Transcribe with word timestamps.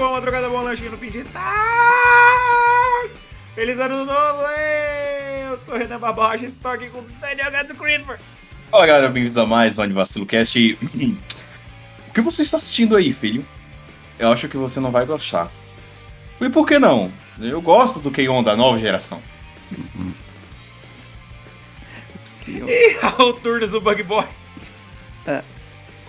boa 0.00 0.08
boa 0.08 0.12
madrugada, 0.12 0.48
bom 0.48 0.62
lanche 0.62 0.88
no 0.88 0.96
fim 0.96 1.10
de 1.10 1.22
tarde. 1.24 3.12
Feliz 3.54 3.78
ano 3.78 4.06
novo, 4.06 4.42
hein? 4.44 5.50
Eu 5.50 5.58
sou 5.58 5.74
o 5.74 5.76
Renan 5.76 5.98
Barbosa, 5.98 6.46
estou 6.46 6.70
aqui 6.70 6.88
com 6.88 7.00
o 7.00 7.06
Daniel 7.20 7.50
Gato 7.50 7.74
Creeper. 7.74 8.18
Fala 8.70 8.86
galera, 8.86 9.08
bem-vindos 9.10 9.36
a 9.36 9.44
mais 9.44 9.76
um 9.78 9.82
Anivacilo 9.82 10.24
Cast. 10.24 10.78
o 12.08 12.12
que 12.14 12.20
você 12.22 12.40
está 12.40 12.56
assistindo 12.56 12.96
aí, 12.96 13.12
filho? 13.12 13.44
Eu 14.18 14.32
acho 14.32 14.48
que 14.48 14.56
você 14.56 14.80
não 14.80 14.90
vai 14.90 15.04
gostar. 15.04 15.50
E 16.40 16.48
por 16.48 16.66
que 16.66 16.78
não? 16.78 17.12
Eu 17.38 17.60
gosto 17.60 18.00
do 18.00 18.10
K-On! 18.10 18.42
da 18.42 18.56
nova 18.56 18.78
geração. 18.78 19.22
E 22.48 22.96
Raul 23.00 23.34
Turnes, 23.34 23.72
o 23.74 23.80
Bug 23.80 24.02
Boy. 24.02 24.24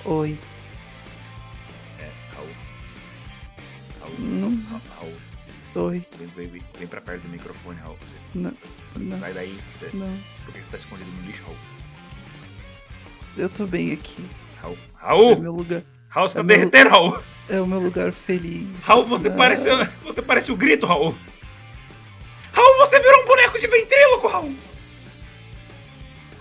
Oi. 0.05 0.35
Não. 4.31 4.59
Raul. 4.97 5.13
Oi. 5.89 6.05
Vem, 6.17 6.27
vem, 6.35 6.47
vem, 6.47 6.61
vem 6.77 6.87
pra 6.87 6.99
perto 7.01 7.21
do 7.23 7.29
microfone, 7.29 7.79
Raul. 7.79 7.97
Não, 8.33 8.53
não. 8.97 9.17
Sai 9.19 9.33
daí. 9.33 9.57
Você- 9.79 9.89
Não, 9.95 10.17
Por 10.45 10.53
que 10.53 10.63
você 10.63 10.71
tá 10.71 10.77
escondido 10.77 11.09
no 11.11 11.25
lixo, 11.27 11.43
Raul? 11.43 11.57
eu 13.37 13.49
tô 13.49 13.65
bem 13.65 13.93
aqui. 13.93 14.25
Raul. 14.61 14.77
É 14.77 15.05
Raul! 15.05 15.33
o 15.37 15.41
meu 15.41 15.53
lugar, 15.53 15.81
Raul, 16.09 16.27
você 16.27 16.33
tá 16.35 16.39
é 16.39 16.43
meu- 16.43 16.55
derretendo, 16.57 16.89
Raul. 16.89 17.19
é 17.49 17.61
o 17.61 17.65
meu 17.67 17.79
lugar 17.79 18.11
feliz. 18.11 18.67
Raul, 18.83 19.05
você 19.05 19.27
Ah, 19.29 19.31
parece, 19.31 19.63
você 20.03 20.21
parece 20.21 20.51
o 20.51 20.55
grito, 20.57 20.85
Raul. 20.85 21.15
Raul, 22.53 22.77
você 22.79 22.99
virou 22.99 23.23
um 23.23 23.25
boneco 23.25 23.59
de 23.59 23.67
ventríloco, 23.67 24.27
Raul. 24.27 24.53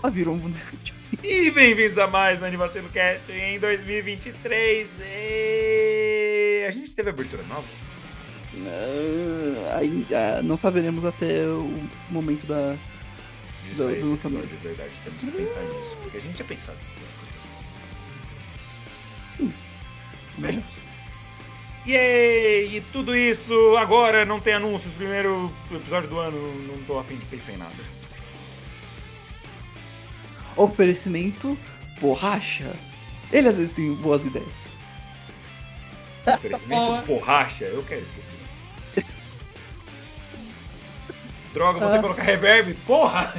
Ela 0.03 0.11
virou 0.11 0.35
um 0.35 0.39
boneco 0.39 0.75
de... 0.77 0.93
E 1.23 1.51
bem-vindos 1.51 1.97
a 1.97 2.07
mais 2.07 2.41
um 2.41 2.45
Anivacilo 2.45 2.89
Cast 2.89 3.31
em 3.31 3.59
2023. 3.59 4.87
E... 5.01 6.00
A 6.65 6.71
gente 6.71 6.91
teve 6.91 7.09
abertura 7.09 7.43
nova? 7.43 7.65
Ah, 8.67 9.77
ainda 9.77 10.41
não 10.43 10.57
saberemos 10.57 11.05
até 11.05 11.45
o 11.45 11.87
momento 12.09 12.45
da... 12.45 12.75
Disso 13.63 13.83
Do- 13.83 13.87
aí, 13.89 14.01
do 14.01 14.09
lançamento. 14.11 14.47
de 14.47 14.55
verdade. 14.57 14.91
Temos 15.03 15.19
que 15.21 15.31
pensar 15.43 15.61
nisso, 15.61 15.95
porque 16.01 16.17
a 16.17 16.21
gente 16.21 16.35
tinha 16.35 16.47
pensado. 16.47 16.77
Vejamos. 20.37 20.65
Yay! 21.87 22.77
E 22.77 22.81
tudo 22.93 23.15
isso 23.15 23.75
agora 23.77 24.23
não 24.25 24.39
tem 24.39 24.53
anúncios. 24.53 24.93
Primeiro 24.93 25.51
episódio 25.71 26.09
do 26.09 26.19
ano, 26.19 26.37
não 26.67 26.77
tô 26.83 26.99
afim 26.99 27.15
de 27.15 27.25
pensar 27.25 27.53
em 27.53 27.57
nada. 27.57 27.73
Oferecimento 30.55 31.57
borracha. 31.99 32.73
Ele 33.31 33.47
às 33.47 33.55
vezes 33.55 33.71
tem 33.71 33.93
boas 33.95 34.23
ideias. 34.25 34.70
Oferecimento 36.27 37.05
borracha, 37.07 37.65
eu 37.65 37.83
quero 37.83 38.01
esquecer 38.03 38.35
isso. 38.35 39.05
Droga, 41.53 41.79
vou 41.79 41.87
ter 41.89 41.93
que 41.93 41.97
Ah. 41.99 42.01
colocar 42.01 42.23
reverb. 42.23 42.73
Porra! 42.87 43.33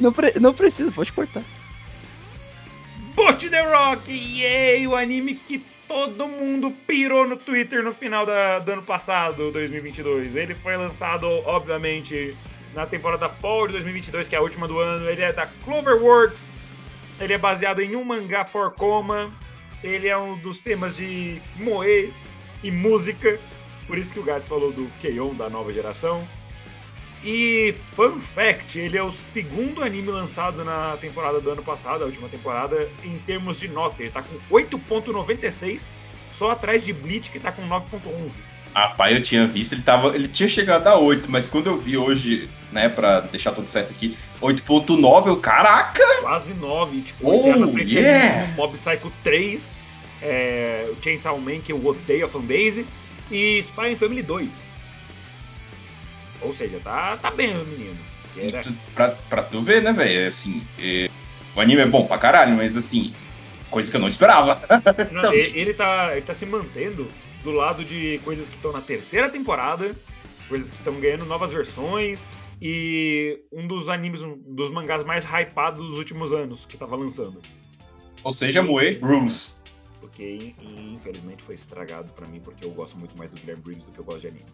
Não, 0.00 0.12
pre- 0.12 0.34
não 0.40 0.54
precisa, 0.54 0.90
pode 0.90 1.12
cortar. 1.12 1.42
Bot 3.14 3.48
The 3.50 3.60
Rock! 3.62 4.10
Yay! 4.10 4.86
O 4.86 4.96
anime 4.96 5.34
que 5.34 5.58
todo 5.86 6.26
mundo 6.26 6.70
pirou 6.86 7.26
no 7.28 7.36
Twitter 7.36 7.82
no 7.82 7.92
final 7.92 8.24
da- 8.24 8.58
do 8.58 8.72
ano 8.72 8.82
passado, 8.82 9.50
2022. 9.52 10.34
Ele 10.34 10.54
foi 10.54 10.76
lançado, 10.78 11.26
obviamente, 11.44 12.34
na 12.74 12.86
temporada 12.86 13.28
Fall 13.28 13.66
de 13.66 13.72
2022, 13.74 14.28
que 14.28 14.34
é 14.34 14.38
a 14.38 14.42
última 14.42 14.66
do 14.66 14.78
ano. 14.78 15.06
Ele 15.10 15.20
é 15.20 15.30
da 15.32 15.46
Cloverworks. 15.64 16.54
Ele 17.20 17.34
é 17.34 17.38
baseado 17.38 17.80
em 17.82 17.94
um 17.94 18.02
mangá 18.02 18.46
for 18.46 18.70
coma. 18.72 19.30
Ele 19.82 20.08
é 20.08 20.16
um 20.16 20.36
dos 20.38 20.60
temas 20.60 20.96
de 20.96 21.40
moe 21.56 22.12
e 22.62 22.70
música. 22.70 23.38
Por 23.86 23.98
isso 23.98 24.12
que 24.12 24.20
o 24.20 24.22
Gats 24.22 24.48
falou 24.48 24.72
do 24.72 24.90
Keion 25.00 25.34
da 25.34 25.50
nova 25.50 25.72
geração. 25.72 26.22
E 27.24 27.74
fun 27.94 28.18
fact, 28.18 28.78
ele 28.78 28.98
é 28.98 29.02
o 29.02 29.12
segundo 29.12 29.82
anime 29.82 30.10
lançado 30.10 30.64
na 30.64 30.96
temporada 31.00 31.40
do 31.40 31.50
ano 31.50 31.62
passado, 31.62 32.02
a 32.02 32.06
última 32.06 32.28
temporada, 32.28 32.88
em 33.04 33.16
termos 33.18 33.60
de 33.60 33.68
nota. 33.68 34.02
Ele 34.02 34.10
tá 34.10 34.22
com 34.22 34.36
8.96, 34.54 35.82
só 36.32 36.50
atrás 36.50 36.84
de 36.84 36.92
Bleach, 36.92 37.30
que 37.30 37.38
tá 37.38 37.52
com 37.52 37.62
9.11. 37.62 38.32
Rapaz, 38.74 39.14
eu 39.14 39.22
tinha 39.22 39.46
visto, 39.46 39.74
ele 39.74 39.82
tava. 39.82 40.14
Ele 40.14 40.26
tinha 40.26 40.48
chegado 40.48 40.86
a 40.86 40.98
8, 40.98 41.30
mas 41.30 41.48
quando 41.48 41.66
eu 41.66 41.76
vi 41.76 41.96
hoje, 41.96 42.48
né, 42.72 42.88
pra 42.88 43.20
deixar 43.20 43.52
tudo 43.52 43.68
certo 43.68 43.90
aqui, 43.90 44.16
8.9, 44.40 45.26
eu. 45.26 45.36
Caraca! 45.36 46.02
Quase 46.22 46.54
9, 46.54 47.02
tipo, 47.02 47.28
Oh, 47.28 47.78
yeah! 47.78 48.48
Mob 48.56 48.76
Psycho 48.76 49.12
3, 49.22 49.71
é, 50.22 50.88
o 50.90 51.02
Chainsaw 51.02 51.38
Man, 51.40 51.60
que 51.60 51.72
eu 51.72 51.84
odeio 51.84 52.26
a 52.26 52.28
fanbase, 52.28 52.86
e 53.30 53.58
Spy 53.58 53.92
and 53.92 53.96
Family 53.96 54.22
2. 54.22 54.50
Ou 56.42 56.54
seja, 56.54 56.80
tá, 56.82 57.16
tá 57.16 57.30
bem 57.30 57.56
o 57.56 57.64
menino. 57.64 57.96
Era- 58.36 58.62
tu- 58.62 58.74
pra, 58.94 59.08
pra 59.10 59.42
tu 59.42 59.60
ver, 59.62 59.82
né, 59.82 59.92
velho? 59.92 60.26
Assim, 60.28 60.62
é, 60.78 61.08
o 61.54 61.60
anime 61.60 61.82
é 61.82 61.86
bom 61.86 62.06
pra 62.06 62.18
caralho, 62.18 62.56
mas 62.56 62.76
assim, 62.76 63.14
coisa 63.70 63.90
que 63.90 63.96
eu 63.96 64.00
não 64.00 64.08
esperava. 64.08 64.60
Não, 65.12 65.32
ele, 65.32 65.58
ele 65.58 65.74
tá, 65.74 66.12
ele 66.12 66.22
tá 66.22 66.34
se 66.34 66.46
mantendo 66.46 67.06
do 67.44 67.50
lado 67.52 67.84
de 67.84 68.20
coisas 68.24 68.48
que 68.48 68.56
estão 68.56 68.72
na 68.72 68.80
terceira 68.80 69.28
temporada, 69.28 69.94
coisas 70.48 70.70
que 70.70 70.76
estão 70.78 70.94
ganhando 71.00 71.24
novas 71.26 71.50
versões, 71.52 72.26
e 72.60 73.40
um 73.52 73.66
dos 73.66 73.88
animes, 73.88 74.22
um 74.22 74.36
dos 74.46 74.70
mangás 74.70 75.04
mais 75.04 75.24
hypados 75.24 75.86
dos 75.88 75.98
últimos 75.98 76.32
anos 76.32 76.64
que 76.66 76.76
tava 76.76 76.96
lançando. 76.96 77.40
Ou 78.24 78.32
seja, 78.32 78.62
Moe 78.62 78.98
Rules. 79.02 79.58
Porque 80.12 80.54
in- 80.60 80.94
infelizmente 80.94 81.42
foi 81.42 81.54
estragado 81.54 82.12
pra 82.12 82.26
mim, 82.26 82.38
porque 82.38 82.62
eu 82.64 82.70
gosto 82.70 82.98
muito 82.98 83.16
mais 83.16 83.30
do 83.30 83.40
Guilherme 83.40 83.62
Briggs 83.62 83.86
do 83.86 83.92
que 83.92 83.98
eu 83.98 84.04
gosto 84.04 84.20
de 84.20 84.26
animes. 84.28 84.52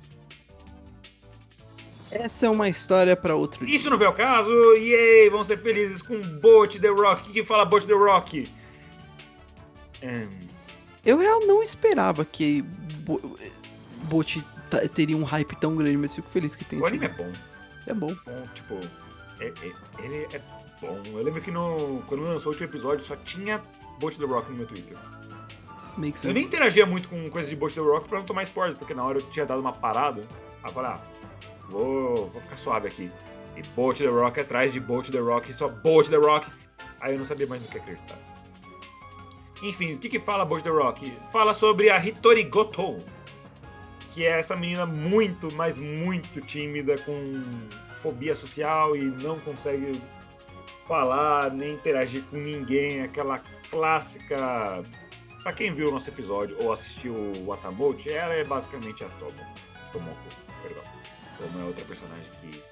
Essa 2.11 2.47
é 2.47 2.49
uma 2.51 2.69
história 2.69 3.15
pra 3.17 3.35
outro 3.35 3.67
dia. 3.67 3.75
Isso 3.77 3.91
não 3.91 3.99
veio 3.99 4.11
ao 4.11 4.17
caso, 4.17 4.51
yay! 4.77 5.29
Vamos 5.29 5.47
ser 5.49 5.59
felizes 5.59 6.01
com 6.01 6.19
Boat 6.41 6.79
The 6.81 6.89
Rock. 6.89 7.23
O 7.23 7.25
que, 7.27 7.33
que 7.33 7.45
fala 7.45 7.65
Boat 7.67 7.87
The 7.87 7.93
Rock? 7.93 8.49
Hum, 10.03 10.29
Eu 11.05 11.19
real 11.19 11.41
não 11.47 11.63
esperava 11.63 12.25
que 12.25 12.63
Bo- 12.63 13.21
teria 14.95 15.17
um 15.17 15.25
hype 15.25 15.57
tão 15.57 15.75
grande, 15.77 15.97
mas 15.99 16.15
fico 16.15 16.31
feliz 16.31 16.55
que 16.55 16.65
tem. 16.65 16.79
o 16.81 16.87
anime 16.87 17.07
é 17.07 17.09
bom. 17.09 17.33
É 17.87 17.95
bom. 17.95 18.15
bom, 18.25 18.49
tipo, 18.55 18.75
é- 19.41 19.49
é- 19.49 20.05
ele 20.05 20.29
é 20.33 20.41
bom. 20.81 21.03
Eu 21.07 21.23
lembro 21.23 21.43
que 21.43 21.51
no, 21.51 22.03
quando 22.07 22.23
lançou 22.23 22.53
o 22.53 22.55
último 22.55 22.71
episódio 22.71 23.05
só 23.05 23.17
tinha 23.17 23.61
Boat 23.99 24.19
The 24.19 24.25
Rock 24.25 24.51
no 24.51 24.57
meu 24.59 24.67
Twitter. 24.67 24.97
Makes 25.97 26.23
Eu 26.25 26.29
sense. 26.29 26.35
nem 26.35 26.45
interagia 26.45 26.87
muito 26.87 27.09
com 27.09 27.29
coisas 27.31 27.51
de 27.51 27.57
Boat 27.57 27.75
The 27.75 27.81
Rock 27.81 28.09
pra 28.09 28.19
não 28.19 28.27
tomar 28.27 28.43
spoilers, 28.45 28.79
porque 28.79 28.95
na 28.95 29.05
hora 29.05 29.19
eu 29.19 29.23
tinha 29.31 29.47
dado 29.47 29.61
uma 29.61 29.73
parada. 29.73 30.21
Aí 30.63 30.71
eu 30.71 30.73
falei, 30.73 30.91
ah, 30.91 31.01
vou, 31.69 32.29
vou 32.29 32.41
ficar 32.43 32.57
suave 32.57 32.89
aqui. 32.89 33.11
E 33.57 33.63
Boat 33.75 34.03
The 34.03 34.09
Rock 34.09 34.41
atrás 34.41 34.73
de 34.73 34.81
Boat 34.81 35.11
The 35.11 35.19
Rock, 35.19 35.53
só 35.53 35.69
Boat 35.69 36.09
The 36.09 36.17
Rock. 36.17 36.47
Aí 37.01 37.13
eu 37.15 37.19
não 37.19 37.25
sabia 37.25 37.47
mais 37.47 37.63
no 37.63 37.69
que 37.69 37.79
acreditar. 37.79 38.19
Enfim, 39.63 39.95
o 39.95 39.99
que 39.99 40.09
que 40.09 40.21
fala 40.21 40.45
Boat 40.45 40.63
The 40.63 40.71
Rock? 40.71 41.13
Fala 41.33 41.53
sobre 41.53 41.91
a 41.91 42.05
Hitori 42.05 42.45
Goto, 42.45 42.99
que 44.13 44.25
é 44.25 44.39
essa 44.39 44.55
menina 44.55 44.87
muito, 44.87 45.53
mas 45.55 45.77
muito 45.77 46.41
tímida, 46.41 46.97
com 46.99 47.43
fobia 48.01 48.37
social 48.37 48.95
e 48.95 49.03
não 49.03 49.39
consegue 49.41 50.01
falar 50.87 51.51
nem 51.51 51.75
interagir 51.75 52.23
com 52.31 52.37
ninguém. 52.37 53.03
Aquela 53.03 53.41
clássica. 53.71 54.85
Pra 55.49 55.55
quem 55.55 55.73
viu 55.73 55.89
o 55.89 55.91
nosso 55.91 56.11
episódio 56.11 56.59
ou 56.61 56.71
assistiu 56.71 57.15
o 57.15 57.47
Watamote, 57.47 58.11
ela 58.11 58.35
é 58.35 58.45
basicamente 58.45 59.03
a 59.03 59.09
Tomo. 59.09 59.33
Tomoko, 59.95 60.19
perdão. 60.63 60.83
Tomo 61.39 61.65
é 61.65 61.65
outra 61.65 61.87
personagem 61.87 62.27
que 62.43 62.63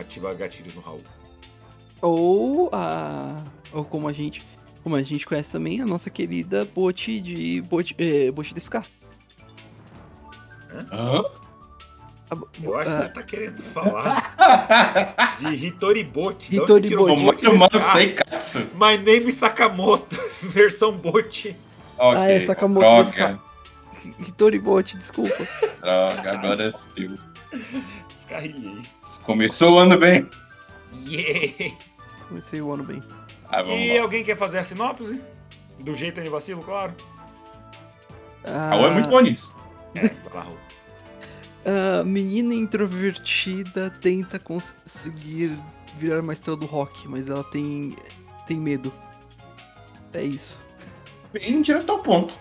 ativa 0.00 0.32
gatilhos 0.32 0.74
no 0.74 0.80
Raul. 0.80 1.02
Ou 2.00 2.70
a. 2.72 3.44
Ou 3.70 3.84
como 3.84 4.08
a 4.08 4.14
gente. 4.14 4.42
Como 4.82 4.96
a 4.96 5.02
gente 5.02 5.26
conhece 5.26 5.52
também, 5.52 5.82
a 5.82 5.84
nossa 5.84 6.08
querida 6.08 6.64
Bot 6.64 7.20
de. 7.20 7.60
Bot, 7.60 7.94
é, 7.98 8.30
Bot 8.30 8.54
de 8.54 8.60
Scar. 8.62 8.86
Hã? 10.90 11.22
Eu 12.62 12.78
acho 12.78 12.90
que 12.92 13.02
você 13.02 13.08
tá 13.10 13.22
querendo 13.24 13.62
falar 13.74 15.36
de 15.38 15.66
Hitoribot. 15.66 16.56
Hitoribot. 16.56 16.88
tirou 16.88 17.04
O 17.04 17.08
Bot 17.08 17.24
Mario 17.24 17.36
desse 17.36 17.58
Mano 17.58 17.70
cara? 17.70 17.80
Seikatsu. 17.92 18.58
My 18.72 18.96
name 18.96 19.28
is 19.28 19.34
Sakamoto, 19.34 20.18
versão 20.48 20.92
bot. 20.96 21.54
Ok, 21.98 22.18
Ah, 22.20 22.30
é, 22.30 22.40
Sakamoto 22.46 22.80
droga, 22.80 23.40
Hitoribot, 24.20 24.96
desculpa. 24.98 25.46
droga, 25.80 26.32
agora 26.32 26.72
sim. 26.96 27.16
Descarrilhei. 28.16 28.82
Começou 29.24 29.74
o 29.74 29.78
ano 29.78 29.98
bem. 29.98 30.28
Yeah! 31.06 31.74
Comecei 32.28 32.60
o 32.60 32.72
ano 32.72 32.84
bem. 32.84 33.02
Ah, 33.48 33.62
vamos 33.62 33.78
E 33.80 33.96
lá. 33.96 34.02
alguém 34.02 34.24
quer 34.24 34.36
fazer 34.36 34.58
a 34.58 34.64
sinopse? 34.64 35.20
Do 35.80 35.94
jeito 35.94 36.20
de 36.22 36.28
vacilo, 36.28 36.62
claro. 36.62 36.94
Ah, 38.44 38.70
Raul 38.70 38.86
é 38.86 38.90
muito 38.92 39.08
bom 39.08 39.20
nisso. 39.20 39.54
É, 39.94 40.08
vai 40.08 40.32
lá, 40.34 40.40
Raul. 40.42 40.56
a 42.00 42.04
menina 42.04 42.54
introvertida 42.54 43.90
tenta 44.00 44.38
conseguir 44.38 45.56
virar 45.98 46.20
uma 46.20 46.32
estrela 46.32 46.56
do 46.56 46.66
rock, 46.66 47.06
mas 47.08 47.28
ela 47.28 47.44
tem, 47.44 47.96
tem 48.46 48.56
medo. 48.56 48.92
É 50.12 50.22
isso. 50.22 50.58
Bem 51.38 51.62
direto 51.62 51.90
ao 51.90 51.98
ponto. 51.98 52.34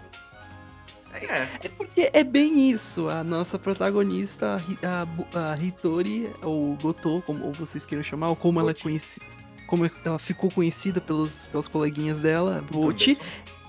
É, 1.13 1.47
É 1.63 1.69
porque 1.77 2.09
é 2.12 2.24
bem 2.24 2.69
isso. 2.69 3.07
A 3.09 3.24
nossa 3.24 3.57
protagonista, 3.57 4.62
a 4.83 5.53
a, 5.53 5.57
Hitori, 5.57 6.30
ou 6.42 6.75
Goto, 6.81 7.24
como 7.25 7.45
ou 7.45 7.53
vocês 7.53 7.86
queiram 7.86 8.03
chamar, 8.03 8.30
ou 8.30 8.36
como 8.36 8.59
ela 8.59 8.71
é 8.71 8.74
conhecida. 8.74 9.25
Como 9.68 9.89
ela 10.03 10.19
ficou 10.19 10.51
conhecida 10.51 11.01
pelos, 11.01 11.47
pelas 11.47 11.68
coleguinhas 11.68 12.19
dela, 12.21 12.57
Anderson. 12.57 12.75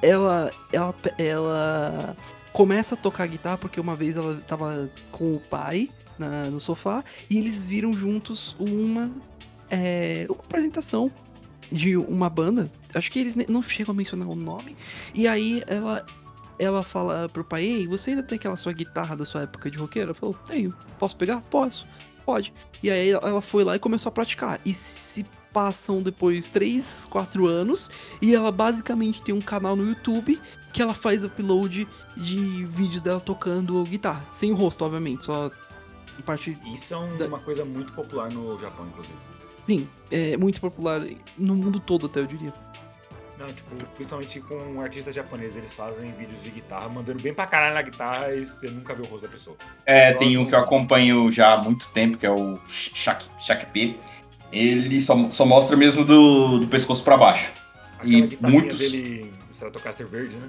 ela, 0.03 0.53
ela, 0.73 0.95
ela 1.17 2.17
começa 2.53 2.95
a 2.95 2.99
tocar 2.99 3.27
guitarra 3.27 3.57
porque 3.57 3.81
uma 3.81 3.95
vez 3.95 4.17
ela 4.17 4.41
tava 4.47 4.91
com 5.11 5.35
o 5.37 5.41
pai 5.41 5.89
na- 6.19 6.51
no 6.51 6.61
sofá 6.61 7.03
e 7.31 7.39
eles 7.39 7.65
viram 7.65 7.93
juntos 7.95 8.55
uma, 8.59 9.11
é, 9.71 10.27
uma 10.29 10.39
apresentação 10.39 11.11
de 11.71 11.97
uma 11.97 12.29
banda. 12.31 12.71
Acho 12.95 13.11
que 13.11 13.19
eles 13.19 13.35
não 13.49 13.63
chegam 13.63 13.93
a 13.93 13.97
mencionar 13.97 14.29
o 14.29 14.35
nome. 14.35 14.77
E 15.15 15.27
aí 15.29 15.63
ela, 15.67 16.05
ela 16.59 16.83
fala 16.83 17.29
pro 17.29 17.45
pai: 17.45 17.65
Ei, 17.65 17.87
você 17.87 18.11
ainda 18.11 18.23
tem 18.23 18.37
aquela 18.37 18.57
sua 18.57 18.73
guitarra 18.73 19.17
da 19.17 19.25
sua 19.25 19.43
época 19.43 19.71
de 19.71 19.77
roqueiro? 19.79 20.09
Ela 20.11 20.15
falou: 20.15 20.35
Tenho. 20.47 20.75
Posso 20.99 21.17
pegar? 21.17 21.41
Posso. 21.51 21.87
Pode. 22.25 22.53
E 22.83 22.91
aí 22.91 23.11
ela 23.11 23.41
foi 23.41 23.63
lá 23.65 23.77
e 23.77 23.79
começou 23.79 24.11
a 24.11 24.13
praticar. 24.13 24.61
E 24.65 24.75
se 24.75 25.25
passam 25.53 26.03
depois 26.03 26.51
3, 26.51 27.07
4 27.09 27.47
anos 27.47 27.91
e 28.21 28.35
ela 28.35 28.53
basicamente 28.53 29.23
tem 29.23 29.35
um 29.35 29.41
canal 29.41 29.75
no 29.75 29.89
YouTube 29.89 30.39
que 30.73 30.83
ela 30.83 30.93
faz 30.93 31.25
upload 31.25 31.89
de 32.15 32.65
vídeos 32.67 33.01
dela 33.01 33.19
tocando 33.21 33.83
guitarra. 33.85 34.23
Sem 34.33 34.53
o 34.53 34.55
rosto, 34.55 34.85
obviamente, 34.85 35.25
só 35.25 35.51
parte. 36.27 36.59
Isso 36.67 36.93
é 36.93 36.99
um- 36.99 37.17
Da- 37.17 37.27
uma 37.27 37.39
coisa 37.39 37.65
muito 37.65 37.93
popular 37.95 38.31
no 38.31 38.59
Japão, 38.61 38.87
inclusive. 38.87 39.15
Sim, 39.67 39.87
é 40.11 40.37
muito 40.37 40.61
popular 40.61 41.03
no 41.37 41.55
mundo 41.57 41.81
todo, 41.81 42.07
até 42.07 42.21
eu 42.21 42.27
diria. 42.27 42.53
Não, 43.39 43.49
tipo, 43.53 43.77
principalmente 43.97 44.41
com 44.41 44.81
artistas 44.81 45.15
japoneses, 45.15 45.57
eles 45.57 45.73
fazem 45.75 46.11
vídeos 46.13 46.43
de 46.43 46.51
guitarra, 46.51 46.89
mandando 46.89 47.21
bem 47.21 47.35
pra 47.35 47.47
caralho 47.47 47.75
na 47.75 47.83
guitarra 47.83 48.33
e 48.33 48.47
você 48.47 48.71
nunca 48.71 48.95
vê 48.95 49.03
o 49.03 49.07
rosto 49.07 49.27
da 49.27 49.29
pessoa. 49.33 49.57
É, 49.85 50.13
tem 50.13 50.39
um 50.39 50.47
que 50.47 50.55
eu 50.55 50.59
acompanho 50.59 51.31
já 51.31 51.53
há 51.53 51.63
muito 51.63 51.87
tempo, 51.91 52.17
que 52.17 52.25
é 52.25 52.31
o 52.31 52.59
Shaq, 52.67 53.27
Shaq 53.41 53.67
P. 53.67 53.97
Ele 54.51 55.01
só, 55.03 55.31
só 55.31 55.45
mostra 55.45 55.77
mesmo 55.77 56.03
do, 56.05 56.61
do 56.61 56.69
pescoço 56.69 57.03
pra 57.05 57.17
baixo. 57.17 57.51
Aquela 57.99 58.15
E 58.17 58.39
muitos- 58.41 58.79
dele, 58.79 59.31
Stratocaster 59.53 60.07
verde, 60.07 60.37
né? 60.37 60.49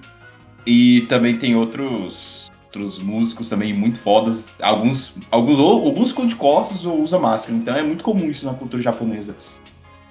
E 0.65 1.01
também 1.09 1.37
tem 1.37 1.55
outros, 1.55 2.36
outros 2.67 2.99
músicos 2.99 3.49
também 3.49 3.73
muito 3.73 3.97
fodas. 3.97 4.49
Alguns, 4.61 5.13
alguns 5.31 5.57
ou, 5.57 5.83
ou 5.83 5.93
buscam 5.93 6.27
de 6.27 6.35
costas 6.35 6.85
ou 6.85 7.01
usa 7.01 7.17
máscara. 7.17 7.57
Então 7.57 7.75
é 7.75 7.81
muito 7.81 8.03
comum 8.03 8.29
isso 8.29 8.45
na 8.45 8.53
cultura 8.53 8.81
japonesa. 8.81 9.35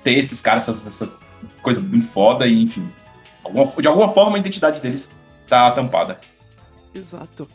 Ter 0.03 0.15
esses 0.15 0.41
caras, 0.41 0.69
essa, 0.69 0.89
essa 0.89 1.13
coisa 1.63 1.81
muito 1.81 2.07
foda 2.07 2.47
e, 2.47 2.63
enfim. 2.63 2.89
alguma- 3.45 3.67
de 3.67 3.89
alguma 3.89 4.09
forma 4.09 4.37
a 4.37 4.41
identidade 4.41 4.81
deles 4.81 5.13
tá 5.49 5.71
tampada. 5.71 6.19
Exato. 6.95 7.49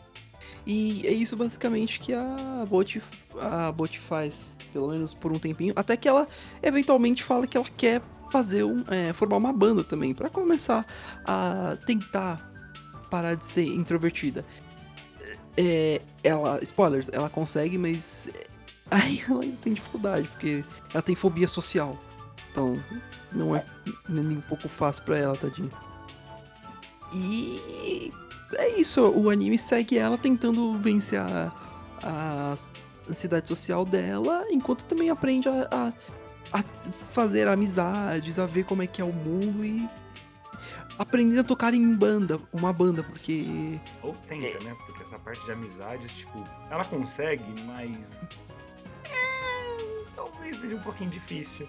E 0.64 1.04
é 1.06 1.12
isso 1.12 1.36
basicamente 1.36 1.98
que 1.98 2.14
a 2.14 2.64
Bot, 2.68 3.02
a 3.40 3.72
Bot 3.72 3.98
faz, 3.98 4.56
pelo 4.72 4.88
menos 4.88 5.12
por 5.12 5.32
um 5.32 5.38
tempinho, 5.38 5.72
até 5.74 5.96
que 5.96 6.08
ela 6.08 6.26
eventualmente 6.62 7.24
fala 7.24 7.46
que 7.48 7.56
ela 7.56 7.66
quer 7.76 8.00
fazer 8.30 8.62
um, 8.62 8.84
é, 8.88 9.12
formar 9.12 9.36
uma 9.38 9.52
banda 9.52 9.82
também, 9.82 10.14
pra 10.14 10.30
começar 10.30 10.86
a 11.26 11.76
tentar 11.84 12.48
parar 13.10 13.34
de 13.34 13.44
ser 13.44 13.64
introvertida. 13.66 14.44
É, 15.56 16.00
ela, 16.22 16.58
spoilers, 16.62 17.08
ela 17.12 17.28
consegue, 17.28 17.76
mas 17.76 18.28
é, 18.28 18.46
aí 18.90 19.22
ela 19.28 19.44
tem 19.62 19.74
dificuldade, 19.74 20.28
porque 20.28 20.64
ela 20.92 21.02
tem 21.02 21.14
fobia 21.14 21.48
social. 21.48 21.98
Então, 22.50 22.82
não 23.32 23.56
é 23.56 23.64
nem 24.08 24.38
um 24.38 24.40
pouco 24.42 24.68
fácil 24.68 25.04
pra 25.04 25.18
ela, 25.18 25.36
tadinha. 25.36 25.70
E 27.14 28.10
é 28.54 28.78
isso, 28.78 29.02
o 29.02 29.30
anime 29.30 29.58
segue 29.58 29.98
ela 29.98 30.16
tentando 30.16 30.72
vencer 30.74 31.20
a, 31.20 31.52
a 32.02 32.56
ansiedade 33.08 33.48
social 33.48 33.84
dela, 33.84 34.44
enquanto 34.50 34.84
também 34.84 35.10
aprende 35.10 35.48
a, 35.48 35.68
a, 35.70 36.58
a 36.58 36.64
fazer 37.12 37.48
amizades, 37.48 38.38
a 38.38 38.46
ver 38.46 38.64
como 38.64 38.82
é 38.82 38.86
que 38.86 39.00
é 39.00 39.04
o 39.04 39.12
mundo 39.12 39.64
e 39.64 39.88
aprendendo 40.98 41.40
a 41.40 41.44
tocar 41.44 41.74
em 41.74 41.94
banda, 41.94 42.38
uma 42.52 42.72
banda, 42.72 43.02
porque 43.02 43.78
Ou 44.02 44.14
tenta, 44.28 44.62
né? 44.64 44.76
Porque 45.02 45.14
essa 45.14 45.18
parte 45.18 45.44
de 45.44 45.52
amizades, 45.52 46.12
tipo, 46.12 46.44
ela 46.70 46.84
consegue, 46.84 47.42
mas. 47.66 48.22
É, 49.04 50.04
talvez 50.14 50.58
seja 50.60 50.76
um 50.76 50.80
pouquinho 50.80 51.10
difícil. 51.10 51.66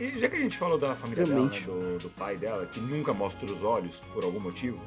E 0.00 0.16
já 0.18 0.28
que 0.28 0.36
a 0.36 0.40
gente 0.40 0.56
falou 0.56 0.78
da 0.78 0.94
família 0.94 1.24
dela, 1.26 1.46
né, 1.48 1.58
Realmente. 1.58 1.66
do, 1.66 1.98
do 1.98 2.10
pai 2.10 2.36
dela, 2.36 2.64
que 2.66 2.78
nunca 2.78 3.12
mostra 3.12 3.44
os 3.46 3.62
olhos 3.64 3.96
por 4.14 4.22
algum 4.22 4.38
motivo, 4.40 4.80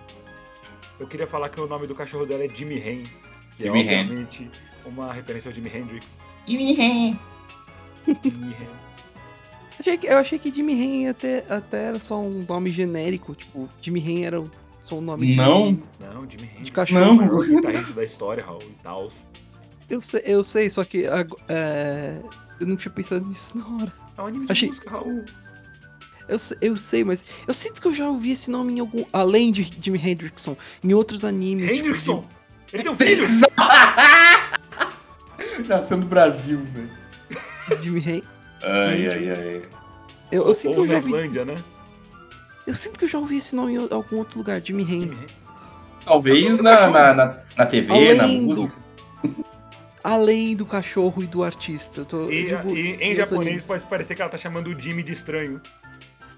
eu 0.99 1.05
queria 1.07 1.27
falar 1.27 1.49
que 1.49 1.59
o 1.59 1.67
nome 1.67 1.85
do 1.85 1.93
cachorro 1.95 2.25
dela 2.25 2.45
é 2.45 2.49
Jimmy 2.49 2.77
Hen, 2.77 3.03
que 3.57 3.63
Jimmy 3.63 3.87
é 3.87 3.93
Hen. 3.93 4.01
obviamente 4.03 4.49
uma 4.85 5.11
referência 5.11 5.49
ao 5.49 5.53
Jimi 5.55 5.69
Hendrix. 5.75 6.17
Jimmy 6.47 6.79
Hen. 6.79 7.19
achei 9.79 9.97
que- 9.97 10.07
eu 10.07 10.17
achei 10.17 10.39
que 10.39 10.49
Jimmy 10.51 10.73
Hen 10.81 11.09
até, 11.09 11.43
até 11.49 11.83
era 11.87 11.99
só 11.99 12.19
um 12.19 12.45
nome 12.47 12.69
genérico, 12.69 13.35
tipo, 13.35 13.69
Jimmy 13.81 13.99
Hen 13.99 14.25
era 14.25 14.41
só 14.91 14.97
um 14.97 15.01
nome 15.01 15.35
Não. 15.35 15.73
de- 15.73 15.83
Não, 16.01 16.29
Jimmy 16.29 16.49
Hen. 16.59 16.63
De 16.63 16.71
cachorro. 16.71 17.11
O 17.11 17.15
maior 17.15 17.45
guitarrista 17.47 17.93
da 17.93 18.03
história, 18.03 18.43
Raul, 18.43 18.61
e 18.61 18.83
tal. 18.83 19.07
Eu 19.89 20.01
sei, 20.01 20.21
eu 20.25 20.43
sei, 20.43 20.69
só 20.69 20.83
que 20.83 21.05
é, 21.47 22.17
eu 22.59 22.67
não 22.67 22.75
tinha 22.75 22.91
pensado 22.91 23.25
nisso 23.25 23.57
na 23.57 23.65
hora. 23.67 23.93
É 24.17 24.21
um 24.21 24.25
anime 24.25 24.45
de 24.45 24.51
Achei- 24.51 24.67
música, 24.67 24.89
Raul. 24.89 25.23
Eu, 26.27 26.37
eu 26.61 26.77
sei, 26.77 27.03
mas 27.03 27.23
eu 27.47 27.53
sinto 27.53 27.81
que 27.81 27.87
eu 27.87 27.93
já 27.93 28.07
ouvi 28.09 28.31
esse 28.31 28.49
nome 28.51 28.73
em 28.73 28.79
algum. 28.79 29.05
Além 29.13 29.51
de 29.51 29.63
Jimi 29.81 29.97
Hendrickson, 29.97 30.55
em 30.83 30.93
outros 30.93 31.23
animes. 31.25 31.67
tipo, 31.69 31.79
Hendrickson! 31.87 32.25
Ele 32.73 32.83
tem 32.83 32.91
um 32.91 32.95
filho! 32.95 33.25
Nasceu 35.67 35.97
no 35.97 36.05
Brasil, 36.05 36.59
velho. 36.59 37.81
Jimi 37.81 37.99
Hen- 38.05 38.23
Ai, 38.63 39.07
ai, 39.07 39.29
ai. 39.29 39.61
Eu, 40.31 40.45
eu 40.47 40.55
sinto 40.55 40.73
que 40.73 40.79
Ou 40.79 40.85
eu 40.85 40.89
já 40.89 40.95
ouvi. 40.95 41.07
Islândia, 41.09 41.45
né? 41.45 41.55
Eu 42.71 42.75
sinto 42.75 42.97
que 42.97 43.03
eu 43.03 43.09
já 43.09 43.19
ouvi 43.19 43.35
esse 43.37 43.53
nome 43.53 43.73
em 43.73 43.77
algum 43.91 44.15
outro 44.19 44.37
lugar, 44.37 44.61
Jimmy 44.61 44.83
Hen. 44.83 45.01
Jimmy 45.01 45.15
Hen. 45.15 45.27
Talvez 46.05 46.59
na, 46.61 46.87
na, 46.87 47.13
na, 47.13 47.37
na 47.57 47.65
TV, 47.65 48.13
na 48.15 48.23
Além 48.23 48.39
do- 48.39 48.45
música. 48.47 48.73
Além 50.01 50.55
do 50.55 50.65
cachorro 50.65 51.21
e 51.21 51.27
do 51.27 51.43
artista. 51.43 51.99
Eu 51.99 52.05
tô, 52.05 52.17
eu 52.21 52.31
E, 52.31 52.47
digo 52.47 52.69
e 52.77 52.91
em 52.93 53.13
japonês 53.13 53.47
animes. 53.47 53.65
pode 53.65 53.85
parecer 53.87 54.15
que 54.15 54.21
ela 54.21 54.31
tá 54.31 54.37
chamando 54.37 54.67
o 54.67 54.81
Jimmy 54.81 55.03
de 55.03 55.11
estranho. 55.11 55.61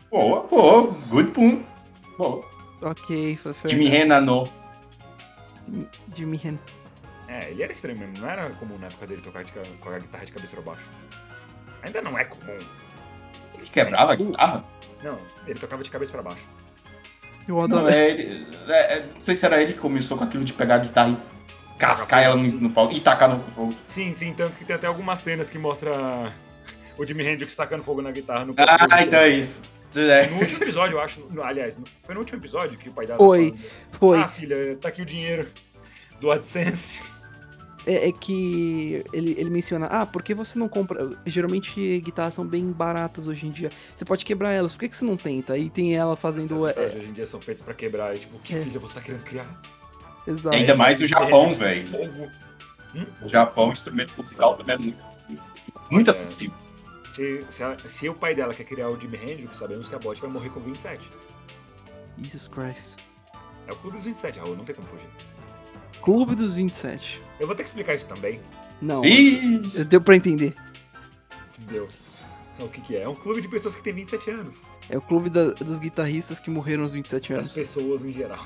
Boa, 0.10 0.42
boa. 0.48 0.92
Good 1.08 1.30
pun. 1.32 1.62
Boa. 2.18 2.44
Ok, 2.82 3.38
foi 3.44 3.54
foi- 3.54 3.70
Jimmy 3.70 3.88
Renano. 3.90 4.50
Jimmy 6.16 6.42
Hen. 6.44 6.58
É, 7.28 7.52
ele 7.52 7.62
era 7.62 7.72
estranho 7.72 8.00
mesmo, 8.00 8.18
não 8.18 8.28
era 8.30 8.50
comum 8.52 8.78
na 8.80 8.88
época 8.88 9.06
dele 9.06 9.22
tocar 9.22 9.44
de 9.44 9.52
com 9.52 9.90
a 9.90 10.00
guitarra 10.00 10.25
de 10.25 10.32
cabeça 10.32 10.54
pra 10.56 10.62
baixo. 10.63 10.82
Ainda 11.84 12.02
não 12.02 12.18
é 12.18 12.25
comum. 12.25 12.58
Ele 13.54 13.68
quebrava 13.72 14.13
a 14.13 14.16
guitarra? 14.16 14.63
Não, 15.03 15.17
ele 15.45 15.60
tocava 15.60 15.83
de 15.83 15.89
cabeça 15.91 16.12
pra 16.12 16.22
baixo. 16.22 16.41
Eu 17.48 17.55
Não, 17.55 17.63
adoro. 17.63 17.89
é, 17.89 18.10
ele- 18.10 18.48
é, 18.69 18.93
é, 18.98 19.05
não 19.15 19.24
sei 19.24 19.36
se 19.36 19.45
era 19.45 19.62
ele 19.62 19.74
que 19.74 19.79
começou 19.79 20.17
com 20.17 20.24
aquilo 20.24 20.43
de 20.45 20.53
pegar 20.53 20.75
a 20.75 20.79
guitarra 20.79 21.10
e 21.10 21.17
cascar 21.77 22.24
ela 22.24 22.36
no, 22.38 22.43
no 22.43 22.69
palco 22.69 22.93
e 22.93 23.00
tacar 23.01 23.27
no 23.29 23.39
fogo. 23.51 23.75
Sim, 23.88 24.13
sim, 24.15 24.33
tanto 24.33 24.55
que 24.57 24.63
tem 24.63 24.75
até 24.75 24.88
algumas 24.88 25.19
cenas 25.19 25.50
que 25.50 25.57
mostra 25.57 25.91
o 26.98 27.05
Jimi 27.05 27.25
Hendrix 27.27 27.53
tacando 27.55 27.83
fogo 27.83 28.01
na 28.01 28.12
guitarra 28.12 28.45
no 28.45 28.53
Ah, 28.57 29.01
então 29.03 29.19
é 29.19 29.29
isso. 29.29 29.62
No 29.93 30.39
último 30.39 30.63
episódio, 30.63 30.95
eu 30.95 31.01
acho. 31.01 31.19
no- 31.29 31.43
aliás, 31.43 31.77
no- 31.77 31.83
foi 32.03 32.15
no 32.15 32.22
último 32.22 32.39
episódio 32.39 32.77
que 32.79 32.89
o 32.89 32.93
pai 32.93 33.05
dela 33.05 33.17
Foi. 33.17 33.50
falando, 33.51 33.69
Foi. 34.00 34.19
Ah, 34.19 34.27
filha, 34.29 34.77
tá 34.81 34.88
aqui 34.88 35.01
o 35.01 35.05
dinheiro 35.05 35.48
do 36.22 36.31
AdSense. 36.31 37.00
É, 37.86 38.08
é 38.08 38.12
que 38.13 39.04
ele, 39.12 39.36
ele 39.38 39.50
menciona, 39.50 39.88
ah, 39.88 40.06
por 40.06 40.24
que 40.24 40.34
você 40.34 40.58
não 40.58 40.70
compra? 40.70 41.10
Geralmente 41.25 42.00
guitarras 42.00 42.34
são 42.34 42.46
bem 42.46 42.72
baratas 42.72 43.28
hoje 43.28 43.46
em 43.46 43.52
dia. 43.52 43.70
Você 43.96 44.06
pode 44.06 44.24
quebrar 44.24 44.52
elas, 44.54 44.72
por 44.74 44.80
que, 44.80 44.90
que 44.90 44.96
você 44.98 45.04
não 45.04 45.18
tenta? 45.18 45.54
Aí 45.54 45.70
tem 45.70 45.94
ela 45.96 46.16
fazendo. 46.16 46.66
As 46.66 46.78
É, 46.78 46.96
hoje 46.98 47.08
em 47.08 47.13
dia 47.13 47.25
são 47.25 47.42
feitas 47.42 47.63
pra 47.63 47.74
quebrar. 47.74 48.16
E, 48.16 48.20
tipo, 48.20 48.40
que 48.40 48.56
É. 48.56 48.62
filha 48.63 48.80
você 48.80 48.94
tá 48.94 49.02
querendo 49.02 49.24
criar? 49.24 49.62
exato. 50.25 50.56
Ainda 50.56 50.75
mais 50.75 51.00
no 51.02 51.06
Jimi 51.08 51.20
Japão, 51.22 51.44
Hendrix, 51.52 51.60
velho. 51.60 51.88
Fogo. 51.88 52.32
No 53.22 53.28
Japão, 53.30 53.70
o 53.70 53.74
instrumento 53.74 54.13
musical 54.18 54.56
também 54.56 54.75
é 54.75 54.78
muito, 54.80 55.04
muito 55.92 56.08
É. 56.08 56.12
acessível. 56.12 56.56
Se, 57.12 57.46
se, 57.50 57.62
ela- 57.63 57.78
se 57.90 58.08
o 58.08 58.13
pai 58.13 58.34
dela 58.34 58.54
quer 58.54 58.63
criar 58.63 58.90
o 58.90 59.00
Jimi 59.00 59.18
Hendrix, 59.18 59.58
sabemos 59.58 59.88
que 59.90 59.96
a 59.96 60.00
bot 60.00 60.22
vai 60.22 60.30
morrer 60.30 60.50
com 60.50 60.60
27. 60.62 61.10
Jesus 62.22 62.48
Christ. 62.48 62.96
É 63.68 63.72
o 63.74 63.75
clube 63.75 63.98
dos 63.98 64.06
27, 64.06 64.40
Raul, 64.40 64.56
não 64.56 64.63
tem 64.63 64.74
como 64.75 64.88
fugir. 64.88 65.08
Clube 66.03 66.36
dos 66.36 66.55
27. 66.55 67.22
Eu 67.39 67.48
vou 67.48 67.55
ter 67.55 67.63
que 67.63 67.69
explicar 67.69 67.93
isso 67.95 68.05
também. 68.05 68.39
Não, 68.81 69.03
Ih! 69.05 69.60
deu 69.86 70.01
pra 70.01 70.15
entender. 70.15 70.53
Entendeu? 71.57 71.88
O 72.60 72.67
que, 72.67 72.81
que 72.81 72.95
é? 72.95 73.01
É 73.03 73.10
um 73.10 73.15
clube 73.15 73.41
de 73.41 73.48
pessoas 73.48 73.75
que 73.75 73.81
têm 73.81 73.93
27 73.93 74.29
anos. 74.31 74.57
É 74.89 74.98
o 74.98 75.01
clube 75.01 75.29
da- 75.29 75.51
dos 75.51 75.79
guitarristas 75.79 76.39
que 76.39 76.50
morreram 76.50 76.83
aos 76.83 76.91
27 76.91 77.29
Das 77.33 77.39
anos. 77.43 77.53
pessoas 77.53 78.03
em 78.03 78.12
geral. 78.13 78.45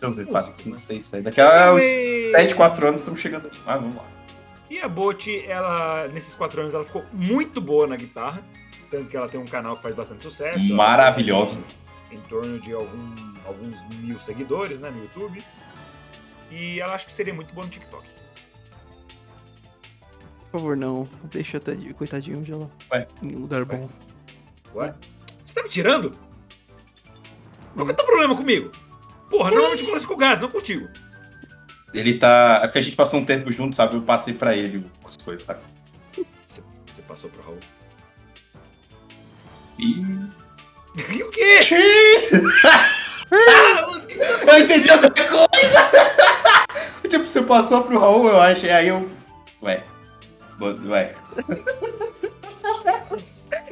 Deixa 0.00 0.02
eu 0.02 0.10
ver, 0.12 0.24
Música, 0.26 0.32
4, 0.32 0.50
né? 0.50 0.56
5, 0.56 0.78
6, 0.80 1.06
7. 1.06 1.22
Daqui 1.24 1.40
a 1.40 1.72
uns 1.74 1.82
Anyway. 1.82 2.30
7, 2.32 2.54
4 2.54 2.86
anos 2.88 3.00
estamos 3.00 3.20
chegando. 3.20 3.50
Ah, 3.66 3.76
vamos 3.78 3.96
lá. 3.96 4.04
E 4.68 4.78
a 4.80 4.88
Bot, 4.88 5.44
ela, 5.46 6.08
nesses 6.08 6.34
quatro 6.34 6.60
anos, 6.60 6.74
ela 6.74 6.84
ficou 6.84 7.04
muito 7.12 7.60
boa 7.60 7.86
na 7.86 7.96
guitarra. 7.96 8.42
Tanto 8.90 9.08
que 9.08 9.16
ela 9.16 9.28
tem 9.28 9.40
um 9.40 9.44
canal 9.46 9.76
que 9.76 9.82
faz 9.82 9.94
bastante 9.94 10.22
sucesso. 10.24 10.74
Maravilhosa. 10.74 11.58
tem 12.08 12.18
Em 12.18 12.20
torno 12.22 12.58
de 12.60 12.72
algum- 12.72 13.34
alguns 13.46 13.76
mil 14.00 14.18
seguidores 14.20 14.78
né, 14.80 14.90
no 14.90 15.02
YouTube. 15.02 15.42
E 16.50 16.80
ela 16.80 16.94
acha 16.94 17.06
que 17.06 17.12
seria 17.12 17.34
muito 17.34 17.52
boa 17.52 17.66
no 17.66 17.72
TikTok. 17.72 18.06
Por 20.50 20.60
favor, 20.60 20.76
não. 20.76 21.08
Deixa 21.24 21.58
até 21.58 21.74
de 21.74 21.92
coitadinho 21.92 22.42
de 22.42 22.52
ela. 22.52 22.70
Ué. 22.92 23.06
Em 23.22 23.36
um 23.36 23.40
lugar 23.40 23.64
bom. 23.64 23.88
Ué? 24.74 24.94
Você 25.44 25.54
tá 25.54 25.62
me 25.62 25.68
tirando? 25.68 26.14
Qual 27.74 27.84
que 27.84 27.92
é 27.92 27.94
o 27.94 27.96
teu 27.96 28.06
problema 28.06 28.36
comigo? 28.36 28.70
Porra, 29.28 29.50
normalmente 29.50 29.80
eu 29.80 29.86
converso 29.86 30.08
com 30.08 30.14
o 30.14 30.16
Gás, 30.16 30.40
não 30.40 30.48
contigo. 30.48 30.88
Ele 31.92 32.18
tá. 32.18 32.60
É 32.62 32.66
porque 32.66 32.78
a 32.78 32.82
gente 32.82 32.96
passou 32.96 33.20
um 33.20 33.24
tempo 33.24 33.50
junto, 33.52 33.76
sabe? 33.76 33.96
Eu 33.96 34.02
passei 34.02 34.34
pra 34.34 34.56
ele 34.56 34.84
as 35.04 35.16
coisas, 35.16 35.44
sabe? 35.44 35.60
Você, 36.12 36.24
você 36.94 37.02
passou 37.06 37.30
pro 37.30 37.42
Raul. 37.42 37.58
E. 39.78 40.04
E 40.96 41.22
o 41.22 41.28
quê? 41.28 41.58
Eu 44.48 44.58
entendi 44.64 44.90
outra 44.90 45.10
coisa! 45.10 45.90
tipo, 47.10 47.26
você 47.26 47.42
passou 47.42 47.82
pro 47.84 47.98
Raul, 47.98 48.28
eu 48.28 48.40
acho, 48.40 48.66
e 48.66 48.70
aí 48.70 48.88
eu. 48.88 49.08
Ué. 49.62 49.82
Ué. 50.60 51.14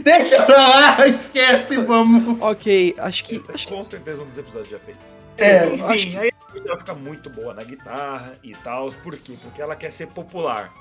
Deixa 0.03 0.43
pra 0.45 0.69
lá, 0.69 1.07
esquece, 1.07 1.77
vamos. 1.79 2.41
Ok, 2.43 2.95
acho 2.99 3.25
que. 3.25 3.37
Esse 3.37 3.51
é 3.51 3.55
Acho 3.55 3.67
que 3.69 3.75
com 3.75 3.85
certeza 3.85 4.23
um 4.23 4.27
dos 4.27 4.39
episódios 4.39 4.69
já 4.69 4.79
feitos. 4.79 5.03
É, 5.39 5.67
Enfim, 5.67 5.83
acho- 5.83 6.19
aí 6.21 6.31
ela 6.67 6.77
fica 6.79 6.95
muito 6.95 7.29
boa 7.31 7.55
na 7.55 7.63
guitarra 7.65 8.35
e 8.43 8.53
tal. 8.53 8.93
Por 8.93 9.17
quê? 9.17 9.35
Porque 9.43 9.61
ela 9.63 9.75
quer 9.75 9.91
ser 9.91 10.07
popular. 10.09 10.73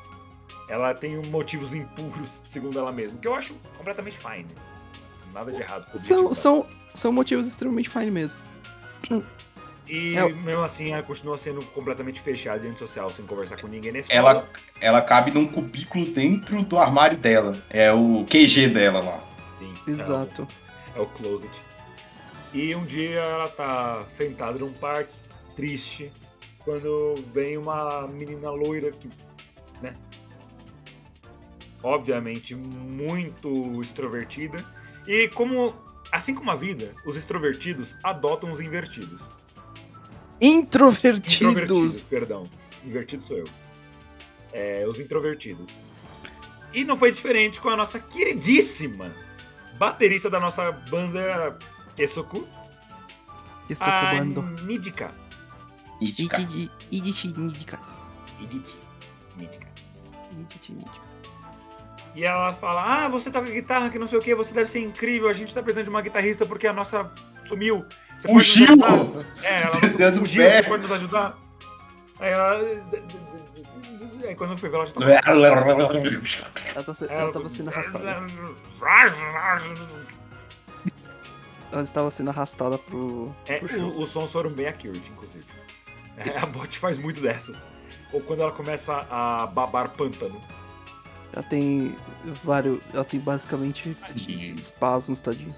Ela 0.69 0.93
tem 0.93 1.17
motivos 1.27 1.73
impuros, 1.73 2.41
segundo 2.49 2.77
ela 2.79 2.91
mesma, 2.91 3.17
que 3.19 3.27
eu 3.27 3.33
acho 3.35 3.55
completamente 3.77 4.17
fine. 4.17 4.47
Nada 5.33 5.51
de 5.51 5.61
errado 5.61 5.85
com 5.91 5.99
são, 5.99 6.33
são, 6.33 6.65
são 6.93 7.11
motivos 7.11 7.47
extremamente 7.47 7.89
fine 7.89 8.11
mesmo. 8.11 8.37
E 9.87 10.15
É. 10.17 10.27
mesmo 10.29 10.63
assim, 10.63 10.91
ela 10.93 11.03
continua 11.03 11.37
sendo 11.37 11.61
completamente 11.65 12.21
fechada 12.21 12.59
dentro 12.59 12.77
social, 12.79 13.09
sem 13.09 13.25
conversar 13.25 13.59
com 13.59 13.67
ninguém 13.67 13.95
escola. 13.97 14.17
Ela, 14.17 14.49
ela 14.79 15.01
cabe 15.01 15.31
num 15.31 15.45
cubículo 15.47 16.05
dentro 16.05 16.61
do 16.63 16.77
armário 16.77 17.17
dela. 17.17 17.57
É 17.69 17.91
o 17.91 18.25
QG 18.29 18.69
dela 18.69 19.01
lá. 19.01 19.19
Sim, 19.59 19.73
é 19.85 19.89
o- 19.89 19.93
Exato. 19.93 20.47
É 20.95 20.99
o 21.01 21.05
closet. 21.07 21.51
E 22.53 22.73
um 22.75 22.85
dia 22.85 23.19
ela 23.19 23.49
tá 23.49 24.05
sentada 24.15 24.57
num 24.59 24.71
parque, 24.71 25.11
triste, 25.55 26.11
quando 26.59 27.15
vem 27.33 27.57
uma 27.57 28.07
menina 28.07 28.49
loira, 28.51 28.91
que, 28.91 29.09
né? 29.81 29.93
Obviamente 31.81 32.55
muito 32.55 33.81
extrovertida. 33.81 34.63
E 35.05 35.27
como, 35.29 35.73
assim 36.11 36.33
como 36.33 36.49
a 36.51 36.55
vida, 36.55 36.93
os 37.05 37.17
extrovertidos 37.17 37.95
adotam 38.01 38.51
os 38.51 38.61
invertidos. 38.61 39.21
Introvertidos, 40.41 41.33
Introvertidos. 41.35 41.99
perdão. 42.01 42.49
Invertido 42.83 43.23
sou 43.23 43.37
eu. 43.37 43.47
É, 44.51 44.85
os 44.87 44.99
introvertidos. 44.99 45.69
E 46.73 46.83
não 46.83 46.97
foi 46.97 47.11
diferente 47.11 47.61
com 47.61 47.69
a 47.69 47.75
nossa 47.77 47.99
queridíssima 47.99 49.13
baterista 49.77 50.29
da 50.29 50.39
nossa 50.39 50.71
banda 50.71 51.57
Kesoku, 51.95 52.47
Esse 53.69 53.83
a 53.83 54.09
comando. 54.11 54.41
Nidika. 54.63 55.11
Mítica. 56.01 56.41
Idichi, 56.41 56.71
Idichi, 56.91 57.27
Nidika. 57.37 57.79
Idichi. 58.41 58.75
Nidika. 59.37 59.67
Idichi, 60.31 60.73
Nidika. 60.73 61.03
E 62.15 62.23
ela 62.23 62.53
fala: 62.53 63.05
Ah, 63.05 63.07
você 63.07 63.31
toca 63.31 63.49
guitarra, 63.49 63.89
que 63.89 63.97
não 63.97 64.07
sei 64.07 64.17
o 64.17 64.21
que, 64.21 64.35
você 64.35 64.53
deve 64.53 64.69
ser 64.69 64.79
incrível. 64.79 65.29
A 65.29 65.33
gente 65.33 65.53
tá 65.53 65.61
precisando 65.61 65.85
de 65.85 65.89
uma 65.89 66.01
guitarrista 66.01 66.45
porque 66.45 66.67
a 66.67 66.73
nossa 66.73 67.09
sumiu. 67.47 67.85
Você 68.19 68.27
Fugiu! 68.27 68.65
ajudar?" 68.65 69.25
É, 69.43 69.61
ela 69.61 69.79
Dando 69.97 70.19
fugiu, 70.19 70.43
pé. 70.43 70.61
você 70.61 70.67
pode 70.69 70.81
nos 70.83 70.91
ajudar? 70.91 71.37
Aí 72.19 72.31
ela. 72.31 72.59
Aí 74.25 74.35
quando 74.35 74.51
eu 74.51 74.57
fui 74.57 74.69
ver, 74.69 74.75
ela 74.77 74.85
já 74.85 74.93
tava. 74.93 75.11
Ela, 75.11 76.83
tá, 76.83 76.95
ela 77.09 77.33
tava 77.33 77.49
sendo 77.49 77.69
arrastada. 77.69 78.23
Ela 81.71 81.83
estava 81.83 82.11
sendo 82.11 82.29
arrastada 82.29 82.77
pro. 82.77 83.33
É, 83.47 83.57
pro 83.59 83.81
o- 83.81 84.01
os 84.01 84.09
sons 84.09 84.31
foram 84.31 84.49
bem 84.51 84.67
accurate, 84.67 85.09
inclusive. 85.11 85.43
É, 86.17 86.37
a 86.37 86.45
bot 86.45 86.77
faz 86.79 86.97
muito 86.97 87.19
dessas. 87.19 87.65
Ou 88.11 88.21
quando 88.21 88.41
ela 88.43 88.51
começa 88.51 89.05
a 89.09 89.47
babar 89.47 89.89
pântano. 89.89 90.39
Ela 91.33 91.43
tem 91.43 91.97
vários. 92.43 92.79
Ela 92.93 93.03
tem 93.03 93.19
basicamente 93.19 93.95
Tadinho. 93.95 94.55
espasmos, 94.55 95.19
tadinho. 95.19 95.53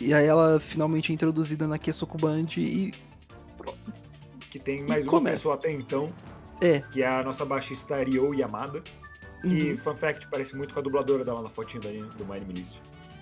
E 0.00 0.14
aí 0.14 0.26
ela 0.26 0.60
finalmente 0.60 1.10
é 1.10 1.14
introduzida 1.14 1.66
na 1.66 1.78
Kesoku 1.78 2.16
Band 2.18 2.46
e. 2.56 2.92
Que 4.50 4.58
tem 4.58 4.82
mais 4.86 5.04
uma 5.04 5.10
começa. 5.10 5.36
pessoa 5.36 5.54
até 5.56 5.70
então, 5.72 6.08
É. 6.60 6.80
que 6.92 7.02
é 7.02 7.06
a 7.08 7.22
nossa 7.22 7.44
baixista 7.44 7.96
Ryo 8.02 8.32
Yamada. 8.34 8.82
Que, 9.42 9.72
uhum. 9.72 9.78
fun 9.78 9.94
fact, 9.96 10.26
parece 10.28 10.56
muito 10.56 10.74
com 10.74 10.80
a 10.80 10.82
dubladora 10.82 11.24
dela 11.24 11.42
na 11.42 11.48
fotinha 11.48 11.80
da, 11.80 11.88
do 12.16 12.24
My 12.26 12.40
List. 12.52 12.72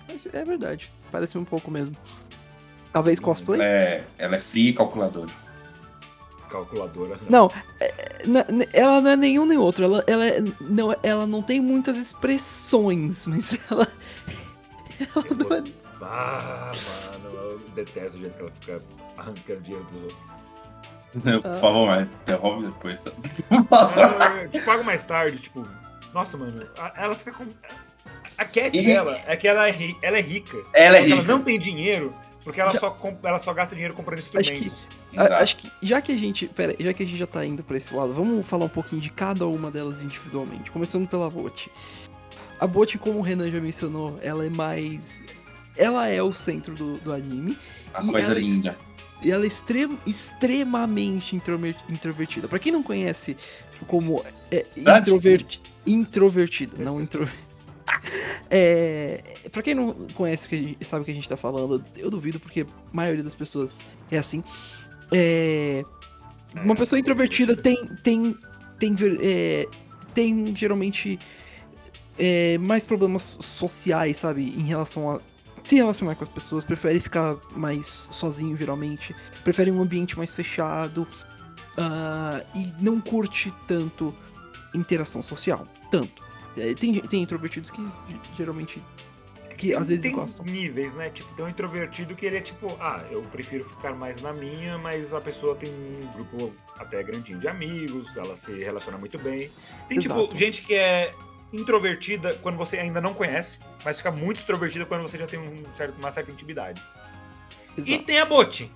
Mas 0.07 0.25
É 0.33 0.43
verdade. 0.43 0.91
Parece 1.11 1.37
um 1.37 1.45
pouco 1.45 1.69
mesmo. 1.69 1.95
Talvez 2.91 3.19
cosplay? 3.19 3.59
Ela 3.59 3.69
é, 3.69 4.07
ela 4.17 4.35
é 4.37 4.39
fria 4.39 4.69
e 4.71 4.73
calculadora. 4.73 5.29
Calculadora. 6.49 7.19
Não, 7.29 7.51
é- 7.79 8.23
ne- 8.25 8.67
ela 8.73 9.01
não 9.01 9.11
é 9.11 9.15
nenhum 9.17 9.45
nem 9.45 9.57
outro. 9.57 9.83
Ela, 9.83 10.03
ela, 10.07 10.25
é- 10.25 10.41
não, 10.61 10.95
ela 11.03 11.27
não 11.27 11.41
tem 11.43 11.59
muitas 11.59 11.97
expressões, 11.97 13.27
mas 13.27 13.55
ela. 13.69 13.87
ela 14.99 15.25
Eu 15.29 15.35
não 15.35 15.47
vou- 15.47 15.57
é- 15.57 15.63
Ah, 16.01 16.71
mano, 17.21 17.35
eu 17.35 17.59
detesto 17.75 18.17
o 18.17 18.19
jeito 18.19 18.33
que 18.35 18.41
ela 18.41 18.51
fica 18.51 18.81
arrancando 19.17 19.61
dinheiro 19.61 19.85
dos 19.91 20.01
outros. 20.03 21.41
Por 21.41 21.55
favor, 21.59 21.87
mas 21.87 22.07
interrompe 22.07 22.65
depois. 22.65 22.99
tá? 22.99 23.11
Eu 24.43 24.49
te 24.49 24.59
pago 24.61 24.83
mais 24.83 25.03
tarde, 25.03 25.37
tipo. 25.39 25.65
Nossa, 26.13 26.37
mano, 26.37 26.63
ela 26.95 27.15
fica 27.15 27.31
com. 27.31 27.45
A 28.37 28.45
cat 28.45 28.77
E- 28.77 28.85
dela 28.85 29.17
é 29.25 29.35
que 29.35 29.47
ela 29.47 29.67
é, 29.67 29.71
ri- 29.71 29.97
ela 30.01 30.17
é 30.17 30.21
rica. 30.21 30.57
Ela 30.73 30.97
é 30.97 31.01
rica. 31.01 31.13
ela 31.15 31.23
não 31.23 31.41
tem 31.41 31.57
dinheiro, 31.57 32.13
porque 32.43 32.61
ela, 32.61 32.71
Já- 32.73 32.79
só, 32.81 32.89
comp- 32.91 33.23
ela 33.25 33.39
só 33.39 33.51
gasta 33.53 33.73
dinheiro 33.73 33.95
comprando 33.95 34.19
Acho 34.19 34.29
que- 34.31 34.37
instrumentos. 34.39 34.87
A-. 35.15 35.37
Acho 35.41 35.55
que 35.57 35.71
já 35.81 36.01
que 36.01 36.11
a 36.11 36.17
gente. 36.17 36.47
Pera, 36.47 36.75
já 36.79 36.93
que 36.93 37.01
a 37.01 37.05
gente 37.05 37.17
já 37.17 37.25
tá 37.27 37.43
indo 37.43 37.63
pra 37.63 37.77
esse 37.77 37.91
lado, 37.95 38.13
vamos 38.13 38.45
falar 38.45 38.65
um 38.65 38.69
pouquinho 38.69 39.01
de 39.01 39.09
cada 39.09 39.47
uma 39.47 39.71
delas 39.71 40.03
individualmente. 40.03 40.69
Começando 40.69 41.07
pela 41.07 41.29
Bot. 41.31 41.71
A 42.59 42.67
Bot, 42.67 42.95
como 42.99 43.19
o 43.19 43.21
Renan 43.23 43.49
já 43.49 43.59
mencionou, 43.59 44.19
ela 44.21 44.45
é 44.45 44.49
mais. 44.49 44.99
Ela 45.77 46.07
é 46.07 46.21
o 46.21 46.33
centro 46.33 46.73
do, 46.75 46.97
do 46.97 47.13
anime. 47.13 47.57
E 48.03 48.07
coisa 48.07 48.27
ela- 48.31 48.39
linda. 48.39 48.77
E 49.23 49.31
ela 49.31 49.43
é 49.45 49.47
extrem- 49.47 49.97
extremamente 50.05 51.35
introvertida. 51.89 52.47
Pra 52.47 52.59
quem 52.59 52.71
não 52.71 52.83
conhece 52.83 53.35
como 53.87 54.23
é, 54.51 54.65
introverti- 54.75 55.61
introvertida, 55.85 56.83
não 56.83 57.01
intro. 57.01 57.27
É, 58.49 59.21
pra 59.51 59.61
quem 59.61 59.73
não 59.75 59.91
conhece 60.13 60.45
o 60.45 60.49
que 60.49 60.55
a 60.55 60.57
gente, 60.59 60.85
sabe 60.85 61.01
o 61.01 61.05
que 61.05 61.11
a 61.11 61.13
gente 61.13 61.27
tá 61.27 61.35
falando, 61.35 61.83
eu 61.97 62.09
duvido 62.09 62.39
porque 62.39 62.61
a 62.61 62.65
maioria 62.93 63.23
das 63.23 63.35
pessoas 63.35 63.79
é 64.09 64.17
assim. 64.17 64.41
É, 65.11 65.83
uma 66.63 66.73
É, 66.73 66.77
pessoa 66.77 66.97
introvertida 66.99 67.53
introvertida. 67.53 67.95
tem 68.03 68.35
tem 68.79 68.95
tem 68.95 68.95
é, 69.21 69.67
tem 70.13 70.55
geralmente 70.55 71.19
é, 72.17 72.57
mais 72.57 72.85
problemas 72.85 73.37
sociais, 73.41 74.17
sabe, 74.17 74.43
em 74.43 74.63
relação 74.63 75.11
a 75.11 75.19
se 75.67 75.75
relacionar 75.75 76.15
com 76.15 76.23
as 76.23 76.29
pessoas, 76.29 76.63
prefere 76.63 76.99
ficar 76.99 77.35
mais 77.55 77.85
sozinho 77.85 78.55
geralmente, 78.55 79.13
prefere 79.43 79.69
um 79.69 79.81
ambiente 79.81 80.17
mais 80.17 80.33
fechado 80.33 81.05
ah, 81.77 82.41
e 82.55 82.71
não 82.79 83.01
curte 83.01 83.53
tanto 83.67 84.15
interação 84.73 85.21
social, 85.21 85.67
tanto. 85.91 86.23
É, 86.55 86.73
tem, 86.73 86.99
tem 87.01 87.21
introvertidos 87.21 87.69
que 87.69 87.81
ge- 87.81 88.19
geralmente 88.37 88.81
que 89.57 89.73
às 89.73 89.87
vezes 89.89 90.03
tem 90.03 90.11
gostam. 90.13 90.45
níveis, 90.45 90.93
né? 90.93 91.09
Tipo, 91.09 91.43
um 91.43 91.49
introvertido 91.49 92.15
que 92.15 92.25
ele 92.27 92.37
é 92.37 92.41
tipo, 92.41 92.77
ah, 92.79 93.03
eu 93.09 93.21
prefiro 93.23 93.67
ficar 93.67 93.93
mais 93.93 94.21
na 94.21 94.31
minha, 94.31 94.77
mas 94.77 95.13
a 95.13 95.19
pessoa 95.19 95.55
tem 95.55 95.69
um 95.69 96.07
grupo 96.13 96.53
até 96.77 97.01
grandinho 97.03 97.39
de 97.39 97.47
amigos, 97.47 98.15
ela 98.15 98.37
se 98.37 98.51
relaciona 98.53 98.97
muito 98.97 99.17
bem. 99.19 99.49
Tem, 99.89 99.99
tipo, 99.99 100.13
Exato. 100.15 100.35
gente 100.35 100.61
que 100.61 100.75
é 100.75 101.13
introvertida 101.53 102.33
quando 102.41 102.57
você 102.57 102.77
ainda 102.77 102.99
não 102.99 103.13
conhece, 103.13 103.59
mas 103.85 103.97
fica 103.97 104.11
muito 104.11 104.37
extrovertida 104.39 104.85
quando 104.85 105.01
você 105.01 105.17
já 105.17 105.25
tem 105.27 105.39
um 105.39 105.63
certo- 105.75 105.97
uma 105.97 106.11
certa 106.11 106.31
intimidade. 106.31 106.81
E 107.77 107.81
Exato. 107.81 108.03
tem 108.05 108.19
a 108.19 108.25
Bot, 108.25 108.71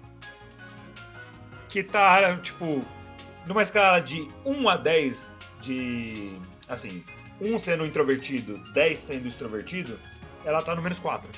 que 1.67 1.83
tá, 1.83 2.37
tipo, 2.37 2.81
numa 3.45 3.63
escala 3.63 3.99
de 3.99 4.27
1 4.45 4.69
a 4.69 4.77
10, 4.77 5.17
de, 5.61 6.31
assim, 6.67 7.03
1 7.41 7.57
sendo 7.59 7.85
introvertido, 7.85 8.57
10 8.73 8.99
sendo 8.99 9.27
extrovertido, 9.27 9.99
ela 10.45 10.61
tá 10.61 10.73
no 10.75 10.81
menos 10.81 10.99
4. 10.99 11.29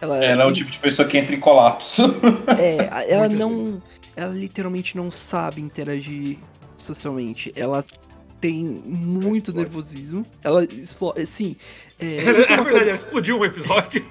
Ela, 0.00 0.22
Ela 0.22 0.42
é 0.42 0.46
o 0.46 0.52
tipo 0.52 0.70
de 0.70 0.78
pessoa 0.78 1.06
que 1.08 1.16
entra 1.16 1.34
em 1.34 1.40
colapso. 1.40 2.02
É, 2.58 3.10
ela 3.12 3.28
Muitas 3.28 3.38
não. 3.38 3.82
Ela 4.16 4.32
literalmente 4.32 4.96
não 4.96 5.10
sabe 5.10 5.60
interagir 5.60 6.38
socialmente. 6.76 7.52
Ela 7.56 7.84
tem 8.44 8.62
muito 8.62 9.50
explode. 9.50 9.56
nervosismo. 9.56 10.26
Ela 10.42 10.64
explode. 10.64 11.24
Sim. 11.26 11.56
É, 11.98 12.04
É, 12.04 12.18
é 12.18 12.22
uma 12.24 12.32
verdade, 12.34 12.62
coisa, 12.62 12.78
ela 12.80 12.94
explodiu 12.94 13.38
um 13.38 13.44
episódio. 13.46 14.04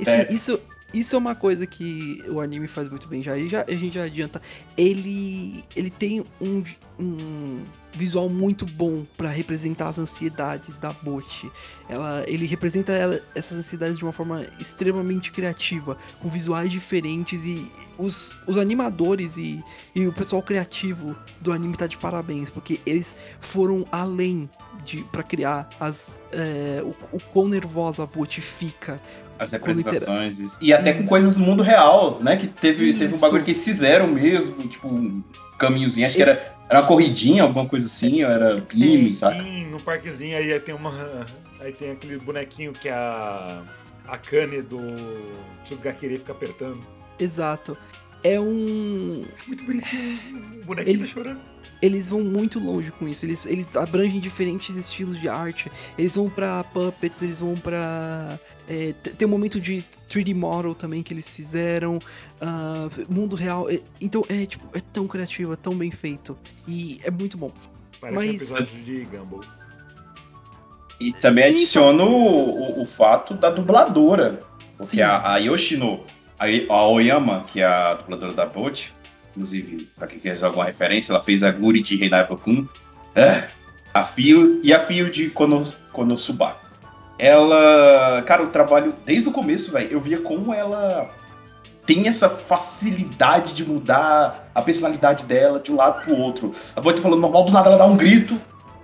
assim, 0.00 0.10
É. 0.10 0.32
isso, 0.32 0.60
isso 0.92 1.14
é 1.14 1.18
uma 1.18 1.34
coisa 1.34 1.66
que 1.66 2.22
o 2.28 2.40
anime 2.40 2.66
faz 2.68 2.88
muito 2.88 3.08
bem 3.08 3.22
já. 3.22 3.38
Já, 3.46 3.64
a 3.66 3.74
gente 3.74 3.94
já 3.94 4.04
adianta. 4.04 4.40
Ele. 4.76 5.64
Ele 5.74 5.90
tem 5.90 6.24
um, 6.40 6.62
um 6.98 7.62
visual 7.94 8.28
muito 8.28 8.64
bom 8.64 9.04
pra 9.16 9.28
representar 9.28 9.88
as 9.88 9.98
ansiedades 9.98 10.78
da 10.78 10.92
Bot. 10.92 11.50
Ela, 11.88 12.24
ele 12.26 12.46
representa 12.46 12.92
ela- 12.92 13.20
essas 13.34 13.58
ansiedades 13.58 13.98
de 13.98 14.04
uma 14.04 14.12
forma 14.12 14.46
extremamente 14.58 15.30
criativa, 15.30 15.98
com 16.20 16.28
visuais 16.28 16.70
diferentes 16.70 17.44
e 17.44 17.70
os, 17.98 18.34
os 18.46 18.56
animadores 18.56 19.36
e, 19.36 19.62
e 19.94 20.06
o 20.06 20.12
pessoal 20.12 20.42
criativo 20.42 21.14
do 21.40 21.52
anime 21.52 21.76
tá 21.76 21.86
de 21.86 21.98
parabéns, 21.98 22.48
porque 22.48 22.80
eles 22.86 23.14
foram 23.40 23.84
além 23.92 24.48
de 24.84 25.02
para 25.04 25.22
criar 25.22 25.68
as 25.78 26.08
é, 26.32 26.80
o, 26.82 26.94
o 27.14 27.20
quão 27.32 27.46
nervosa 27.46 28.02
a 28.02 28.06
Bot 28.06 28.40
fica. 28.40 28.98
As 29.42 29.52
representações. 29.52 30.58
E 30.60 30.72
até 30.72 30.92
com 30.92 31.00
Isso. 31.00 31.08
coisas 31.08 31.34
do 31.36 31.40
mundo 31.40 31.62
real, 31.62 32.18
né? 32.20 32.36
Que 32.36 32.46
teve, 32.46 32.92
teve 32.94 33.14
um 33.14 33.18
bagulho 33.18 33.42
que 33.44 33.50
eles 33.50 33.64
fizeram 33.64 34.06
mesmo, 34.08 34.66
tipo, 34.68 34.88
um 34.88 35.22
caminhozinho, 35.58 36.06
acho 36.06 36.16
que 36.16 36.22
era, 36.22 36.54
era 36.68 36.80
uma 36.80 36.86
corridinha, 36.88 37.42
alguma 37.42 37.66
coisa 37.66 37.86
assim, 37.86 38.24
ou 38.24 38.30
era 38.30 38.60
pino, 38.62 39.14
sabe? 39.14 39.42
Sim, 39.42 39.66
no 39.66 39.80
parquezinho, 39.80 40.36
aí 40.36 40.58
tem 40.60 40.74
uma. 40.74 41.26
Aí 41.60 41.72
tem 41.72 41.90
aquele 41.92 42.18
bonequinho 42.18 42.72
que 42.72 42.88
a. 42.88 43.62
A 44.08 44.18
Kane 44.18 44.60
do 44.62 44.78
Tsugakere 45.64 46.18
fica 46.18 46.32
apertando. 46.32 46.80
Exato. 47.20 47.78
É 48.24 48.38
um 48.38 49.24
Muito 49.46 49.64
bonitinho. 49.64 50.18
O 50.60 50.64
bonequinho 50.64 50.96
Eles- 50.96 51.08
tá 51.08 51.14
chorando. 51.14 51.40
Eles 51.82 52.08
vão 52.08 52.20
muito 52.20 52.58
longe 52.60 52.90
com 52.92 53.06
isso. 53.08 53.26
Eles, 53.26 53.44
eles 53.44 53.76
abrangem 53.76 54.20
diferentes 54.20 54.76
estilos 54.76 55.20
de 55.20 55.28
arte. 55.28 55.70
Eles 55.98 56.14
vão 56.14 56.30
pra 56.30 56.62
puppets, 56.64 57.20
eles 57.20 57.40
vão 57.40 57.56
pra. 57.56 58.38
é, 58.68 58.92
tem 59.18 59.26
um 59.26 59.30
momento 59.30 59.60
de 59.60 59.84
3D 60.08 60.34
model 60.34 60.74
também 60.74 61.02
que 61.02 61.12
eles 61.12 61.32
fizeram. 61.34 61.98
ah, 62.40 62.88
mundo 63.08 63.34
real. 63.36 63.68
é- 63.68 63.80
então 64.00 64.24
é 64.28 64.46
tipo, 64.46 64.64
é 64.76 64.80
tão 64.92 65.06
criativo, 65.08 65.52
é 65.52 65.56
tão 65.56 65.74
bem 65.74 65.90
feito. 65.90 66.38
E 66.68 67.00
é 67.04 67.10
muito 67.10 67.36
bom. 67.36 67.50
Parece 68.00 68.18
um 68.18 68.20
Mas- 68.26 68.36
episódio 68.42 68.82
de 68.84 69.04
Gumball. 69.04 69.44
E 71.00 71.12
também 71.12 71.44
Sim, 71.44 71.50
adiciona 71.50 72.04
o, 72.04 72.08
o, 72.78 72.82
o 72.82 72.86
fato 72.86 73.34
da 73.34 73.50
dubladora. 73.50 74.40
Porque 74.76 74.96
Sim. 74.96 75.02
a, 75.02 75.32
a 75.32 75.36
Yoshino, 75.38 76.04
a, 76.38 76.44
a 76.72 76.86
Oyama, 76.86 77.44
que 77.52 77.60
é 77.60 77.64
a 77.64 77.94
dubladora 77.94 78.32
da 78.32 78.46
Bot, 78.46 78.92
inclusive, 79.36 79.88
pra 79.96 80.06
quem 80.06 80.18
quer 80.18 80.42
alguma 80.44 80.64
referência, 80.64 81.12
ela 81.12 81.20
fez 81.20 81.42
a 81.42 81.50
Guri 81.50 81.80
de 81.82 81.96
Reinai 81.96 82.26
Bakun, 82.26 82.66
é, 83.14 83.44
a 83.92 84.04
Fio 84.04 84.60
e 84.62 84.72
a 84.72 84.78
Fio 84.80 85.10
de 85.10 85.30
Kono, 85.30 85.66
Konosuba. 85.92 86.56
Ela, 87.18 88.22
cara, 88.26 88.42
o 88.42 88.48
trabalho, 88.48 88.94
desde 89.04 89.28
o 89.28 89.32
começo, 89.32 89.70
velho, 89.70 89.90
eu 89.92 90.00
via 90.00 90.18
como 90.18 90.52
ela 90.52 91.08
tem 91.86 92.08
essa 92.08 92.28
facilidade 92.28 93.54
de 93.54 93.64
mudar 93.64 94.50
a 94.54 94.62
personalidade 94.62 95.24
dela 95.26 95.60
de 95.60 95.70
um 95.72 95.76
lado 95.76 96.02
pro 96.04 96.16
outro. 96.16 96.54
A 96.74 96.80
Bot 96.80 97.00
falando 97.00 97.20
normal, 97.20 97.44
do 97.44 97.52
nada 97.52 97.68
ela 97.68 97.78
dá 97.78 97.86
um 97.86 97.96
grito, 97.96 98.34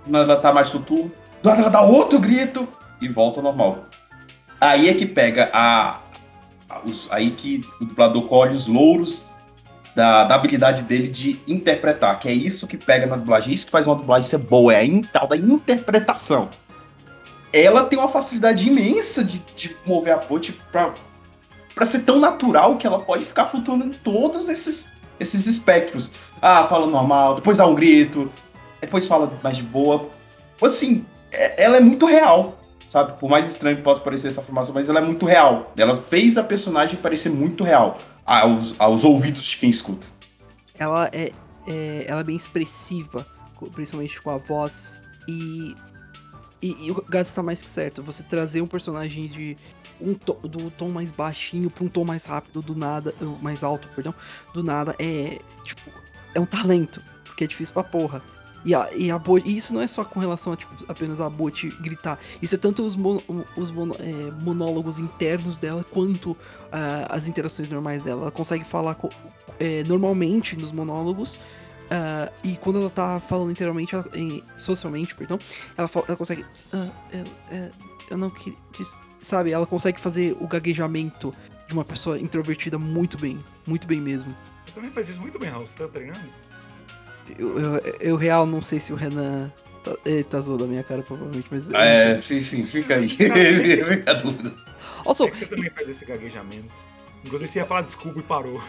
do 0.05 0.11
nada 0.11 0.25
ela 0.33 0.41
tá 0.41 0.53
mais 0.53 0.69
sutil, 0.69 1.11
do 1.41 1.49
nada 1.49 1.61
ela 1.61 1.69
dá 1.69 1.81
outro 1.81 2.19
grito 2.19 2.67
e 3.01 3.07
volta 3.07 3.39
ao 3.39 3.43
normal. 3.43 3.85
Aí 4.59 4.89
é 4.89 4.93
que 4.93 5.05
pega 5.05 5.49
a. 5.53 5.99
a- 6.69 6.79
os- 6.85 7.07
aí 7.11 7.31
que 7.31 7.63
o 7.81 7.85
dublador 7.85 8.23
colhe 8.27 8.55
os 8.55 8.67
louros 8.67 9.33
da, 9.99 10.23
da 10.23 10.35
habilidade 10.35 10.83
dele 10.83 11.09
de 11.09 11.41
interpretar, 11.45 12.17
que 12.19 12.29
é 12.29 12.31
isso 12.31 12.65
que 12.65 12.77
pega 12.77 13.05
na 13.05 13.17
dublagem, 13.17 13.53
isso 13.53 13.65
que 13.65 13.71
faz 13.71 13.85
uma 13.85 13.97
dublagem 13.97 14.29
ser 14.29 14.37
boa, 14.37 14.73
é 14.73 14.85
a 14.85 15.07
tal 15.11 15.27
da 15.27 15.35
interpretação. 15.35 16.47
Ela 17.51 17.83
tem 17.83 17.99
uma 17.99 18.07
facilidade 18.07 18.65
imensa 18.65 19.25
de, 19.25 19.39
de 19.57 19.75
mover 19.85 20.13
a 20.13 20.17
ponte 20.17 20.53
pra, 20.71 20.93
pra 21.75 21.85
ser 21.85 21.99
tão 22.03 22.17
natural 22.17 22.77
que 22.77 22.87
ela 22.87 23.01
pode 23.01 23.25
ficar 23.25 23.47
flutuando 23.47 23.83
em 23.83 23.89
todos 23.89 24.47
esses, 24.47 24.89
esses 25.19 25.45
espectros. 25.45 26.09
Ah, 26.41 26.63
fala 26.63 26.87
normal, 26.87 27.35
depois 27.35 27.57
dá 27.57 27.67
um 27.67 27.75
grito, 27.75 28.31
depois 28.79 29.05
fala 29.05 29.29
mais 29.43 29.57
de 29.57 29.63
boa. 29.63 30.09
Assim, 30.61 31.03
é- 31.29 31.61
ela 31.61 31.75
é 31.75 31.81
muito 31.81 32.05
real 32.05 32.57
sabe? 32.89 33.19
Por 33.19 33.29
mais 33.29 33.49
estranho 33.49 33.77
que 33.77 33.83
possa 33.83 34.01
parecer 34.01 34.27
essa 34.29 34.41
formação, 34.41 34.73
mas 34.73 34.89
ela 34.89 34.99
é 34.99 35.03
muito 35.03 35.25
real. 35.25 35.71
Ela 35.77 35.95
fez 35.95 36.37
a 36.37 36.43
personagem 36.43 36.97
parecer 36.99 37.29
muito 37.29 37.63
real 37.63 37.97
aos, 38.25 38.75
aos 38.79 39.03
ouvidos 39.03 39.43
de 39.45 39.57
quem 39.57 39.69
escuta. 39.69 40.07
Ela 40.77 41.09
é, 41.11 41.31
é- 41.67 42.05
ela 42.07 42.21
é 42.21 42.23
bem 42.23 42.35
expressiva, 42.35 43.25
principalmente 43.73 44.21
com 44.21 44.31
a 44.31 44.37
voz. 44.37 45.01
E, 45.27 45.75
e, 46.61 46.87
e 46.87 46.91
o 46.91 47.03
Gato 47.07 47.27
está 47.27 47.43
mais 47.43 47.61
que 47.61 47.69
certo. 47.69 48.01
Você 48.03 48.23
trazer 48.23 48.61
um 48.61 48.67
personagem 48.67 49.27
de 49.27 49.57
um 50.01 50.13
do 50.47 50.71
tom 50.71 50.89
mais 50.89 51.11
baixinho 51.11 51.69
para 51.69 51.83
um 51.83 51.89
tom 51.89 52.05
mais 52.05 52.25
rápido 52.25 52.61
do 52.61 52.73
nada, 52.73 53.13
mais 53.41 53.63
alto, 53.63 53.87
perdão, 53.93 54.13
do 54.53 54.63
nada 54.63 54.95
é 54.97 55.37
tipo 55.65 55.91
é 56.33 56.39
um 56.39 56.45
talento, 56.45 57.01
porque 57.25 57.43
é 57.43 57.47
difícil 57.47 57.73
pra 57.73 57.83
porra. 57.83 58.21
E, 58.65 58.75
a, 58.75 58.89
e, 58.93 59.09
a 59.09 59.21
e 59.45 59.57
isso 59.57 59.73
não 59.73 59.81
é 59.81 59.87
só 59.87 60.03
com 60.03 60.19
relação 60.19 60.53
a 60.53 60.57
tipo, 60.57 60.71
apenas 60.87 61.19
a 61.21 61.29
Bot 61.29 61.69
gritar. 61.81 62.19
Isso 62.41 62.55
é 62.55 62.57
tanto 62.57 62.85
os, 62.85 62.95
mono- 62.95 63.23
os 63.55 63.71
mono- 63.71 63.95
é, 63.99 64.31
monólogos 64.41 64.99
internos 64.99 65.57
dela 65.57 65.83
quanto 65.89 66.35
ah, 66.71 67.07
as 67.09 67.27
interações 67.27 67.69
normais 67.69 68.03
dela. 68.03 68.23
Ela 68.23 68.31
consegue 68.31 68.63
falar 68.65 68.95
co- 68.95 69.09
é, 69.59 69.83
normalmente 69.85 70.55
nos 70.57 70.71
monólogos. 70.71 71.39
ah, 71.89 72.29
e 72.43 72.55
quando 72.57 72.79
ela 72.79 72.89
tá 72.89 73.19
falando 73.21 73.49
inteiramente, 73.51 73.95
ela- 73.95 74.05
em- 74.13 74.43
socialmente, 74.57 75.15
perdão, 75.15 75.39
ela, 75.77 75.87
fala- 75.87 76.05
ela 76.09 76.17
consegue. 76.17 76.45
"Ah, 76.73 76.87
eu, 77.13 77.23
é, 77.51 77.71
eu 78.11 78.17
não 78.17 78.29
queria. 78.29 78.57
dis-" 78.77 78.97
Sabe? 79.21 79.51
Ela 79.51 79.65
consegue 79.65 79.99
fazer 79.99 80.35
o 80.39 80.47
gaguejamento 80.47 81.33
de 81.67 81.73
uma 81.73 81.83
pessoa 81.85 82.19
introvertida 82.19 82.77
muito 82.77 83.17
bem. 83.17 83.37
Muito 83.67 83.85
bem 83.87 83.99
mesmo. 84.01 84.35
Você 84.65 84.71
também 84.73 84.91
faz 84.91 85.09
isso 85.09 85.19
muito 85.21 85.37
bem, 85.39 85.49
Raul. 85.49 85.65
Você 85.67 85.77
tá 85.77 85.87
treinando? 85.87 86.19
Eu, 87.37 87.59
eu, 87.59 87.77
eu 87.99 88.15
real 88.15 88.45
não 88.45 88.61
sei 88.61 88.79
se 88.79 88.91
o 88.93 88.95
Renan. 88.95 89.51
Tá, 89.83 89.95
ele 90.05 90.23
tá 90.23 90.39
zoando 90.41 90.65
a 90.65 90.67
minha 90.67 90.83
cara, 90.83 91.01
provavelmente, 91.01 91.47
mas. 91.51 91.63
É, 91.73 92.17
enfim, 92.17 92.63
fica 92.65 92.95
aí. 92.95 93.07
fica 93.07 93.33
a 94.11 94.13
dúvida. 94.15 94.53
Also, 95.05 95.23
É 95.25 95.31
que 95.31 95.37
você 95.37 95.45
também 95.45 95.69
faz 95.69 95.89
esse 95.89 96.05
gaguejamento. 96.05 96.67
Inclusive, 97.23 97.49
você 97.51 97.59
ia 97.59 97.65
falar 97.65 97.81
desculpa 97.81 98.19
e 98.19 98.23
parou. 98.23 98.61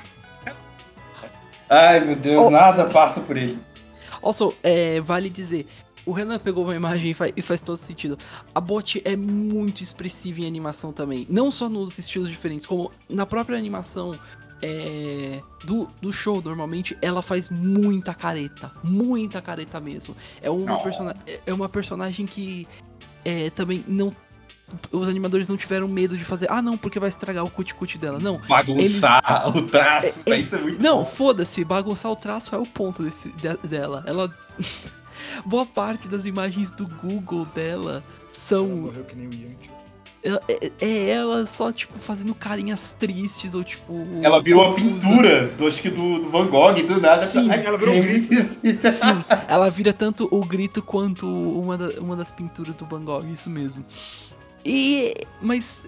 Ai, 1.69 2.01
meu 2.01 2.17
Deus, 2.17 2.47
Oh. 2.47 2.51
nada 2.51 2.87
passa 2.87 3.21
por 3.21 3.37
ele. 3.37 3.59
Also, 4.23 4.55
é, 4.63 5.01
vale 5.01 5.31
dizer, 5.31 5.67
o 6.05 6.13
Renan 6.13 6.39
pegou 6.39 6.65
uma 6.65 6.75
imagem 6.75 7.13
e 7.13 7.15
faz, 7.15 7.33
e 7.37 7.43
faz 7.43 7.61
todo 7.61 7.77
sentido. 7.77 8.19
A 8.55 8.61
Bot 8.61 9.01
é 9.05 9.15
muito 9.17 9.83
expressiva 9.83 10.41
em 10.41 10.47
animação 10.47 10.93
também. 10.93 11.27
Não 11.31 11.51
só 11.51 11.69
nos 11.69 11.97
estilos 11.99 12.29
diferentes, 12.29 12.67
como 12.67 12.91
na 13.09 13.25
própria 13.25 13.57
animação 13.57 14.19
é, 14.63 15.41
do, 15.65 15.89
do 16.01 16.13
show, 16.13 16.41
normalmente, 16.43 16.97
ela 17.01 17.23
faz 17.23 17.49
muita 17.49 18.13
careta. 18.15 18.71
Muita 18.83 19.41
careta 19.41 19.81
mesmo. 19.81 20.17
É 20.43 20.51
uma, 20.51 20.79
persona- 20.83 21.17
é- 21.27 21.53
uma 21.53 21.69
personagem 21.69 22.27
que 22.27 22.67
é, 23.25 23.51
também 23.51 23.85
não. 23.87 24.15
Os 24.93 25.09
animadores 25.09 25.49
não 25.49 25.57
tiveram 25.57 25.89
medo 25.89 26.17
de 26.17 26.25
fazer. 26.25 26.49
Ah, 26.49 26.63
não, 26.63 26.79
porque 26.79 27.01
vai 27.01 27.09
estragar 27.09 27.45
o 27.45 27.51
cuticute 27.51 27.99
dela. 27.99 28.21
Não, 28.21 28.39
Bagunçar 28.49 29.21
o 29.49 29.63
traço. 29.63 30.23
É, 30.27 30.31
é, 30.31 30.39
isso 30.39 30.55
é 30.55 30.61
muito 30.61 30.81
não, 30.81 31.05
foda-se, 31.05 31.65
bagunçar 31.65 32.13
o 32.13 32.15
traço 32.17 32.55
é 32.55 32.59
o 32.59 32.65
ponto 32.65 33.03
desse, 33.03 33.29
de- 33.31 33.69
dela. 33.69 34.05
Ela. 34.07 34.33
Boa 35.45 35.67
parte 35.67 36.09
das 36.09 36.25
imagens 36.25 36.71
do 36.71 36.87
Google 36.87 37.45
dela 37.47 37.93
Ela 37.93 38.03
são. 38.33 38.67
morreu 38.67 39.05
que 39.05 39.17
nem 39.17 39.27
o 39.29 39.33
Yanti. 39.35 39.71
É, 40.23 40.39
é- 40.49 40.73
é 40.81 41.09
ela 41.09 41.47
só, 41.47 41.73
tipo, 41.73 41.99
fazendo 41.99 42.35
carinhas 42.35 42.93
tristes 42.99 43.55
ou 43.55 43.65
tipo. 43.65 43.95
Ela 44.23 44.41
virou 44.41 44.67
uma 44.67 44.75
pintura, 44.75 45.49
do, 45.49 45.67
acho 45.67 45.81
que 45.81 45.89
do, 45.89 46.19
do 46.21 46.29
Van 46.29 46.47
Gogh, 46.47 46.75
do 46.83 47.01
nada. 47.01 47.27
Sim, 47.27 47.51
ela 47.51 47.79
virou 47.79 47.95
um 47.95 48.03
grito. 48.03 48.29
Sim, 48.35 49.25
ela 49.49 49.71
vira 49.71 49.93
tanto 49.95 50.29
o 50.31 50.45
grito 50.45 50.83
quanto 50.83 51.27
uma, 51.27 51.79
da- 51.79 52.01
uma 52.01 52.15
das 52.17 52.31
pinturas 52.31 52.77
do 52.77 52.85
Van 52.85 53.01
Gogh, 53.03 53.25
isso 53.33 53.49
mesmo. 53.49 53.83
E. 54.65 55.15
Mas 55.41 55.79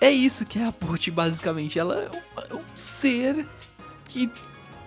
é 0.00 0.10
isso 0.10 0.46
que 0.46 0.58
é 0.58 0.64
a 0.64 0.70
Bot, 0.72 1.10
basicamente. 1.10 1.78
Ela 1.78 1.96
é 1.96 2.08
um, 2.10 2.40
é 2.40 2.54
um 2.54 2.64
ser 2.74 3.46
que 4.08 4.30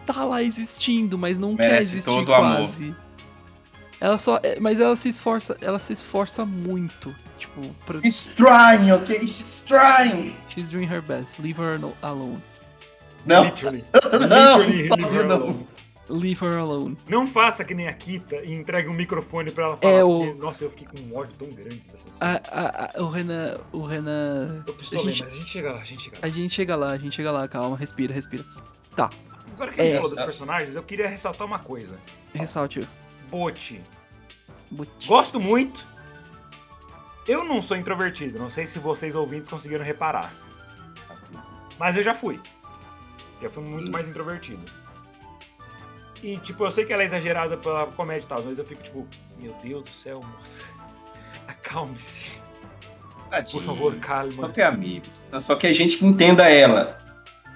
tá 0.06 0.24
lá 0.24 0.42
existindo, 0.42 1.16
mas 1.16 1.38
não 1.38 1.56
quer 1.56 1.68
Merece 1.70 1.92
existir 1.98 2.06
todo 2.06 2.30
o 2.30 2.34
amor. 2.34 2.70
Ela 4.02 4.18
só. 4.18 4.40
é, 4.44 4.60
Mas 4.60 4.80
ela 4.80 4.96
se 4.96 5.10
esforça. 5.10 5.58
Ela 5.62 5.80
se 5.80 5.94
esforça 5.94 6.46
muito. 6.46 7.14
Tipo, 7.38 7.62
pra, 7.86 8.00
Estranho, 8.04 8.96
ok? 8.98 9.18
Estranho. 9.18 10.36
she's 10.50 10.70
doing 10.70 10.86
her 10.86 11.02
best. 11.02 11.42
Leave 11.42 11.60
her 11.62 11.80
alone. 12.02 12.42
Não, 13.26 13.44
Literally. 13.46 13.84
não, 14.30 14.62
Literally, 14.62 14.90
leave 14.90 15.16
her 15.18 15.26
não. 15.26 15.36
alone. 15.36 15.68
Leave 16.10 16.44
her 16.44 16.58
alone. 16.58 16.98
Não 17.08 17.28
faça 17.28 17.64
que 17.64 17.76
nem 17.76 17.88
a 17.88 17.94
Kita 17.94 18.38
e 18.38 18.52
entregue 18.54 18.88
um 18.90 18.94
microfone 18.94 19.52
pra 19.52 19.66
ela 19.66 19.78
falar. 19.78 19.94
É, 19.94 20.02
porque, 20.04 20.30
o- 20.30 20.36
Nossa, 20.36 20.64
eu 20.64 20.70
fiquei 20.72 20.88
com 20.88 20.98
um 20.98 21.16
ódio 21.16 21.36
tão 21.38 21.48
grande. 21.50 21.84
A, 22.20 22.32
a- 22.32 22.90
a- 22.98 23.04
o 23.04 23.10
Renan. 23.10 23.58
O 23.72 23.84
Renan. 23.86 24.64
Eu 24.66 24.76
A 24.80 24.84
gente, 24.84 25.06
mas 25.06 25.22
a 25.34 25.36
gente 25.36 25.50
chega 25.52 25.72
lá, 25.72 25.80
a 25.80 25.84
gente 25.86 26.02
chega 26.04 26.18
lá. 26.18 26.26
a 26.28 26.30
gente 26.30 26.54
chega 26.56 26.76
lá, 26.76 26.90
a 26.92 26.98
gente 26.98 27.16
chega 27.16 27.32
lá, 27.32 27.48
calma, 27.48 27.78
respira, 27.78 28.12
respira. 28.14 28.44
Agora 28.98 29.72
que 29.72 29.82
a 29.82 29.84
gente 29.84 29.94
É. 29.94 30.02
falou 30.02 30.16
dos 30.16 30.26
personagens, 30.26 30.76
eu 30.76 30.84
queria 30.84 31.08
ressaltar 31.08 31.46
uma 31.46 31.60
coisa. 31.60 31.96
Ressalte. 32.34 32.88
Bote. 33.30 33.82
Gosto 35.06 35.40
muito. 35.40 35.88
Eu 37.28 37.44
não 37.44 37.62
sou 37.62 37.78
introvertido, 37.78 38.40
não 38.40 38.50
sei 38.50 38.66
se 38.66 38.80
vocês 38.80 39.14
ouvintes 39.16 39.50
conseguiram 39.50 39.86
reparar. 39.86 40.34
Mas 41.78 41.96
eu 41.96 42.04
já 42.04 42.14
fui. 42.16 42.40
Já 43.42 43.50
fui 43.50 43.64
muito 43.64 43.86
Sim. 43.86 43.92
mais 43.92 44.08
introvertido. 44.08 44.64
E, 46.22 46.38
tipo, 46.38 46.66
eu 46.66 46.72
sei 46.72 46.86
que 46.86 46.92
ela 46.92 47.04
é 47.04 47.06
exagerada 47.06 47.56
pela 47.56 47.88
comédia 47.88 48.26
e 48.26 48.28
tal, 48.28 48.44
mas 48.44 48.58
eu 48.58 48.66
fico, 48.66 48.84
tipo, 48.84 49.08
meu 49.38 49.54
Deus 49.64 49.84
do 49.84 49.90
céu, 49.90 50.22
moça. 50.22 50.64
Acalme-se. 51.48 52.40
Por 53.52 53.64
favor, 53.64 53.94
Só 53.94 54.00
calma. 54.00 54.50
que 54.50 54.62
é 54.62 54.66
amigo. 54.66 55.06
Só 55.40 55.56
que 55.56 55.68
é 55.68 55.74
gente 55.74 55.98
que 55.98 56.06
entenda 56.06 56.50
ela. 56.50 56.98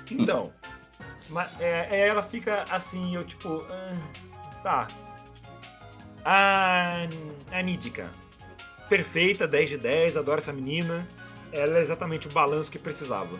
Então. 0.09 0.51
Mas, 1.29 1.59
é, 1.59 1.88
é, 1.89 2.07
ela 2.07 2.21
fica 2.21 2.63
assim, 2.69 3.15
eu, 3.15 3.23
tipo. 3.23 3.65
ah, 3.69 3.95
tá. 4.62 4.88
A, 6.25 7.05
a. 7.51 8.09
Perfeita, 8.89 9.47
10 9.47 9.69
de 9.71 9.77
10, 9.77 10.17
adoro 10.17 10.39
essa 10.39 10.53
menina. 10.53 11.07
Ela 11.51 11.77
é 11.77 11.81
exatamente 11.81 12.27
o 12.27 12.31
balanço 12.31 12.71
que 12.71 12.79
precisava. 12.79 13.38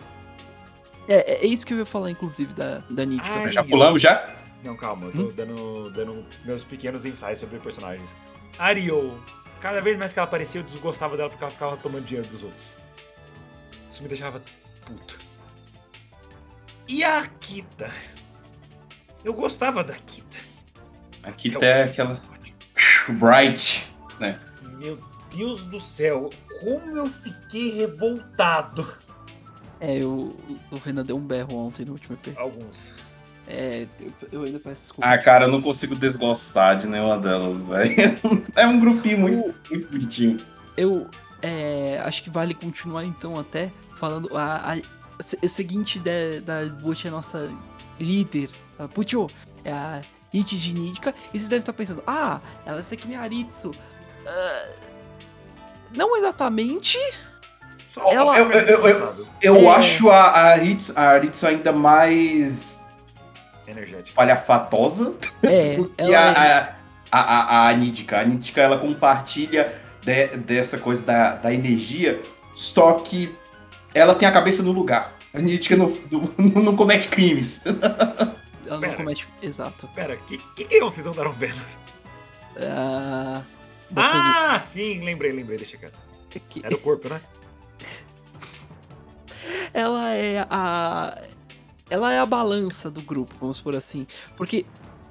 É, 1.08 1.34
é 1.44 1.46
isso 1.46 1.66
que 1.66 1.74
eu 1.74 1.78
ia 1.78 1.86
falar, 1.86 2.10
inclusive, 2.10 2.52
da, 2.54 2.78
da 2.90 3.04
Nítica. 3.04 3.28
Ai, 3.28 3.50
Já 3.50 3.62
pulamos 3.64 4.00
já? 4.00 4.34
Não, 4.62 4.76
calma, 4.76 5.06
eu 5.06 5.12
tô 5.12 5.32
dando, 5.32 5.90
dando 5.90 6.24
meus 6.44 6.64
pequenos 6.64 7.04
insights 7.04 7.40
sobre 7.40 7.58
personagens. 7.58 8.08
Ariel. 8.58 9.18
Cada 9.60 9.80
vez 9.80 9.98
mais 9.98 10.12
que 10.12 10.18
ela 10.18 10.26
aparecia, 10.26 10.60
eu 10.60 10.64
desgostava 10.64 11.16
dela 11.16 11.28
porque 11.28 11.42
ela 11.44 11.50
ficava 11.50 11.76
tomando 11.76 12.04
dinheiro 12.04 12.28
dos 12.28 12.42
outros. 12.42 12.72
Isso 13.90 14.02
me 14.02 14.08
deixava 14.08 14.42
puto. 14.86 15.18
E 16.88 17.02
a 17.04 17.26
Kita? 17.40 17.90
Eu 19.24 19.32
gostava 19.32 19.82
da 19.82 19.94
Kita. 19.94 20.36
Aqui 21.22 21.50
Que 21.50 21.58
tá 21.58 21.66
é 21.66 21.82
o- 21.86 21.90
aquela. 21.90 22.20
Bright. 23.12 23.86
Meu 24.78 24.98
Deus 25.34 25.64
do 25.64 25.80
céu, 25.80 26.30
como 26.60 26.98
eu 26.98 27.06
fiquei 27.08 27.74
revoltado. 27.74 28.86
É, 29.80 29.98
eu, 29.98 30.36
o 30.70 30.76
Renan 30.76 31.04
deu 31.04 31.16
um 31.16 31.26
berro 31.26 31.56
ontem 31.56 31.84
no 31.84 31.92
último 31.92 32.16
EP. 32.22 32.36
Alguns. 32.38 32.94
É, 33.46 33.86
eu, 34.00 34.12
eu 34.32 34.42
ainda 34.44 34.58
peço 34.58 34.82
desculpa. 34.82 35.06
Ah, 35.06 35.18
cara, 35.18 35.44
eu 35.44 35.50
não 35.50 35.60
consigo 35.60 35.94
desgostar 35.94 36.78
de 36.78 36.86
nenhuma 36.86 37.18
delas, 37.18 37.62
velho. 37.62 37.94
É 38.56 38.66
um 38.66 38.80
grupinho 38.80 39.18
muito, 39.18 39.54
muito 39.70 39.90
bonitinho. 39.90 40.40
Eu 40.76 41.08
é, 41.42 42.00
acho 42.04 42.22
que 42.22 42.30
vale 42.30 42.54
continuar 42.54 43.04
então 43.04 43.38
até 43.38 43.70
falando 43.98 44.34
a, 44.36 44.72
a, 44.72 44.76
a 45.42 45.48
seguinte 45.48 45.98
ideia 45.98 46.40
da 46.40 46.64
Butch 46.64 47.04
é 47.04 47.08
a 47.08 47.10
nossa 47.10 47.52
líder. 48.00 48.48
A 48.78 48.88
Pucho 48.88 49.28
é 49.62 49.72
a 49.72 50.00
Ichi 50.34 50.56
de 50.58 50.72
Nidika. 50.74 51.14
E 51.32 51.38
vocês 51.38 51.48
devem 51.48 51.60
estar 51.60 51.72
pensando, 51.72 52.02
ah, 52.06 52.40
ela 52.66 52.76
deve 52.76 52.88
ser 52.88 52.96
que 52.96 53.06
nem 53.08 53.16
a 53.16 53.22
Aritsu. 53.22 53.72
Ah, 54.26 54.66
não 55.96 56.16
exatamente. 56.16 56.98
Ela- 57.96 58.36
Eu- 58.38 58.50
eu- 58.50 58.88
eu-. 58.88 59.26
Eu 59.40 59.56
É. 59.70 59.76
acho 59.76 60.10
a, 60.10 60.20
a, 60.22 60.40
Aritsu, 60.52 60.92
a 60.96 61.02
Aritsu 61.02 61.46
ainda 61.46 61.70
mais 61.72 62.80
Energético. 63.68 64.16
palhafatosa 64.16 65.12
É, 65.42 65.76
que 65.76 65.90
ela 65.98 66.44
é, 66.44 66.58
a, 66.58 66.74
a, 67.12 67.20
a, 67.20 67.68
a 67.68 67.72
Nidica. 67.74 68.18
A 68.20 68.24
Nidica, 68.24 68.60
ela 68.60 68.78
compartilha 68.78 69.72
de- 70.02 70.36
dessa 70.38 70.76
coisa 70.78 71.04
da, 71.04 71.34
da 71.36 71.54
energia, 71.54 72.20
só 72.56 72.94
que 72.94 73.32
ela 73.94 74.14
tem 74.16 74.26
a 74.26 74.32
cabeça 74.32 74.62
no 74.62 74.72
lugar. 74.72 75.12
A 75.32 75.38
Nidica 75.40 75.76
não, 75.76 75.86
não, 76.36 76.62
não 76.62 76.76
comete 76.76 77.06
crimes. 77.08 77.62
ela 78.66 78.74
não 78.74 78.80
Pera. 78.80 78.96
comete. 78.96 79.26
Exato. 79.42 79.88
Pera, 79.94 80.16
que, 80.16 80.38
que 80.38 80.64
que 80.64 80.80
vocês 80.80 81.06
andaram 81.06 81.32
vendo? 81.32 81.60
Ah, 82.60 83.42
Ah, 83.96 84.60
sim, 84.60 85.00
lembrei, 85.04 85.32
lembrei, 85.32 85.56
deixa 85.58 85.76
quieto. 85.76 85.98
é 86.34 86.38
que- 86.38 86.64
Era 86.64 86.74
o 86.74 86.78
corpo, 86.78 87.08
né? 87.08 87.20
ela 89.72 90.10
é 90.12 90.46
a 90.50 91.20
ela 91.90 92.12
é 92.12 92.18
a 92.18 92.26
balança 92.26 92.90
do 92.90 93.02
grupo, 93.02 93.34
vamos 93.38 93.60
por 93.60 93.76
assim, 93.76 94.06
porque 94.36 94.64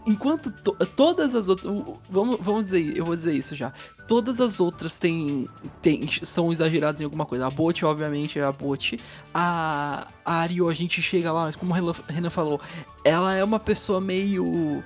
enquanto 0.06 0.52
to- 0.52 0.76
todas 0.96 1.34
as 1.36 1.48
outras, 1.48 1.72
vamos, 2.10 2.40
vamos 2.40 2.66
dizer, 2.66 2.98
eu 2.98 3.06
vou 3.06 3.16
dizer 3.16 3.34
isso 3.34 3.56
já, 3.56 3.72
todas 4.08 4.40
as 4.42 4.60
outras 4.60 4.98
têm, 4.98 5.48
têm 5.82 6.10
são 6.24 6.52
exageradas 6.52 7.00
em 7.02 7.04
alguma 7.06 7.26
coisa. 7.26 7.48
A 7.48 7.50
Bot, 7.50 7.84
obviamente, 7.86 8.38
é 8.40 8.44
a 8.44 8.52
Bot. 8.52 9.00
A, 9.34 10.08
a 10.26 10.34
Ario, 10.36 10.70
a 10.70 10.74
gente 10.74 11.02
chega 11.02 11.32
lá, 11.32 11.44
mas 11.44 11.56
como 11.56 11.74
Renan- 11.74 11.96
Renan 12.08 12.30
falou, 12.30 12.60
ela 13.04 13.34
é 13.34 13.44
uma 13.44 13.60
pessoa 13.60 14.00
meio 14.02 14.84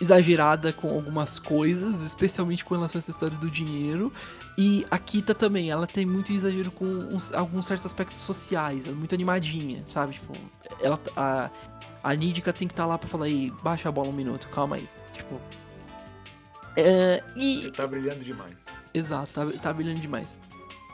exagerada 0.00 0.72
com 0.72 0.88
algumas 0.88 1.38
coisas, 1.38 2.00
especialmente 2.02 2.64
com 2.64 2.74
relação 2.74 2.98
a 2.98 3.00
essa 3.00 3.10
história 3.10 3.36
do 3.36 3.48
dinheiro. 3.50 4.12
E 4.58 4.84
a 4.90 4.98
Kita 4.98 5.34
também, 5.34 5.70
ela 5.70 5.86
tem 5.86 6.04
muito 6.06 6.32
exagero 6.32 6.70
com 6.70 6.84
uns- 6.84 7.32
alguns 7.32 7.66
certos 7.66 7.86
aspectos 7.86 8.18
sociais, 8.18 8.80
ela 8.84 8.94
é 8.94 8.98
muito 8.98 9.14
animadinha, 9.14 9.84
sabe? 9.88 10.14
Tipo, 10.14 10.32
ela, 10.80 10.98
a, 11.16 11.50
a 12.04 12.14
Nídica 12.14 12.52
tem 12.52 12.68
que 12.68 12.74
estar 12.74 12.84
lá 12.84 12.98
pra 12.98 13.08
falar, 13.08 13.24
aí, 13.24 13.50
baixa 13.62 13.88
a 13.88 13.92
bola 13.92 14.08
um 14.08 14.12
minuto, 14.12 14.46
calma 14.50 14.76
aí. 14.76 14.86
Tipo. 15.14 15.40
É, 16.76 17.22
e. 17.34 17.62
Você 17.62 17.70
tá 17.70 17.86
brilhando 17.86 18.22
demais. 18.22 18.62
Exato, 18.92 19.32
tá, 19.32 19.46
tá 19.62 19.72
brilhando 19.72 20.00
demais. 20.00 20.28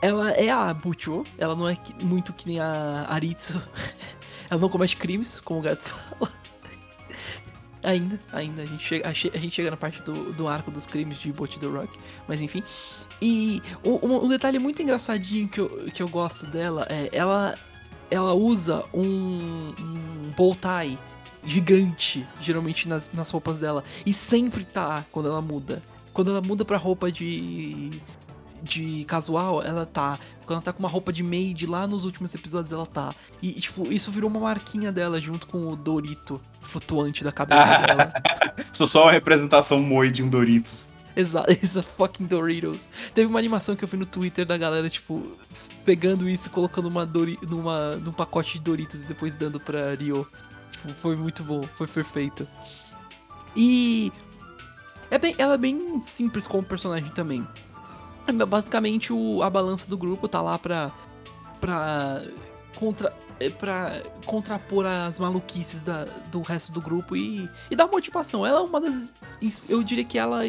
Ela 0.01 0.31
é 0.31 0.49
a 0.49 0.73
Butcho, 0.73 1.23
ela 1.37 1.53
não 1.55 1.69
é 1.69 1.77
muito 2.01 2.31
que 2.31 2.47
nem 2.47 2.61
a 2.61 3.05
Aritsu. 3.09 3.61
ela 4.49 4.59
não 4.59 4.69
comete 4.69 4.95
crimes, 4.95 5.41
como 5.41 5.59
o 5.59 5.63
Gats 5.63 5.85
fala. 6.17 6.31
Ainda, 7.83 8.19
ainda. 8.31 8.61
A 8.61 8.65
gente 8.65 8.83
chega, 8.83 9.09
a 9.09 9.13
gente 9.13 9.51
chega 9.51 9.69
na 9.69 9.77
parte 9.77 10.01
do, 10.03 10.31
do 10.31 10.47
arco 10.47 10.71
dos 10.71 10.87
crimes 10.87 11.19
de 11.19 11.31
Bot 11.33 11.59
the 11.59 11.67
Rock. 11.67 11.99
Mas 12.27 12.41
enfim. 12.41 12.63
E 13.21 13.61
um, 13.83 14.25
um 14.25 14.27
detalhe 14.27 14.57
muito 14.59 14.81
engraçadinho 14.81 15.47
que 15.49 15.59
eu, 15.59 15.69
que 15.93 16.01
eu 16.01 16.07
gosto 16.07 16.47
dela 16.47 16.87
é 16.89 17.09
ela, 17.11 17.55
ela 18.11 18.33
usa 18.33 18.83
um, 18.93 19.73
um 19.79 20.31
bow 20.35 20.55
tie 20.55 20.97
gigante, 21.43 22.25
geralmente 22.41 22.87
nas, 22.87 23.09
nas 23.13 23.29
roupas 23.31 23.57
dela. 23.57 23.83
E 24.05 24.13
sempre 24.13 24.65
tá 24.65 25.03
quando 25.11 25.29
ela 25.29 25.41
muda. 25.41 25.81
Quando 26.13 26.29
ela 26.29 26.41
muda 26.41 26.65
pra 26.65 26.77
roupa 26.77 27.11
de. 27.11 27.89
de 28.61 29.05
casual, 29.05 29.63
ela 29.63 29.85
tá. 29.85 30.19
Quando 30.45 30.57
ela 30.57 30.61
tá 30.61 30.73
com 30.73 30.79
uma 30.79 30.89
roupa 30.89 31.13
de 31.13 31.23
maid 31.23 31.65
lá 31.65 31.87
nos 31.87 32.03
últimos 32.03 32.35
episódios, 32.35 32.71
ela 32.71 32.85
tá. 32.85 33.15
E, 33.41 33.53
tipo, 33.53 33.91
isso 33.91 34.11
virou 34.11 34.29
uma 34.29 34.41
marquinha 34.41 34.91
dela 34.91 35.19
junto 35.21 35.47
com 35.47 35.69
o 35.69 35.75
Dorito 35.75 36.39
flutuante 36.61 37.23
da 37.23 37.31
cabeça 37.31 37.77
dela. 37.87 38.13
Sou 38.73 38.87
só 38.87 39.03
uma 39.03 39.11
representação 39.11 39.79
moi 39.79 40.11
de 40.11 40.21
um 40.21 40.29
Doritos. 40.29 40.90
Exato, 41.15 41.51
essa 41.63 41.83
fucking 41.83 42.25
Doritos. 42.25 42.87
Teve 43.13 43.27
uma 43.27 43.39
animação 43.39 43.75
que 43.75 43.83
eu 43.83 43.87
vi 43.87 43.97
no 43.97 44.05
Twitter 44.05 44.45
da 44.45 44.57
galera, 44.57 44.89
tipo, 44.89 45.21
pegando 45.85 46.29
isso 46.29 46.49
colocando 46.49 46.87
uma 46.87 47.05
Dori 47.05 47.37
numa, 47.43 47.95
num 47.97 48.11
pacote 48.11 48.53
de 48.53 48.59
Doritos 48.59 49.01
e 49.01 49.05
depois 49.05 49.35
dando 49.35 49.59
pra 49.59 49.95
Rio. 49.95 50.27
Tipo, 50.71 50.89
foi 50.93 51.15
muito 51.15 51.43
bom, 51.43 51.61
foi 51.63 51.87
perfeito. 51.87 52.47
E. 53.55 54.11
É 55.09 55.17
bem, 55.17 55.35
ela 55.37 55.55
é 55.55 55.57
bem 55.57 56.01
simples 56.03 56.47
como 56.47 56.63
personagem 56.63 57.09
também. 57.11 57.45
É, 58.25 58.31
Basicamente, 58.31 59.11
o, 59.11 59.43
a 59.43 59.49
balança 59.49 59.85
do 59.87 59.97
grupo 59.97 60.27
tá 60.27 60.41
lá 60.41 60.57
pra. 60.57 60.91
pra. 61.59 62.21
contra. 62.75 63.13
é, 63.39 63.49
pra 63.49 64.01
contrapor 64.25 64.85
as 64.85 65.19
maluquices 65.19 65.81
da, 65.81 66.05
do 66.31 66.41
resto 66.41 66.71
do 66.71 66.79
grupo 66.79 67.15
e, 67.15 67.49
e 67.69 67.75
dar 67.75 67.87
motivação. 67.87 68.45
Ela 68.45 68.59
é 68.59 68.63
uma 68.63 68.79
das. 68.79 69.13
Eu 69.67 69.83
diria 69.83 70.05
que 70.05 70.17
ela 70.17 70.47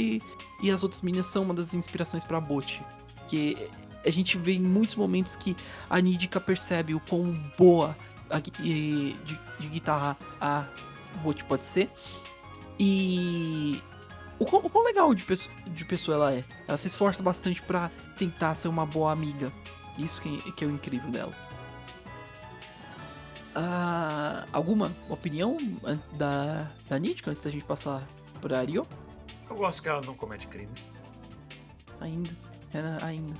e, 0.62 0.70
as 0.70 0.82
outras 0.82 1.02
meninas 1.02 1.26
são 1.26 1.42
uma 1.42 1.54
das 1.54 1.74
inspirações 1.74 2.24
pra 2.24 2.40
Bot. 2.40 2.80
Que 3.28 3.68
a 4.04 4.10
gente 4.10 4.38
vê 4.38 4.52
em 4.52 4.60
muitos 4.60 4.94
momentos 4.94 5.36
que 5.36 5.56
a 5.88 6.00
Nidica 6.00 6.40
percebe 6.40 6.94
o 6.94 7.00
quão 7.00 7.32
boa 7.58 7.96
a 8.30 8.38
de, 8.40 9.12
de 9.58 9.68
guitarra 9.68 10.16
a 10.40 10.64
Bot 11.22 11.42
pode 11.44 11.66
ser. 11.66 11.90
E 12.78 13.80
o 14.38 14.44
quão, 14.44 14.64
o 14.64 14.70
quão 14.70 14.84
legal 14.84 15.14
de 15.14 15.22
pessoa, 15.22 15.54
de 15.66 15.84
pessoa 15.84 16.16
ela 16.16 16.34
é. 16.34 16.44
Ela 16.66 16.78
se 16.78 16.86
esforça 16.86 17.22
bastante 17.22 17.62
pra 17.62 17.90
tentar 18.16 18.54
ser 18.54 18.68
uma 18.68 18.86
boa 18.86 19.12
amiga. 19.12 19.52
Isso 19.98 20.20
que, 20.20 20.52
que 20.52 20.64
é 20.64 20.66
o 20.66 20.70
incrível 20.70 21.10
dela. 21.10 21.32
Ah, 23.54 24.46
alguma 24.52 24.90
opinião 25.08 25.58
da, 26.14 26.66
da 26.88 26.96
antes 26.96 27.44
da 27.44 27.50
gente 27.50 27.64
passar 27.64 28.02
por 28.40 28.52
Ario? 28.52 28.86
Eu 29.52 29.58
gosto 29.58 29.82
que 29.82 29.88
ela 29.88 30.00
não 30.00 30.14
comete 30.14 30.46
crimes. 30.46 30.80
Ainda. 32.00 32.30
Era 32.72 33.04
ainda. 33.04 33.38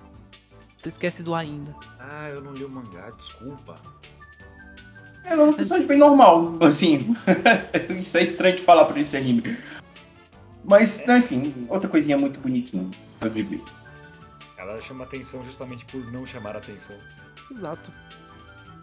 Você 0.79 0.91
esquece 0.91 1.23
do 1.23 1.35
ainda. 1.35 1.75
Ah, 1.99 2.29
eu 2.29 2.43
não 2.43 2.53
li 2.53 2.65
o 2.65 2.69
mangá, 2.69 3.09
desculpa. 3.13 3.79
Ela 5.25 5.41
é 5.43 5.45
uma 5.47 5.55
personagem 5.55 5.89
bem 5.89 5.97
normal, 5.99 6.59
assim. 6.63 7.17
isso 7.99 8.19
é 8.19 8.23
estranho 8.23 8.57
de 8.57 8.63
falar 8.63 8.85
por 8.85 8.99
esse 8.99 9.17
anime. 9.17 9.57
Mas, 10.65 11.05
né, 11.07 11.17
enfim, 11.19 11.67
outra 11.71 11.89
coisinha 11.89 12.19
muito 12.19 12.39
bonitinha. 12.41 12.89
pra 13.19 13.29
viver. 13.31 13.63
Ela 14.59 14.81
chama 14.83 15.05
atenção 15.05 15.43
justamente 15.45 15.87
por 15.87 16.05
não 16.13 16.27
chamar 16.27 16.57
atenção. 16.57 16.97
Exato. 17.51 17.91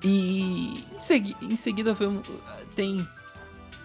E 0.04 0.80
em, 0.96 1.02
segui- 1.02 1.38
em 1.42 1.56
seguida 1.56 1.94
vemos, 1.94 2.28
tem 2.76 3.08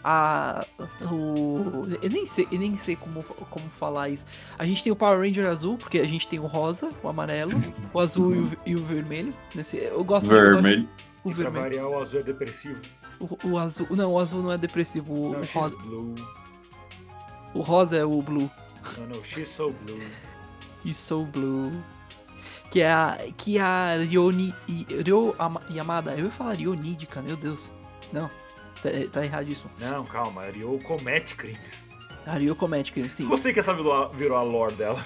a 0.04 0.64
o 1.10 1.86
eu 2.02 2.10
nem 2.10 2.26
sei, 2.26 2.46
eu 2.52 2.58
nem 2.58 2.76
sei 2.76 2.94
como, 2.96 3.22
como 3.24 3.68
falar 3.70 4.10
isso. 4.10 4.26
A 4.58 4.66
gente 4.66 4.82
tem 4.84 4.92
o 4.92 4.96
Power 4.96 5.18
Ranger 5.20 5.46
azul, 5.46 5.78
porque 5.78 5.98
a 5.98 6.06
gente 6.06 6.28
tem 6.28 6.38
o 6.38 6.46
rosa, 6.46 6.90
o 7.02 7.08
amarelo, 7.08 7.52
o 7.92 7.98
azul 8.00 8.34
e 8.34 8.38
o, 8.38 8.58
e 8.66 8.76
o 8.76 8.84
vermelho. 8.84 9.32
Nesse, 9.54 9.78
eu 9.78 10.04
gosto 10.04 10.28
Vermelho. 10.28 10.88
o 11.24 11.30
E 11.30 11.34
pra 11.34 11.44
vermelho. 11.44 11.62
variar, 11.64 11.86
o 11.88 12.00
azul 12.02 12.20
é 12.20 12.22
depressivo. 12.22 12.80
O, 13.18 13.48
o 13.48 13.58
azul, 13.58 13.86
não, 13.90 14.12
o 14.12 14.18
azul 14.18 14.42
não 14.42 14.52
é 14.52 14.58
depressivo, 14.58 15.14
o, 15.14 15.32
Não, 15.32 15.40
o 15.40 15.44
she's 15.44 15.54
rosa, 15.54 15.76
blue. 15.76 16.14
o 17.54 17.60
rosa 17.62 17.96
é 17.96 18.04
o 18.04 18.20
blue. 18.20 18.50
Não, 18.98 19.06
não, 19.06 19.24
she's 19.24 19.48
so 19.48 19.72
blue. 19.84 20.00
E 20.84 20.92
so 20.92 21.24
blue. 21.24 21.72
Que 22.70 22.80
é 22.82 22.92
a 22.92 23.18
que 23.38 23.56
é 23.56 23.62
a 23.62 23.96
Ryoni 24.02 24.52
e 24.68 24.84
Ryo 25.02 25.34
Ama- 25.38 25.62
Yamada. 25.70 26.12
Eu 26.16 26.26
ia 26.26 26.30
falar 26.32 26.54
Ryonidica, 26.54 27.22
meu 27.22 27.36
Deus. 27.36 27.70
Não. 28.12 28.28
Tá, 28.84 28.90
tá 29.10 29.24
erradíssimo. 29.24 29.70
Não, 29.80 30.04
calma, 30.04 30.42
a 30.42 30.50
Ryo 30.50 30.78
comete 30.80 31.34
crimes. 31.34 31.88
A 32.26 32.34
Ryo 32.34 32.54
comete 32.54 32.92
crime, 32.92 33.08
sim. 33.08 33.26
Gostei 33.26 33.50
que 33.54 33.60
essa 33.60 33.72
virou 33.72 33.94
a, 33.94 34.08
virou 34.08 34.36
a 34.36 34.42
lore 34.42 34.74
dela. 34.74 35.02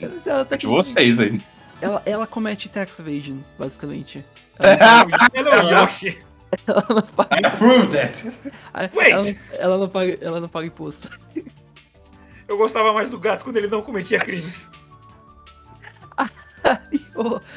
Ela, 0.00 0.44
tá 0.44 0.56
É 0.56 0.58
de 0.58 0.66
vocês 0.66 1.20
aí. 1.20 1.40
ela, 1.80 2.02
ela 2.04 2.26
comete 2.26 2.68
tax 2.68 2.98
evasion, 2.98 3.36
basicamente. 3.56 4.24
Ela, 4.58 5.06
Ela 5.32 5.54
é 5.54 5.62
o 5.62 5.84
Yoshi. 5.84 6.18
ela 6.66 6.84
não 6.88 7.02
paga, 7.02 7.36
I 7.40 7.44
approve 7.46 7.86
that. 7.92 8.24
Wait. 8.92 9.12
ela, 9.12 9.36
ela 9.52 9.78
não 9.78 9.88
paga, 9.88 10.18
ela 10.20 10.40
não 10.40 10.48
paga 10.48 10.66
imposto. 10.66 11.08
Eu 12.48 12.58
gostava 12.58 12.92
mais 12.92 13.10
do 13.10 13.20
gato 13.20 13.44
quando 13.44 13.56
ele 13.58 13.68
não 13.68 13.82
cometia 13.82 14.18
crimes. 14.18 14.68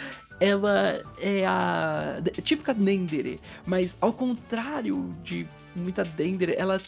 ela 0.41 1.01
é 1.19 1.45
a 1.45 2.17
típica 2.43 2.73
Dendere, 2.73 3.39
mas 3.65 3.95
ao 4.01 4.11
contrário 4.11 5.15
de 5.23 5.45
muita 5.75 6.03
Dendere, 6.03 6.55
ela 6.57 6.81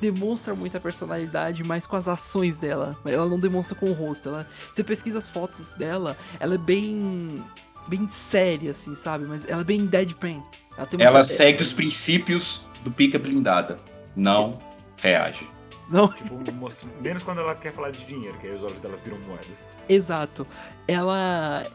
demonstra 0.00 0.54
muita 0.54 0.80
personalidade, 0.80 1.62
mas 1.62 1.86
com 1.86 1.96
as 1.96 2.08
ações 2.08 2.56
dela. 2.56 2.98
Ela 3.04 3.26
não 3.26 3.38
demonstra 3.38 3.76
com 3.76 3.90
o 3.90 3.92
rosto. 3.92 4.30
Ela, 4.30 4.48
você 4.72 4.82
pesquisa 4.82 5.18
as 5.18 5.28
fotos 5.28 5.70
dela, 5.72 6.16
ela 6.40 6.54
é 6.54 6.58
bem 6.58 7.44
bem 7.86 8.08
séria 8.08 8.70
assim, 8.70 8.94
sabe? 8.94 9.26
Mas 9.26 9.46
ela 9.46 9.60
é 9.60 9.64
bem 9.64 9.84
deadpan. 9.84 10.42
Ela, 10.76 10.88
Ela 10.98 11.24
segue 11.24 11.62
os 11.62 11.72
princípios 11.72 12.66
do 12.82 12.90
pica 12.90 13.18
blindada. 13.18 13.78
Não 14.16 14.58
reage. 14.96 15.46
Não, 15.90 16.08
Tipo, 16.08 16.52
mostra... 16.54 16.88
menos 17.02 17.22
quando 17.22 17.40
ela 17.40 17.54
quer 17.54 17.72
falar 17.72 17.90
de 17.90 18.04
dinheiro, 18.06 18.36
que 18.38 18.46
aí 18.46 18.54
os 18.56 18.62
olhos 18.62 18.78
dela 18.78 18.98
viram 19.04 19.18
moedas. 19.20 19.68
Exato. 19.88 20.46
Ela. 20.88 21.66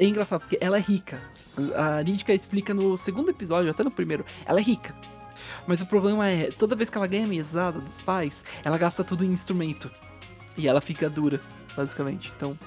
É 0.00 0.04
engraçado, 0.06 0.40
porque 0.40 0.56
ela 0.62 0.78
é 0.78 0.80
rica. 0.80 1.20
A 1.76 2.02
Nídica 2.02 2.32
explica 2.32 2.72
no 2.72 2.96
segundo 2.96 3.28
episódio, 3.30 3.70
até 3.70 3.84
no 3.84 3.90
primeiro, 3.90 4.24
ela 4.46 4.58
é 4.58 4.62
rica. 4.62 4.94
Mas 5.66 5.82
o 5.82 5.86
problema 5.86 6.26
é, 6.26 6.50
toda 6.50 6.74
vez 6.74 6.88
que 6.88 6.96
ela 6.96 7.06
ganha 7.06 7.26
mesada 7.26 7.78
dos 7.78 8.00
pais, 8.00 8.42
ela 8.64 8.78
gasta 8.78 9.04
tudo 9.04 9.24
em 9.26 9.28
instrumento. 9.30 9.90
E 10.56 10.66
ela 10.66 10.80
fica 10.80 11.10
dura, 11.10 11.38
basicamente. 11.76 12.32
Então. 12.34 12.58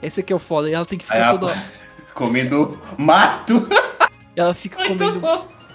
Esse 0.00 0.20
aqui 0.20 0.32
é 0.32 0.36
o 0.36 0.38
foda. 0.38 0.70
E 0.70 0.74
ela 0.74 0.86
tem 0.86 0.96
que 0.98 1.04
ficar 1.04 1.18
ela- 1.18 1.38
toda. 1.38 1.64
Comendo 2.14 2.78
mato. 2.98 3.66
Ela 4.36 4.54
fica 4.54 4.76
comendo. 4.86 5.20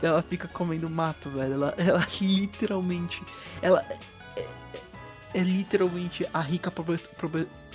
Ela 0.01 0.21
fica 0.23 0.47
comendo 0.47 0.89
mato, 0.89 1.29
velho. 1.29 1.53
Ela, 1.53 1.73
ela 1.77 2.07
literalmente. 2.21 3.21
Ela 3.61 3.83
é, 3.89 4.39
é- 4.39 4.47
é 5.35 5.39
literalmente 5.41 6.27
a 6.33 6.41
rica 6.41 6.71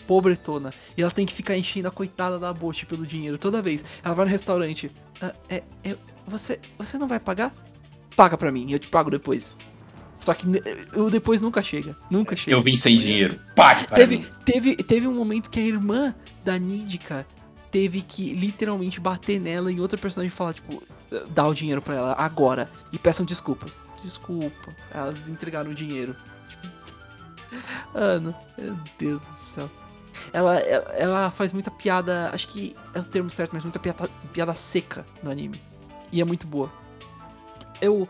pobretona. 0.07 0.73
E 0.97 1.03
ela 1.03 1.11
tem 1.11 1.25
que 1.27 1.35
ficar 1.35 1.57
enchendo 1.57 1.89
a 1.89 1.91
coitada 1.91 2.39
da 2.39 2.53
Bote 2.53 2.85
pelo 2.87 3.07
dinheiro 3.07 3.39
toda 3.39 3.63
vez. 3.63 3.81
Ela 4.05 4.15
vai 4.15 4.27
no 4.27 4.31
restaurante. 4.31 4.91
"Ah, 5.21 5.33
é, 5.49 5.63
é, 5.85 5.97
você, 6.27 6.59
você 6.79 6.99
não 6.99 7.09
vai 7.09 7.19
pagar? 7.21 7.53
Paga 8.17 8.37
pra 8.37 8.53
mim, 8.53 8.71
eu 8.73 8.79
te 8.79 8.89
pago 8.89 9.11
depois. 9.11 9.57
Só 10.21 10.35
que 10.35 10.47
ne- 10.47 10.63
o 10.95 11.11
depois 11.11 11.43
nunca 11.43 11.63
chega. 11.63 11.97
Nunca 12.11 12.37
chega. 12.37 12.57
Eu 12.57 12.63
vim 12.63 12.77
sem 12.77 12.97
dinheiro. 12.97 13.41
Pague 13.57 13.87
para 13.87 13.97
Teve, 13.97 14.19
mim. 14.19 14.27
teve, 14.45 14.77
teve 14.77 15.09
um 15.09 15.15
momento 15.15 15.51
que 15.51 15.59
a 15.59 15.63
irmã 15.65 16.15
da 16.45 16.57
Nidica 16.59 17.27
teve 17.73 18.03
que 18.03 18.33
literalmente 18.35 19.01
bater 19.01 19.41
nela 19.41 19.73
e 19.73 19.81
outra 19.81 19.99
personagem 19.99 20.31
falar, 20.31 20.55
tipo, 20.55 20.83
dá 21.31 21.47
o 21.49 21.55
dinheiro 21.55 21.81
pra 21.83 21.95
ela 21.95 22.13
agora 22.19 22.71
e 22.93 22.99
peçam 22.99 23.25
desculpas. 23.27 23.73
Desculpa. 24.05 24.73
Elas 24.93 25.17
entregaram 25.29 25.71
o 25.71 25.75
dinheiro. 25.75 26.15
Tipo, 26.49 26.69
Ana, 27.95 28.35
meu 28.59 28.77
Deus 28.99 29.21
do 29.21 29.37
céu. 29.55 29.71
Ela, 30.33 30.59
ela, 30.61 30.93
ela 30.95 31.31
faz 31.31 31.53
muita 31.53 31.71
piada, 31.71 32.31
acho 32.33 32.49
que 32.49 32.75
é 32.95 33.01
o 33.01 33.05
termo 33.05 33.31
certo, 33.31 33.53
mas 33.53 33.63
muita 33.65 33.79
piada, 33.79 34.09
piada 34.33 34.55
seca 34.55 35.05
no 35.23 35.31
anime. 35.31 35.61
E 36.11 36.21
é 36.21 36.25
muito 36.25 36.47
boa. 36.47 36.71
Eu, 37.81 38.09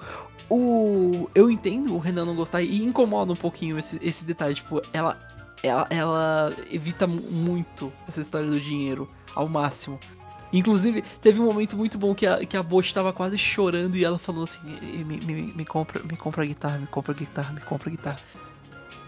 o, 0.51 1.31
eu 1.35 1.51
entendo 1.51 1.95
o 1.95 1.99
Renan 1.99 2.25
não 2.25 2.35
gostar 2.35 2.63
e 2.63 2.85
incomoda 2.85 3.33
um 3.33 3.37
pouquinho 3.37 3.79
esse, 3.79 3.99
esse 4.03 4.25
detalhe. 4.25 4.55
Tipo, 4.55 4.83
ela, 4.93 5.17
ela, 5.63 5.87
ela 5.89 6.53
evita 6.71 7.07
mu- 7.07 7.23
muito 7.31 7.93
essa 8.09 8.21
história 8.21 8.49
do 8.49 8.61
dinheiro 8.61 9.09
ao 9.35 9.49
máximo. 9.49 9.99
Inclusive, 10.53 11.01
teve 11.23 11.41
um 11.41 11.45
momento 11.47 11.75
muito 11.79 11.97
bom 11.97 12.15
que 12.15 12.27
a, 12.27 12.45
que 12.45 12.57
a 12.59 12.63
Bosch 12.63 12.93
tava 12.93 13.11
quase 13.11 13.39
chorando 13.39 13.97
e 13.97 14.05
ela 14.05 14.19
falou 14.19 14.45
assim: 14.45 14.59
me, 15.05 15.17
me, 15.19 15.53
me- 15.57 15.65
compra, 15.65 16.03
me 16.03 16.15
compra 16.17 16.43
a 16.43 16.47
guitarra, 16.47 16.77
me 16.77 16.87
compra 16.87 17.13
a 17.13 17.17
guitarra, 17.17 17.53
me 17.55 17.61
compra 17.63 17.89
a 17.89 17.91
guitarra. 17.93 18.19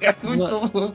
É 0.00 0.14
muito 0.22 0.68
bom. 0.70 0.94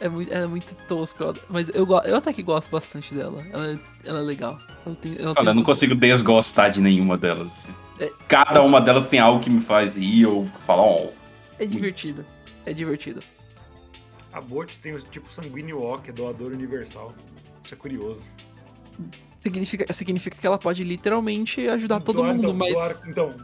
É 0.00 0.08
muito, 0.08 0.32
é 0.32 0.46
muito 0.46 0.74
tosco, 0.88 1.22
ela- 1.22 1.34
mas 1.50 1.68
eu, 1.74 1.86
eu 2.04 2.16
até 2.16 2.32
que 2.32 2.42
gosto 2.42 2.70
bastante 2.70 3.14
dela. 3.14 3.44
Ela, 3.52 3.72
é- 3.72 3.78
ela 4.04 4.18
é 4.20 4.22
legal. 4.22 4.58
Ela 4.86 4.96
tem, 4.96 5.14
ela 5.18 5.34
Olha, 5.36 5.50
eu 5.50 5.54
não 5.54 5.62
consigo 5.62 5.94
desgostar 5.94 6.70
de 6.70 6.80
nenhuma 6.80 7.18
delas. 7.18 7.68
É- 7.98 8.10
Cada 8.26 8.62
uma 8.62 8.80
delas 8.80 9.04
tem 9.06 9.20
algo 9.20 9.42
que 9.44 9.50
me 9.50 9.60
faz 9.60 9.96
rir 9.98 10.24
ou 10.26 10.46
falar, 10.66 10.82
ó. 10.82 11.08
É 11.58 11.66
divertido. 11.66 12.24
É 12.64 12.72
divertido. 12.72 13.20
A 14.32 14.40
Bot 14.40 14.78
tem 14.78 14.94
o 14.94 15.00
tipo 15.02 15.30
sanguíneo 15.30 15.82
O, 15.82 15.98
que 15.98 16.08
é 16.10 16.12
doador 16.12 16.52
universal. 16.52 17.12
Isso 17.62 17.74
é 17.74 17.76
curioso. 17.76 18.22
Significa, 19.42 19.92
significa 19.92 20.36
que 20.38 20.46
ela 20.46 20.58
pode 20.58 20.82
literalmente 20.84 21.66
ajudar 21.68 22.00
todo 22.00 22.16
Doar- 22.16 22.34
mundo, 22.34 22.44
então, 22.44 22.54
mas. 22.54 22.72
doar- 22.72 23.00
então, 23.06 23.34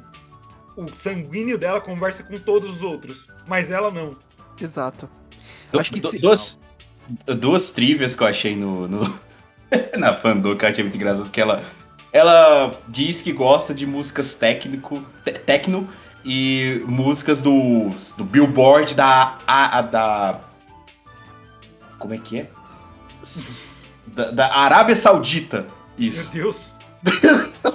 o 0.77 0.89
sanguíneo 0.97 1.59
dela 1.59 1.81
conversa 1.81 2.23
com 2.23 2.39
todos 2.39 2.77
os 2.77 2.83
outros, 2.83 3.27
mas 3.47 3.71
ela 3.71 3.91
não. 3.91 4.17
Exato. 4.61 5.09
Du- 5.73 5.81
Acho 5.81 5.91
que 5.93 6.01
sim. 6.01 6.19
duas, 6.19 6.59
duas 7.27 7.71
trivias 7.71 8.15
que 8.15 8.23
eu 8.23 8.27
achei 8.27 8.55
no, 8.57 8.87
no- 8.89 9.21
na 9.99 10.15
fandom 10.15 10.55
que 10.57 10.65
eu 10.65 10.69
achei 10.69 10.85
muito 10.85 10.97
engraçado, 10.97 11.29
que 11.31 11.41
ela, 11.41 11.63
ela 12.13 12.79
diz 12.89 13.23
que 13.23 13.33
gosta 13.33 13.75
de 13.75 13.87
músicas 13.87 14.35
técnico, 14.35 15.05
te- 15.25 15.33
techno 15.33 15.89
e 16.25 16.83
músicas 16.87 17.41
do, 17.41 17.89
do 18.17 18.25
Billboard 18.25 18.95
da, 18.95 19.39
a, 19.47 19.79
a- 19.79 19.83
da... 19.83 20.41
Como 21.99 22.13
é 22.15 22.19
que 22.19 22.41
é? 22.41 22.51
Da, 24.09 24.31
da 24.31 24.55
Arábia 24.55 24.95
Saudita, 24.95 25.67
Meu 25.99 26.09
isso. 26.09 26.31
Deus. 26.31 26.73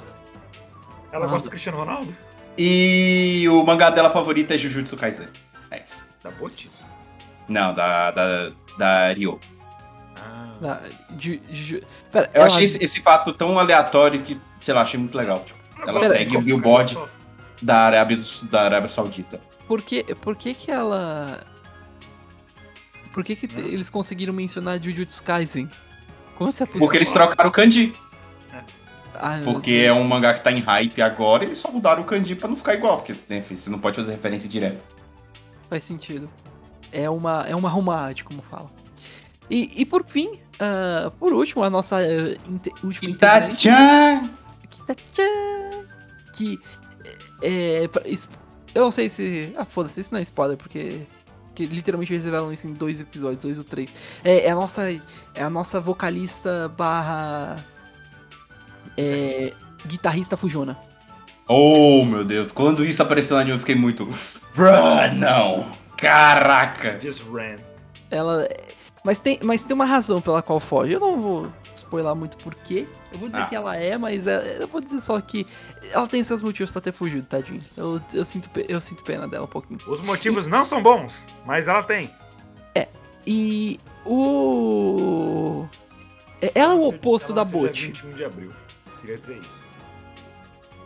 ela 1.11 1.25
Ah. 1.25 1.27
gosta 1.27 1.43
do 1.43 1.49
Cristiano 1.49 1.77
Ronaldo? 1.79 2.15
E 2.57 3.45
o 3.49 3.63
mangá 3.63 3.89
dela 3.89 4.09
favorito 4.09 4.51
é 4.51 4.57
Jujutsu 4.57 4.95
Kaisen. 4.97 5.27
É 5.71 5.81
isso. 5.85 6.05
Da 6.23 6.29
Bot? 6.31 6.69
Não, 7.51 7.73
da, 7.73 8.11
da, 8.11 8.51
da 8.77 9.13
Ryo. 9.13 9.39
Ah. 10.15 10.51
Ah, 10.63 10.89
de- 11.11 11.37
de- 11.39 11.83
Pera, 12.11 12.29
Eu 12.33 12.41
ela- 12.41 12.47
achei 12.47 12.63
esse, 12.63 12.83
esse 12.83 13.01
fato 13.01 13.33
tão 13.33 13.57
aleatório 13.59 14.21
que, 14.21 14.39
sei 14.57 14.73
lá, 14.73 14.81
achei 14.83 14.99
muito 14.99 15.17
legal. 15.17 15.43
Tipo, 15.45 15.59
ela 15.87 15.99
Pera, 15.99 16.13
segue 16.13 16.37
o 16.37 16.41
Billboard 16.41 16.97
da 17.61 17.77
Arábia, 17.79 18.17
do- 18.17 18.45
da 18.45 18.61
Arábia 18.63 18.89
Saudita. 18.89 19.39
Por 19.67 19.81
que, 19.81 20.03
por 20.15 20.35
que 20.35 20.53
que 20.53 20.71
ela... 20.71 21.43
Por 23.13 23.23
que 23.23 23.35
que 23.35 23.45
Hum. 23.47 23.59
eles 23.65 23.89
conseguiram 23.89 24.33
mencionar 24.33 24.79
Jujutsu 24.81 25.21
Kaisen? 25.23 25.69
Como 26.35 26.49
isso 26.49 26.63
é 26.63 26.65
possível? 26.65 26.87
Porque 26.87 26.97
eles 26.97 27.11
trocaram 27.11 27.49
o 27.49 27.53
kanji. 27.53 27.93
Ai, 29.15 29.41
meu 29.41 29.53
Porque 29.53 29.71
é 29.85 29.91
um 29.93 30.03
mangá 30.03 30.33
que 30.33 30.43
tá 30.43 30.51
em 30.51 30.59
hype 30.59 31.01
agora, 31.01 31.43
eles 31.43 31.57
só 31.57 31.69
mudaram 31.69 32.01
o 32.01 32.05
kanji 32.05 32.33
pra 32.35 32.47
não 32.47 32.55
ficar 32.55 32.73
igual. 32.73 32.97
Porque 32.97 33.13
né, 33.29 33.41
você 33.47 33.69
não 33.69 33.77
pode 33.79 33.95
fazer 33.97 34.13
referência 34.13 34.47
direta. 34.49 34.79
Faz 35.69 35.83
sentido. 35.83 36.29
É 36.91 37.09
uma, 37.09 37.45
é 37.47 37.55
uma 37.55 37.73
homage, 37.75 38.23
como 38.23 38.41
fala. 38.41 38.67
E, 39.49 39.71
e 39.81 39.85
por 39.85 40.05
fim, 40.05 40.39
ah, 40.59 41.11
por 41.19 41.33
último, 41.33 41.63
a 41.63 41.69
nossa 41.69 41.97
uh, 41.97 42.51
inte- 42.51 42.71
última 42.83 43.11
integrante, 43.11 43.67
Ita-chan! 43.67 44.29
Kita-chan, 44.69 45.85
que 46.33 46.59
é, 47.41 47.89
es- 48.05 48.29
eu 48.73 48.83
não 48.83 48.91
sei 48.91 49.09
se, 49.09 49.51
ah, 49.57 49.65
foda-se, 49.65 49.99
isso 50.01 50.13
não 50.13 50.19
é 50.19 50.23
spoiler, 50.23 50.57
porque 50.57 51.01
que 51.53 51.65
literalmente 51.65 52.13
eles 52.13 52.23
revelam 52.23 52.53
isso 52.53 52.65
em 52.65 52.71
dois 52.73 53.01
episódios, 53.01 53.41
dois 53.43 53.57
ou 53.57 53.63
três. 53.65 53.93
É, 54.23 54.45
é 54.45 54.51
a 54.51 54.55
nossa 54.55 54.89
é 54.89 55.43
a 55.43 55.49
nossa 55.49 55.81
vocalista 55.81 56.69
barra 56.77 57.57
é, 58.97 59.51
guitarrista 59.85 60.37
fujona. 60.37 60.77
Oh, 61.47 62.05
meu 62.05 62.23
Deus. 62.23 62.51
Quando 62.53 62.85
isso 62.85 63.01
apareceu 63.01 63.35
no 63.35 63.41
anime, 63.41 63.55
eu 63.55 63.59
fiquei 63.59 63.75
muito. 63.75 64.05
Bruh, 64.55 65.13
não! 65.17 65.69
Caraca! 66.01 66.99
Just 67.01 67.23
ran. 67.31 67.57
Ela. 68.09 68.47
Mas 69.03 69.19
tem, 69.19 69.39
mas 69.43 69.61
tem 69.63 69.73
uma 69.73 69.85
razão 69.85 70.19
pela 70.21 70.41
qual 70.41 70.59
foge. 70.59 70.93
Eu 70.93 70.99
não 70.99 71.19
vou 71.19 71.49
spoiler 71.75 72.13
muito 72.15 72.35
porquê. 72.37 72.87
Eu 73.11 73.19
vou 73.19 73.29
dizer 73.29 73.41
Ah. 73.43 73.45
que 73.45 73.55
ela 73.55 73.75
é, 73.75 73.97
mas 73.97 74.25
é- 74.27 74.57
eu 74.61 74.67
vou 74.67 74.81
dizer 74.81 74.99
só 75.01 75.19
que 75.21 75.45
ela 75.91 76.07
tem 76.07 76.23
seus 76.23 76.41
motivos 76.41 76.69
pra 76.71 76.81
ter 76.81 76.91
fugido, 76.91 77.25
tadinho. 77.25 77.63
Eu, 77.77 78.01
eu, 78.13 78.25
sinto, 78.25 78.49
eu 78.67 78.79
sinto 78.81 79.03
pena 79.03 79.27
dela 79.27 79.45
um 79.45 79.47
pouquinho. 79.47 79.79
Os 79.87 80.01
motivos 80.01 80.45
não 80.47 80.65
são 80.65 80.81
bons, 80.81 81.27
mas 81.45 81.67
ela 81.67 81.83
tem. 81.83 82.09
E 83.25 83.79
o. 84.03 85.67
é- 86.41 86.51
Ela 86.55 86.73
é 86.73 86.75
o 86.75 86.87
oposto 86.87 87.33
da 87.33 87.41
Ela 87.41 87.49
dia 87.51 87.59
Bot. 87.61 87.85
21 87.87 88.11
de 88.13 88.25
abril. 88.25 88.51
Queria 88.99 89.17
dizer 89.17 89.37
isso. 89.37 89.61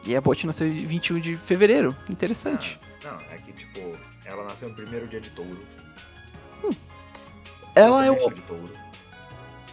E 0.06 0.14
a 0.16 0.20
Bot 0.20 0.46
nasceu 0.46 0.68
em 0.68 0.86
21 0.86 1.20
de 1.22 1.38
fevereiro. 1.38 1.96
Interessante. 2.10 2.78
Não, 3.06 3.18
é 3.32 3.38
que, 3.38 3.54
tipo, 3.54 3.98
ela 4.26 4.44
nasceu 4.44 4.70
no 4.70 4.76
primeiro 4.76 5.08
dia 5.08 5.22
de 5.22 5.30
touro. 5.32 5.60
ela 7.76 8.06
é 8.06 8.12
o. 8.12 8.30
de 8.30 8.42
touro. 8.42 8.70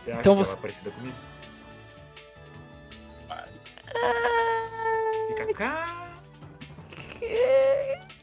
Você 0.04 0.10
acha 0.10 0.20
Então 0.20 0.36
que 0.36 0.44
você- 0.44 0.50
ela 0.52 0.58
é 0.58 0.62
parecida 0.62 0.90
comigo? 0.90 1.16
Fica 5.28 5.54
cá. 5.54 6.08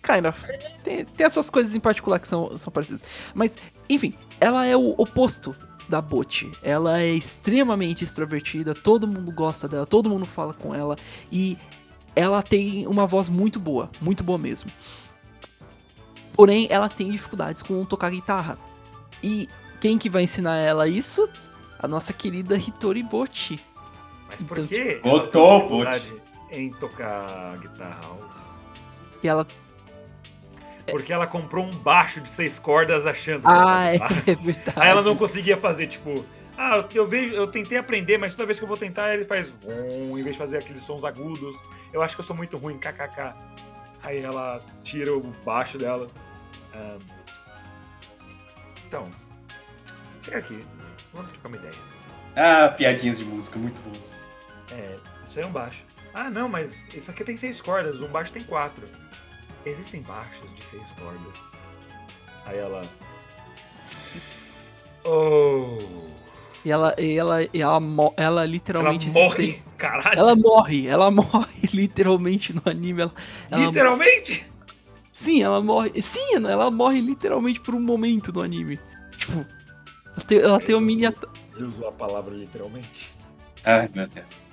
Kind 0.03 0.25
of. 0.25 0.39
Tem, 0.83 1.05
tem 1.05 1.25
as 1.25 1.33
suas 1.33 1.49
coisas 1.49 1.73
em 1.75 1.79
particular 1.79 2.19
que 2.19 2.27
são, 2.27 2.57
são 2.57 2.71
parecidas. 2.71 3.01
Mas, 3.33 3.51
enfim, 3.89 4.13
ela 4.39 4.65
é 4.65 4.75
o 4.75 4.89
oposto 4.97 5.55
da 5.87 6.01
Bot. 6.01 6.51
Ela 6.63 6.99
é 7.01 7.09
extremamente 7.09 8.03
extrovertida, 8.03 8.73
todo 8.75 9.07
mundo 9.07 9.31
gosta 9.31 9.67
dela, 9.67 9.85
todo 9.85 10.09
mundo 10.09 10.25
fala 10.25 10.53
com 10.53 10.73
ela. 10.73 10.95
E 11.31 11.57
ela 12.15 12.41
tem 12.41 12.85
uma 12.87 13.05
voz 13.07 13.29
muito 13.29 13.59
boa, 13.59 13.89
muito 14.01 14.23
boa 14.23 14.37
mesmo. 14.37 14.69
Porém, 16.39 16.67
ela 16.69 16.87
tem 16.87 17.11
dificuldades 17.11 17.61
com 17.61 17.83
tocar 17.83 18.09
guitarra. 18.11 18.57
E 19.21 19.49
quem 19.81 19.97
que 19.97 20.09
vai 20.09 20.23
ensinar 20.23 20.55
ela 20.55 20.87
isso? 20.87 21.27
A 21.77 21.85
nossa 21.85 22.13
querida 22.13 22.55
Hitori 22.55 23.03
Bot. 23.03 23.59
Mas 24.25 24.41
por 24.43 24.57
Então, 24.57 24.69
que 24.69 24.95
Botou, 25.03 25.43
ela 25.43 25.59
tem 25.59 25.99
dificuldade 25.99 26.13
em 26.51 26.69
tocar 26.71 27.57
guitarra? 27.57 27.99
E 29.21 29.27
ela. 29.27 29.45
Porque 30.89 31.11
ela 31.11 31.27
comprou 31.27 31.65
um 31.65 31.71
baixo 31.71 32.21
de 32.21 32.29
seis 32.29 32.57
cordas 32.57 33.05
achando 33.05 33.41
que 33.41 33.47
Ah, 33.49 33.87
era 33.87 33.89
é, 33.89 33.91
guitarra. 33.97 34.23
é 34.31 34.35
verdade. 34.35 34.73
Aí 34.79 34.89
ela 34.91 35.01
não 35.01 35.17
conseguia 35.17 35.57
fazer, 35.57 35.87
tipo, 35.87 36.23
ah, 36.57 36.77
eu- 36.77 36.87
eu 37.03 37.05
vejo, 37.05 37.35
eu 37.35 37.47
tentei 37.47 37.77
aprender, 37.77 38.17
mas 38.17 38.33
toda 38.33 38.45
vez 38.45 38.57
que 38.57 38.63
eu 38.63 38.67
vou 38.69 38.77
tentar, 38.77 39.13
ele 39.13 39.25
faz 39.25 39.51
um, 39.65 40.17
em 40.17 40.23
vez 40.23 40.37
de 40.37 40.41
fazer 40.41 40.59
aqueles 40.59 40.83
sons 40.83 41.03
agudos. 41.03 41.57
Eu 41.91 42.01
acho 42.01 42.15
que 42.15 42.21
eu 42.21 42.25
sou 42.25 42.33
muito 42.33 42.55
ruim, 42.55 42.77
kkk. 42.77 43.33
Aí 44.01 44.19
ela 44.19 44.61
tira 44.85 45.13
o 45.13 45.19
baixo 45.43 45.77
dela. 45.77 46.07
Ahn, 46.79 46.99
então, 48.87 49.09
chega 50.23 50.39
aqui, 50.39 50.63
vamos 51.13 51.31
trocar 51.31 51.47
uma 51.49 51.57
ideia. 51.57 51.73
Ah, 52.35 52.69
piadinhas 52.69 53.19
de 53.19 53.25
música, 53.25 53.59
muito 53.59 53.79
boas. 53.81 54.23
É, 54.71 54.97
isso 55.27 55.37
aí 55.37 55.43
é 55.43 55.47
um 55.47 55.51
baixo. 55.51 55.83
Ah, 56.13 56.29
não, 56.29 56.47
mas 56.49 56.83
isso 56.93 57.11
aqui 57.11 57.23
tem 57.23 57.37
seis 57.37 57.61
cordas, 57.61 58.01
um 58.01 58.07
baixo 58.07 58.31
tem 58.31 58.43
quatro. 58.43 58.87
Existem 59.65 60.01
baixos 60.01 60.55
de 60.55 60.63
seis 60.63 60.87
cordas. 60.91 61.39
Aí 62.45 62.57
ela. 62.57 62.83
Oh. 65.03 65.77
E 66.65 66.71
ela, 66.71 66.93
e 66.97 67.17
ela, 67.17 67.43
e 67.43 67.61
ela, 67.61 67.79
ela 67.81 68.11
Ela 68.17 68.45
literalmente 68.45 69.05
se 69.05 69.11
morre, 69.11 69.61
caralho. 69.77 70.19
Ela 70.19 70.35
morre, 70.35 70.87
ela 70.87 71.09
morre 71.11 71.69
literalmente 71.73 72.53
no 72.53 72.61
anime. 72.65 73.03
Ela, 73.03 73.13
ela- 73.51 73.65
Literalmente? 73.65 74.45
Sim, 75.29 75.43
ela 75.43 75.61
morre. 75.61 76.01
Sim, 76.01 76.35
ela 76.47 76.71
morre 76.71 76.99
literalmente 77.01 77.59
por 77.61 77.75
um 77.75 77.79
momento 77.81 78.33
no 78.33 78.41
anime. 78.41 78.79
Tipo, 79.17 79.45
ela 80.05 80.25
tem, 80.27 80.39
ela 80.39 80.59
tem 80.59 80.75
um 80.75 80.79
mini. 80.79 81.05
ata- 81.05 81.27
Ele 81.55 81.65
usou 81.65 81.87
a 81.87 81.91
palavra 81.91 82.33
literalmente. 82.33 83.13
Ai, 83.63 83.89
meu 83.93 84.07
Deus. 84.07 84.49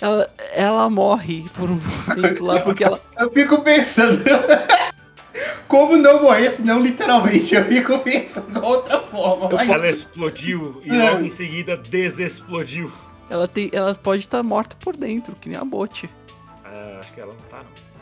Ela, 0.00 0.30
ela 0.52 0.88
morre 0.90 1.44
por 1.56 1.68
um 1.70 1.80
momento 2.06 2.44
lá 2.44 2.60
porque 2.60 2.84
ela. 2.84 3.00
Eu 3.18 3.30
fico 3.30 3.60
pensando. 3.62 4.22
Como 5.66 5.96
não 5.96 6.22
morrer, 6.22 6.52
se 6.52 6.62
não 6.62 6.80
literalmente? 6.80 7.54
Eu 7.56 7.64
fico 7.64 7.98
pensando 7.98 8.52
de 8.60 8.64
outra 8.66 9.00
forma. 9.00 9.48
mas- 9.50 9.68
Ela 9.68 9.88
explodiu 9.90 10.80
e 10.84 10.90
É. 10.94 11.10
logo 11.10 11.24
em 11.24 11.28
seguida 11.28 11.76
desexplodiu. 11.76 12.90
Ela, 13.30 13.48
tem, 13.48 13.70
ela 13.72 13.94
pode 13.94 14.20
estar 14.22 14.42
morta 14.42 14.76
por 14.78 14.96
dentro, 14.96 15.34
que 15.36 15.48
nem 15.48 15.58
a 15.58 15.64
Bot. 15.64 16.08
Ah, 16.64 16.98
acho 17.00 17.12
que 17.12 17.20
ela 17.20 17.32
não 17.32 17.40
tá, 17.48 17.58
não. 17.58 17.93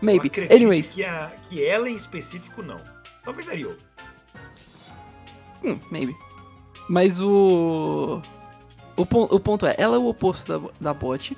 Eu 0.00 0.06
Maybe. 0.06 0.30
Anyways. 0.50 0.88
Que, 0.94 1.04
a, 1.04 1.30
que 1.48 1.64
ela 1.64 1.88
em 1.88 1.96
específico 1.96 2.62
não. 2.62 2.80
Talvez 3.24 3.48
a 3.48 3.52
Ryo. 3.52 3.76
Hum, 5.64 5.78
maybe. 5.90 6.14
Mas 6.88 7.20
o. 7.20 8.20
O, 8.96 9.02
o 9.02 9.40
ponto 9.40 9.66
é, 9.66 9.74
ela 9.78 9.96
é 9.96 9.98
o 9.98 10.06
oposto 10.08 10.60
da, 10.60 10.68
da 10.80 10.94
bot. 10.94 11.36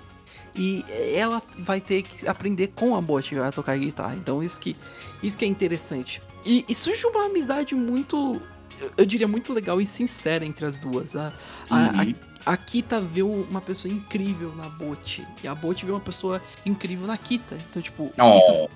E 0.55 0.85
ela 1.14 1.42
vai 1.59 1.81
ter 1.81 2.03
que 2.03 2.27
aprender 2.27 2.69
com 2.75 2.97
a 2.97 3.01
bot 3.01 3.38
a 3.38 3.53
tocar 3.53 3.77
guitarra. 3.79 4.14
Então 4.16 4.42
isso 4.42 4.59
que, 4.59 4.75
isso 5.23 5.37
que 5.37 5.45
é 5.45 5.49
interessante. 5.49 6.21
E, 6.45 6.64
e 6.69 6.75
surge 6.75 7.07
uma 7.07 7.27
amizade 7.27 7.75
muito. 7.75 8.40
eu- 8.81 8.90
Eu 8.99 9.05
diria 9.05 9.29
muito 9.29 9.53
legal 9.53 9.81
e 9.81 9.87
sincera 9.87 10.45
entre 10.45 10.64
as 10.66 10.79
duas. 10.79 11.14
A, 11.14 11.33
a, 11.71 11.75
Uhum. 11.75 12.01
a, 12.01 12.36
a 12.47 12.57
Kita 12.57 13.01
vê 13.01 13.23
um- 13.23 13.43
uma 13.43 13.61
pessoa 13.61 13.93
incrível 13.93 14.55
na 14.55 14.69
bot. 14.69 15.27
E 15.43 15.49
a 15.49 15.55
bot 15.55 15.85
vê 15.85 15.91
uma 15.91 16.01
pessoa 16.01 16.41
incrível 16.65 17.07
na 17.07 17.19
Kita. 17.19 17.57
Então, 17.71 17.83
tipo, 17.83 18.05
isso, 18.05 18.53
Oh, 18.53 18.69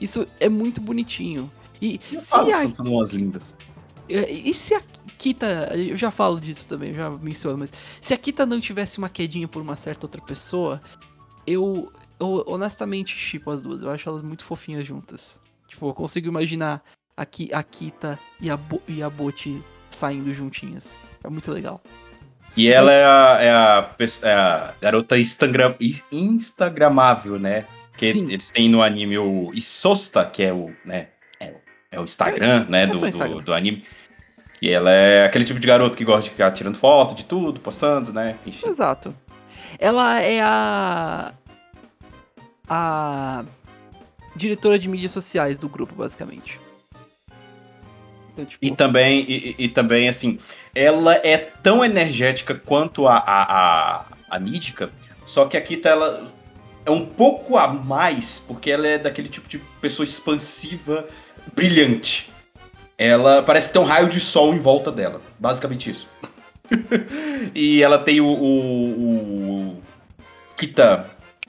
isso 0.00 0.26
é 0.40 0.48
muito 0.48 0.80
bonitinho. 0.80 1.50
E 1.80 2.00
eu 2.10 2.20
se 2.20 2.26
falo, 2.26 2.50
a 2.50 2.62
são 2.62 2.70
tudo 2.72 2.90
umas 2.92 3.10
lindas. 3.12 3.54
é, 4.08 4.32
E 4.32 4.52
se 4.54 4.74
a 4.74 4.82
Kita. 5.18 5.72
Eu 5.76 5.96
já 5.96 6.10
falo 6.10 6.40
disso 6.40 6.66
também, 6.68 6.88
eu 6.90 6.94
já 6.96 7.10
menciono, 7.10 7.58
mas. 7.58 7.70
Se 8.00 8.14
a 8.14 8.18
Kita 8.18 8.46
não 8.46 8.60
tivesse 8.60 8.98
uma 8.98 9.08
quedinha 9.08 9.46
por 9.46 9.60
uma 9.62 9.76
certa 9.76 10.06
outra 10.06 10.22
pessoa, 10.22 10.80
eu, 11.46 11.92
eu 12.18 12.44
honestamente 12.46 13.16
chipo 13.16 13.50
as 13.50 13.62
duas. 13.62 13.82
Eu 13.82 13.90
acho 13.90 14.08
elas 14.08 14.22
muito 14.22 14.44
fofinhas 14.44 14.86
juntas. 14.86 15.38
Tipo, 15.68 15.88
eu 15.88 15.94
consigo 15.94 16.26
imaginar 16.28 16.82
a, 17.16 17.26
Ki, 17.26 17.50
a 17.52 17.62
Kita 17.62 18.18
e 18.40 18.48
a, 18.48 18.56
Bo, 18.56 18.80
e 18.88 19.02
a 19.02 19.10
Boti 19.10 19.62
saindo 19.90 20.32
juntinhas. 20.32 20.86
É 21.22 21.28
muito 21.28 21.50
legal. 21.52 21.82
E 22.58 22.72
ela 22.72 22.92
é, 22.92 23.04
a, 23.04 23.38
é, 23.40 23.50
a, 23.50 23.88
é 24.22 24.32
a 24.32 24.74
garota 24.80 25.16
Instagram, 25.16 25.76
instagramável, 26.10 27.38
né? 27.38 27.64
Porque 27.92 28.10
Sim. 28.10 28.24
eles 28.28 28.50
têm 28.50 28.68
no 28.68 28.82
anime 28.82 29.16
o 29.16 29.52
Isosta, 29.54 30.24
que 30.26 30.42
é 30.42 30.52
o, 30.52 30.72
né? 30.84 31.06
É, 31.38 31.54
é 31.92 32.00
o 32.00 32.04
Instagram, 32.04 32.66
né? 32.68 32.82
é 32.82 32.86
Do, 32.88 32.94
só 32.94 33.00
do, 33.02 33.08
Instagram. 33.08 33.42
do 33.42 33.54
anime. 33.54 33.84
E 34.60 34.68
ela 34.68 34.90
é 34.90 35.24
aquele 35.24 35.44
tipo 35.44 35.60
de 35.60 35.68
garoto 35.68 35.96
que 35.96 36.04
gosta 36.04 36.24
de 36.24 36.30
ficar 36.30 36.50
tirando 36.50 36.76
foto 36.76 37.14
de 37.14 37.24
tudo, 37.24 37.60
postando, 37.60 38.12
né? 38.12 38.36
Enfim. 38.44 38.68
Exato. 38.68 39.14
Ela 39.78 40.20
é 40.20 40.40
a. 40.42 41.32
A. 42.68 43.44
Diretora 44.34 44.80
de 44.80 44.88
mídias 44.88 45.12
sociais 45.12 45.60
do 45.60 45.68
grupo, 45.68 45.94
basicamente. 45.94 46.58
Então, 48.38 48.44
tipo, 48.44 48.64
E 48.64 48.70
também, 48.70 49.24
e, 49.28 49.54
e- 49.58 49.68
também, 49.68 50.08
assim, 50.08 50.38
ela 50.74 51.14
é 51.14 51.36
tão 51.36 51.84
energética 51.84 52.54
quanto 52.54 53.06
a, 53.08 53.16
a, 53.16 53.42
a, 53.42 54.04
a 54.30 54.38
Mídica, 54.38 54.90
só 55.26 55.44
que 55.46 55.56
aqui 55.56 55.76
tá 55.76 55.90
ela 55.90 56.32
é 56.86 56.90
um 56.90 57.04
pouco 57.04 57.58
a 57.58 57.66
mais, 57.68 58.38
porque 58.46 58.70
ela 58.70 58.86
é 58.86 58.96
daquele 58.96 59.28
tipo 59.28 59.48
de 59.48 59.58
pessoa 59.80 60.04
expansiva, 60.04 61.06
brilhante. 61.54 62.30
Ela 62.96 63.42
parece 63.42 63.68
que 63.68 63.72
tem 63.74 63.82
um 63.82 63.84
raio 63.84 64.08
de 64.08 64.20
sol 64.20 64.54
em 64.54 64.58
volta 64.58 64.90
dela, 64.90 65.20
basicamente 65.38 65.90
isso. 65.90 66.08
e 67.54 67.82
ela 67.82 67.98
tem 67.98 68.20
o, 68.20 68.26
o, 68.26 69.70
o 69.76 69.82
Kita, 70.56 71.08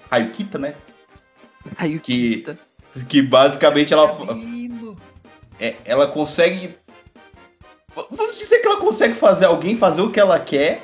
raio 0.09 0.32
Kita, 0.32 0.57
né? 0.57 0.74
Aí 1.78 1.95
o 1.97 1.99
que- 1.99 2.38
Kita. 2.38 2.57
Que 3.07 3.22
basicamente 3.22 3.93
ela, 3.93 4.07
Cabelo. 4.09 4.97
é, 5.59 5.76
ela 5.86 6.07
consegue. 6.07 6.76
Vamos 8.12 8.38
dizer 8.38 8.60
que 8.60 8.68
ela 8.68 8.78
consegue 8.78 9.14
fazer 9.14 9.45
alguém 9.45 9.76
fazer 9.76 10.02
o 10.02 10.10
que 10.12 10.20
ela 10.20 10.39
quer, 10.39 10.82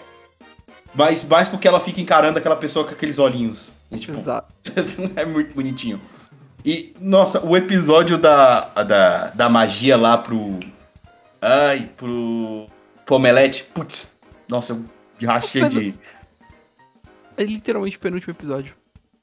mas 0.93 1.23
mais 1.23 1.47
porque 1.47 1.67
ela 1.67 1.79
fica 1.79 2.01
encarando 2.01 2.37
aquela 2.37 2.55
pessoa 2.55 2.85
com 2.85 2.91
aqueles 2.91 3.19
olhinhos. 3.19 3.71
E, 3.91 3.97
tipo, 3.97 4.17
Exato. 4.19 4.51
é 5.15 5.25
muito 5.25 5.53
bonitinho. 5.53 6.01
E, 6.65 6.95
nossa, 6.99 7.45
o 7.45 7.55
episódio 7.55 8.17
da, 8.17 8.61
da, 8.83 9.27
da 9.27 9.49
magia 9.49 9.95
lá 9.95 10.17
pro. 10.17 10.59
Ai, 11.41 11.89
pro. 11.95 12.67
Pro 13.05 13.15
Omelete. 13.17 13.63
Putz. 13.65 14.15
Nossa, 14.49 14.81
eu 15.21 15.27
rachei 15.27 15.61
Mas- 15.61 15.73
de. 15.73 15.93
É 17.37 17.43
literalmente 17.43 17.97
o 17.97 17.99
penúltimo 17.99 18.33
episódio. 18.33 18.73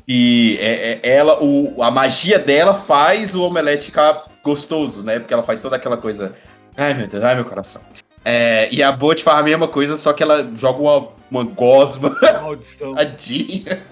E 0.06 0.56
é, 0.60 1.00
é- 1.02 1.16
ela, 1.16 1.42
o, 1.42 1.82
a 1.82 1.90
magia 1.90 2.38
dela 2.38 2.74
faz 2.74 3.34
o 3.34 3.42
omelete 3.42 3.86
ficar 3.86 4.24
gostoso, 4.42 5.02
né? 5.02 5.18
Porque 5.18 5.32
ela 5.32 5.42
faz 5.42 5.62
toda 5.62 5.76
aquela 5.76 5.96
coisa. 5.96 6.34
Ai, 6.76 6.94
meu 6.94 7.06
Deus, 7.06 7.22
ai, 7.24 7.34
meu 7.34 7.44
coração. 7.44 7.82
É, 8.24 8.68
e 8.72 8.82
a 8.82 8.92
Bot 8.92 9.22
faz 9.22 9.38
a 9.38 9.42
mesma 9.42 9.66
coisa, 9.66 9.96
só 9.96 10.12
que 10.12 10.22
ela 10.22 10.48
joga 10.54 10.80
uma, 10.80 11.08
uma 11.30 11.44
gosma 11.44 12.16
Maldição. 12.40 12.94
tadinha. 12.94 13.82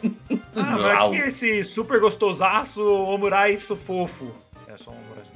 Ah, 0.57 0.79
mas 0.79 1.05
o 1.05 1.11
que 1.11 1.17
é 1.17 1.27
esse 1.27 1.65
super 1.65 1.99
gostosaço 2.01 2.81
omuraiço 2.83 3.75
fofo? 3.77 4.31
É 4.69 4.77
só 4.79 4.93
um 4.93 4.95
omuraiço 4.95 5.33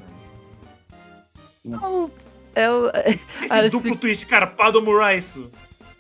não. 1.65 1.81
Não, 1.81 2.11
ela 2.55 2.93
Esse 3.07 3.19
Ah, 3.51 3.59
ela 3.59 3.63
duplo 3.69 3.89
explica- 3.89 3.97
twist 3.99 4.27
carpado 4.27 4.79
omuraiço. 4.79 5.51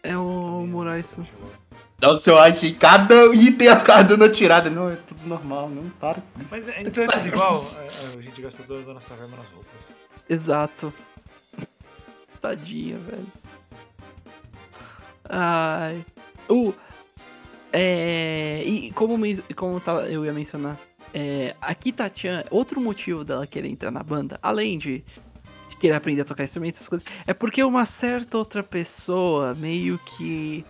é 0.02 0.16
o 0.16 0.64
Moraes. 0.68 1.16
Nossa, 2.00 2.30
eu 2.30 2.38
achei 2.38 2.72
cada 2.74 3.26
item 3.34 3.68
a 3.68 3.80
cada 3.80 4.14
uma 4.14 4.28
tirada. 4.28 4.68
Não, 4.70 4.90
é 4.90 4.96
tudo 5.08 5.26
normal, 5.26 5.68
não 5.70 5.88
para 5.98 6.16
com 6.20 6.40
isso. 6.40 6.48
Mas 6.50 6.68
é- 6.68 6.82
então 6.82 7.02
é 7.02 7.06
tudo 7.08 7.26
igual. 7.26 7.66
É, 7.76 7.86
é, 7.86 8.18
A 8.18 8.22
gente 8.22 8.40
gastou 8.42 8.64
toda 8.66 8.90
a 8.90 8.94
nossa 8.94 9.14
verba 9.14 9.36
nas 9.36 9.46
roupas. 9.48 9.96
Exato. 10.28 10.92
Tadinha, 12.44 12.98
velho. 12.98 13.26
Ai. 15.24 16.04
O. 16.46 16.74
É. 17.72 18.62
E 18.66 18.90
como, 18.92 19.16
como 19.56 19.80
tava- 19.80 20.10
eu 20.10 20.26
ia 20.26 20.32
mencionar, 20.34 20.78
é, 21.14 21.56
a 21.58 21.74
Kita-chan, 21.74 22.44
outro 22.50 22.82
motivo 22.82 23.24
dela 23.24 23.46
querer 23.46 23.68
entrar 23.68 23.90
na 23.90 24.02
banda, 24.02 24.38
além 24.42 24.76
de 24.76 25.02
querer 25.80 25.94
aprender 25.94 26.20
a 26.20 26.24
tocar 26.26 26.44
instrumentos, 26.44 26.80
essas 26.80 26.88
coisas, 26.90 27.06
é 27.26 27.32
porque 27.32 27.64
uma 27.64 27.86
certa 27.86 28.36
outra 28.36 28.62
pessoa 28.62 29.54
meio 29.54 29.98
que. 29.98 30.66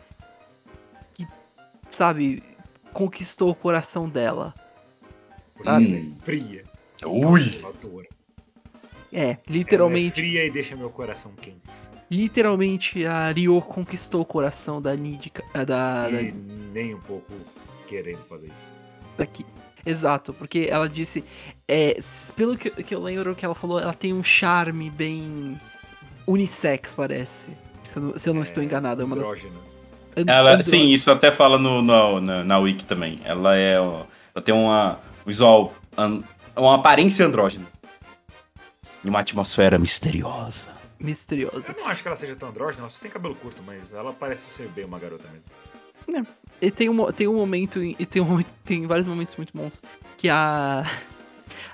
que, 1.13 1.27
sabe, 1.91 2.41
conquistou 2.93 3.51
o 3.51 3.55
coração 3.57 4.09
dela. 4.09 4.55
Sabe? 5.65 5.97
é 5.97 6.25
fria. 6.25 6.65
Ui! 7.05 7.51
calculadora. 7.61 8.14
É, 9.17 9.21
Ela 9.23 9.31
é 9.33 9.39
literalmente. 9.49 10.15
fria 10.17 10.45
e 10.45 10.51
deixa 10.51 10.75
meu 10.77 10.91
coração 10.91 11.31
quente. 11.41 11.61
Literalmente 12.11 13.07
a 13.07 13.31
Ryo 13.31 13.61
conquistou 13.63 14.21
o 14.21 14.25
coração 14.25 14.83
da 14.83 14.95
Nidika. 14.95 15.43
ah, 15.55 15.65
Da, 15.65 16.09
da, 16.11 16.21
E 16.23 16.33
nem 16.33 16.95
um 16.95 17.01
pouco 17.01 17.33
querendo 17.89 18.19
fazer 18.29 18.47
isso. 18.49 18.67
daqui. 19.17 19.47
Exato, 19.87 20.33
porque 20.33 20.67
ela 20.71 20.89
disse. 20.89 21.23
É, 21.69 22.01
pelo 22.37 22.57
que, 22.57 22.71
que 22.71 22.95
eu 22.95 23.03
lembro 23.03 23.35
que 23.35 23.45
ela 23.45 23.55
falou, 23.55 23.79
ela 23.79 23.93
tem 23.93 24.13
um 24.15 24.23
charme 24.25 24.89
bem 24.91 25.59
unissex, 26.27 26.95
parece. 26.95 27.53
Se 27.85 27.97
eu 27.99 28.03
não, 28.03 28.19
se 28.19 28.29
eu 28.29 28.35
não 28.35 28.43
estou 28.43 28.63
enganado, 28.63 29.03
é 29.03 29.05
uma 29.05 29.15
das. 29.17 29.25
Andrógena. 29.27 29.55
and- 30.17 30.29
Ela, 30.29 30.63
sim, 30.63 30.91
isso 30.91 31.11
até 31.11 31.31
fala 31.31 31.59
no, 31.59 31.83
no- 31.83 32.21
na, 32.21 32.43
na 32.45 32.59
Wiki 32.59 32.85
também. 32.85 33.21
Ela 33.25 33.57
é. 33.57 33.79
ó, 33.79 34.05
Ela 34.35 34.43
tem 34.45 34.55
uma 34.55 34.99
visual. 35.27 35.75
an- 35.97 36.23
uma 36.57 36.77
aparência 36.77 37.27
andrógena. 37.27 37.67
E 39.05 39.09
uma 39.09 39.21
atmosfera 39.21 39.79
misteriosa. 39.79 40.69
Misteriosa. 40.99 41.73
Eu 41.77 41.83
não 41.83 41.89
acho 41.89 42.03
que 42.03 42.09
ela 42.09 42.17
seja 42.17 42.37
tão 42.37 42.49
andrógena, 42.49 42.83
ela 42.83 42.91
só 42.91 43.01
tem 43.01 43.11
cabelo 43.11 43.35
curto, 43.35 43.63
mas 43.67 43.93
ela 43.93 44.13
parece 44.13 44.43
ser 44.57 44.69
bem 44.69 44.85
uma 44.85 44.99
garota 44.99 45.25
mesmo. 45.29 46.27
E 46.61 46.71
tem 46.71 46.89
um, 46.89 47.13
tem 47.13 47.27
um 47.29 47.35
momento. 47.35 47.83
em- 47.83 47.97
E 47.99 48.07
tem, 48.07 48.23
um, 48.23 48.27
momento- 48.27 48.51
tem 48.65 48.87
vários 48.87 49.07
momentos 49.09 49.37
muito 49.37 49.53
bons. 49.57 49.83
Que 50.17 50.29
a. 50.29 50.85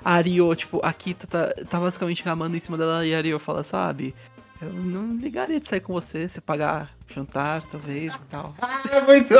A 0.03 0.19
Ryo, 0.19 0.53
tipo, 0.55 0.79
a 0.83 0.91
Kita 0.91 1.27
tá, 1.27 1.53
tá 1.69 1.79
basicamente 1.79 2.23
gamando 2.23 2.57
em 2.57 2.59
cima 2.59 2.77
dela 2.77 3.05
e 3.05 3.13
a 3.15 3.21
Ryo 3.21 3.39
fala, 3.39 3.63
sabe? 3.63 4.13
Eu 4.61 4.71
não 4.73 5.15
ligaria 5.15 5.59
de 5.59 5.67
sair 5.67 5.79
com 5.79 5.93
você, 5.93 6.27
se 6.27 6.41
pagar 6.41 6.91
jantar, 7.07 7.61
talvez 7.71 8.13
e 8.13 8.19
tal. 8.29 8.53
É 8.91 9.01
muito 9.01 9.33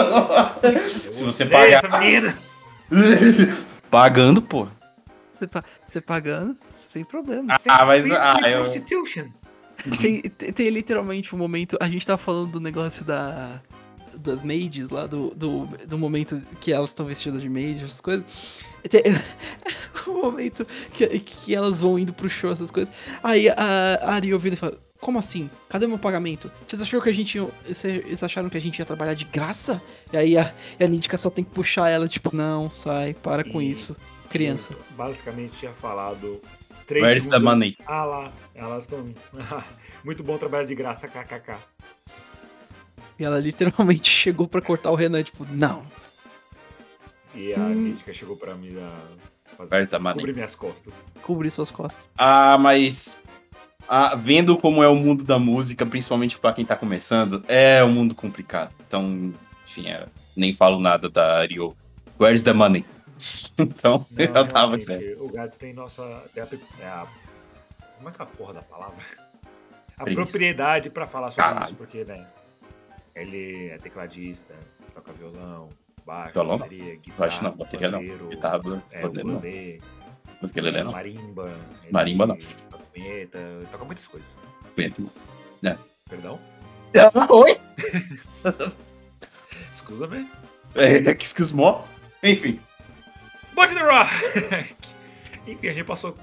Se 0.89 1.24
você 1.24 1.46
pagar. 1.46 1.82
Pagando, 3.89 4.42
pô. 4.42 4.68
Você, 5.32 5.48
pa- 5.48 5.64
você 5.88 6.00
pagando, 6.00 6.56
sem 6.92 7.04
problema. 7.04 7.58
Ah, 7.68 7.86
mas. 7.86 8.10
Ah, 8.12 8.38
eu. 8.50 8.62
prostitution. 8.64 9.28
Tem, 10.00 10.22
tem, 10.22 10.54
tem 10.54 10.70
literalmente 10.70 11.34
um 11.34 11.38
momento. 11.38 11.78
A 11.80 11.88
gente 11.88 12.06
tava 12.06 12.18
falando 12.18 12.52
do 12.52 12.60
negócio 12.60 13.04
da. 13.04 13.62
Das 14.14 14.44
maids 14.44 14.89
lá, 14.89 15.08
do, 15.08 15.30
do, 15.34 15.66
do 15.88 15.98
momento 15.98 16.42
que 16.60 16.74
elas 16.74 16.89
estão 16.89 17.06
vestidas 17.06 17.42
de 17.42 17.48
maids, 17.50 17.82
essas 17.84 18.02
coisas. 18.02 18.26
Tem 18.89 19.02
um 20.06 20.22
momento 20.22 20.68
que, 20.94 21.08
que 21.20 21.56
elas 21.56 21.80
vão 21.80 21.98
indo 21.98 22.12
pro 22.12 22.30
show, 22.30 22.52
essas 22.52 22.70
coisas. 22.70 22.94
Aí 23.24 23.48
a, 23.50 23.56
a 24.02 24.14
Ari 24.16 24.34
ouvindo 24.34 24.54
e 24.54 24.58
fala: 24.58 24.78
Como 25.00 25.18
assim? 25.18 25.50
Cadê 25.70 25.88
meu 25.88 25.98
pagamento? 25.98 26.52
Vocês 26.68 26.82
acharam 26.82 27.02
que 27.02 27.10
a 27.10 27.14
gente. 27.14 27.38
ia- 27.38 27.48
Vocês 27.66 28.22
acharam 28.22 28.50
que 28.50 28.58
a 28.58 28.62
gente 28.62 28.78
ia 28.80 28.86
trabalhar 28.86 29.14
de 29.14 29.24
graça? 29.24 29.82
E 30.12 30.18
aí 30.18 30.38
a, 30.38 30.54
a 30.80 30.88
Nídica 30.88 31.18
só 31.18 31.30
tem 31.30 31.44
que 31.46 31.52
puxar 31.52 31.88
ela, 31.89 32.08
tipo, 32.08 32.36
não, 32.36 32.70
sai, 32.70 33.14
para 33.14 33.46
com 33.46 33.62
E- 33.62 33.70
isso. 33.72 33.96
Criança. 34.30 34.76
Basicamente 34.98 35.54
tinha 35.58 35.72
falado. 35.74 36.42
Três 36.92 37.06
Where's 37.06 37.24
the 37.24 37.32
segundos 37.38 37.44
money? 37.54 37.70
antes. 37.80 37.86
Ah 37.88 38.04
lá, 38.04 38.34
elas 38.54 38.84
estão. 38.84 39.14
Muito 40.04 40.22
bom 40.24 40.38
trabalhar 40.38 40.66
de 40.66 40.76
graça, 40.76 41.08
kkk. 41.08 41.56
E 43.18 43.24
ela 43.24 43.39
literalmente 43.39 44.10
chegou 44.12 44.46
pra 44.46 44.60
cortar 44.62 44.92
o 44.92 44.96
Renan, 44.96 45.24
tipo, 45.24 45.46
não. 45.50 45.84
E 47.34 47.54
a 47.54 47.60
Hum. 47.60 47.70
Mítica 47.76 48.14
chegou 48.14 48.36
pra 48.36 48.56
mim 48.56 48.76
a 48.78 49.56
fazer, 49.56 49.72
Where's 49.72 49.88
the 49.89 50.00
money? 50.00 50.16
cobrir 50.18 50.34
minhas 50.34 50.54
costas. 50.54 50.94
Cobrir 51.22 51.50
suas 51.50 51.72
costas. 51.72 52.10
Ah, 52.18 52.58
mas. 52.58 53.18
ah, 53.88 54.14
vendo 54.16 54.58
como 54.58 54.84
é 54.84 54.88
o 54.89 54.96
mundo 54.96 55.24
da 55.24 55.39
música, 55.39 55.86
principalmente 55.86 56.38
pra 56.38 56.52
quem 56.52 56.66
tá 56.66 56.76
começando, 56.76 57.42
é 57.48 57.82
um 57.86 57.92
mundo 57.94 58.14
complicado. 58.14 58.74
Então, 58.86 59.34
enfim, 59.66 59.88
é, 59.88 60.08
nem 60.36 60.54
falo 60.54 60.78
nada 60.78 61.10
da 61.10 61.46
Rio. 61.46 61.74
Where's 62.20 62.44
the 62.44 62.52
money? 62.52 62.84
então, 63.58 64.06
Não, 64.12 64.26
eu 64.26 64.48
tava 64.48 64.80
sério. 64.82 65.24
O 65.24 65.30
gato 65.32 65.58
tem 65.58 65.74
nossa. 65.74 66.02
É 66.36 66.42
a- 66.86 67.08
como 67.98 68.10
é 68.10 68.12
que 68.12 68.22
é 68.22 68.24
a 68.24 68.28
porra 68.28 68.54
da 68.56 68.62
palavra? 68.64 68.98
A 69.98 70.04
Preguiça. 70.04 70.26
propriedade 70.32 70.90
pra 70.90 71.06
falar 71.08 71.30
sobre 71.32 71.44
Caralho. 71.44 71.66
isso, 71.66 71.76
porque, 71.76 72.04
né? 72.04 72.26
Ele 73.16 73.68
é 73.70 73.78
tecladista, 73.78 74.56
toca 74.96 75.12
violão, 75.14 75.70
baixo, 76.06 76.34
Violão 76.34 76.52
não. 76.54 76.60
bateria, 76.60 76.96
guitarra, 76.96 77.18
Baixo 77.20 77.44
não, 77.44 77.52
bateria 77.52 77.90
não. 77.92 78.00
pandeiro, 78.00 78.28
Guitarra, 78.30 78.62
É, 78.92 79.02
não. 79.02 79.08
ukulele, 79.10 79.82
Ukulele 80.42 80.78
é, 80.78 80.84
não. 80.84 80.92
marimba. 80.94 81.52
ele 81.84 81.92
Marimba 81.92 82.26
não. 82.26 82.38
Toca 82.72 82.84
punheta, 82.94 83.40
toca 83.72 83.86
muitas 83.86 84.08
coisas. 84.08 84.30
Vento. 84.76 85.10
Perdão? 86.10 86.40
Oi? 87.30 87.58
Escusa-me. 89.74 90.28
É, 90.76 90.98
excuse 91.12 91.54
me. 91.56 91.64
Enfim. 92.24 92.60
Bot 93.54 93.74
the 93.74 93.82
Rock! 93.82 94.10
Enfim, 95.47 95.68
a 95.68 95.74
gente 95.74 95.86
passou 95.86 96.16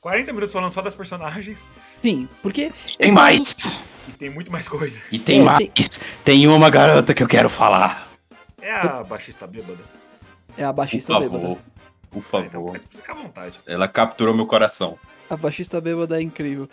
40 0.00 0.32
minutos 0.32 0.52
falando 0.52 0.70
só 0.72 0.80
das 0.82 0.94
personagens 0.94 1.64
Sim, 1.92 2.28
porque. 2.42 2.72
Tem 2.98 3.12
mais. 3.12 3.82
e 4.08 4.12
tem 4.12 4.30
muito 4.30 4.50
mais 4.52 4.68
coisa. 4.68 5.00
E 5.10 5.18
tem 5.18 5.40
É, 5.40 5.44
mais. 5.44 5.68
Tem 6.24 6.46
uma 6.46 6.70
garota 6.70 7.12
que 7.14 7.22
eu 7.22 7.28
quero 7.28 7.48
falar. 7.50 8.06
É 8.60 8.70
a 8.72 9.02
baixista 9.04 9.46
bêbada. 9.46 9.78
É 10.56 10.64
a 10.64 10.68
Por 10.68 10.76
baixista 10.76 11.18
bêbada. 11.20 11.38
favor. 11.42 11.58
Por 12.10 12.24
Ah, 12.32 12.38
então 12.40 12.50
favor. 12.64 12.80
ficar 12.90 13.12
à 13.12 13.16
vontade. 13.16 13.58
Ela 13.66 13.86
capturou 13.88 14.34
meu 14.34 14.46
coração. 14.46 14.98
A 15.28 15.36
baixista 15.36 15.80
bêbada 15.80 16.18
é 16.18 16.22
incrível. 16.22 16.68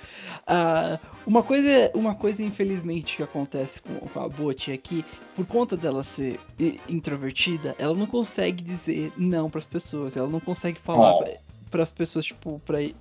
Ah, 0.45 0.99
uma, 1.25 1.41
coisa, 1.41 1.89
uma 1.95 2.13
coisa, 2.13 2.43
infelizmente, 2.43 3.15
que 3.17 3.23
acontece 3.23 3.81
com, 3.81 3.95
com 3.95 4.19
a 4.19 4.29
Bot 4.29 4.71
é 4.71 4.77
que, 4.77 5.03
por 5.35 5.45
conta 5.47 5.75
dela 5.75 6.03
ser 6.03 6.39
introvertida, 6.87 7.75
ela 7.79 7.95
não 7.95 8.05
consegue 8.05 8.63
dizer 8.63 9.11
não 9.17 9.49
pras 9.49 9.65
pessoas. 9.65 10.15
Ela 10.15 10.27
não 10.27 10.39
consegue 10.39 10.79
falar 10.79 11.13
Oh. 11.15 11.25
para 11.71 11.81
as 11.83 11.91
pessoas, 11.91 12.25
tipo, 12.25 12.61
i- 12.79 12.95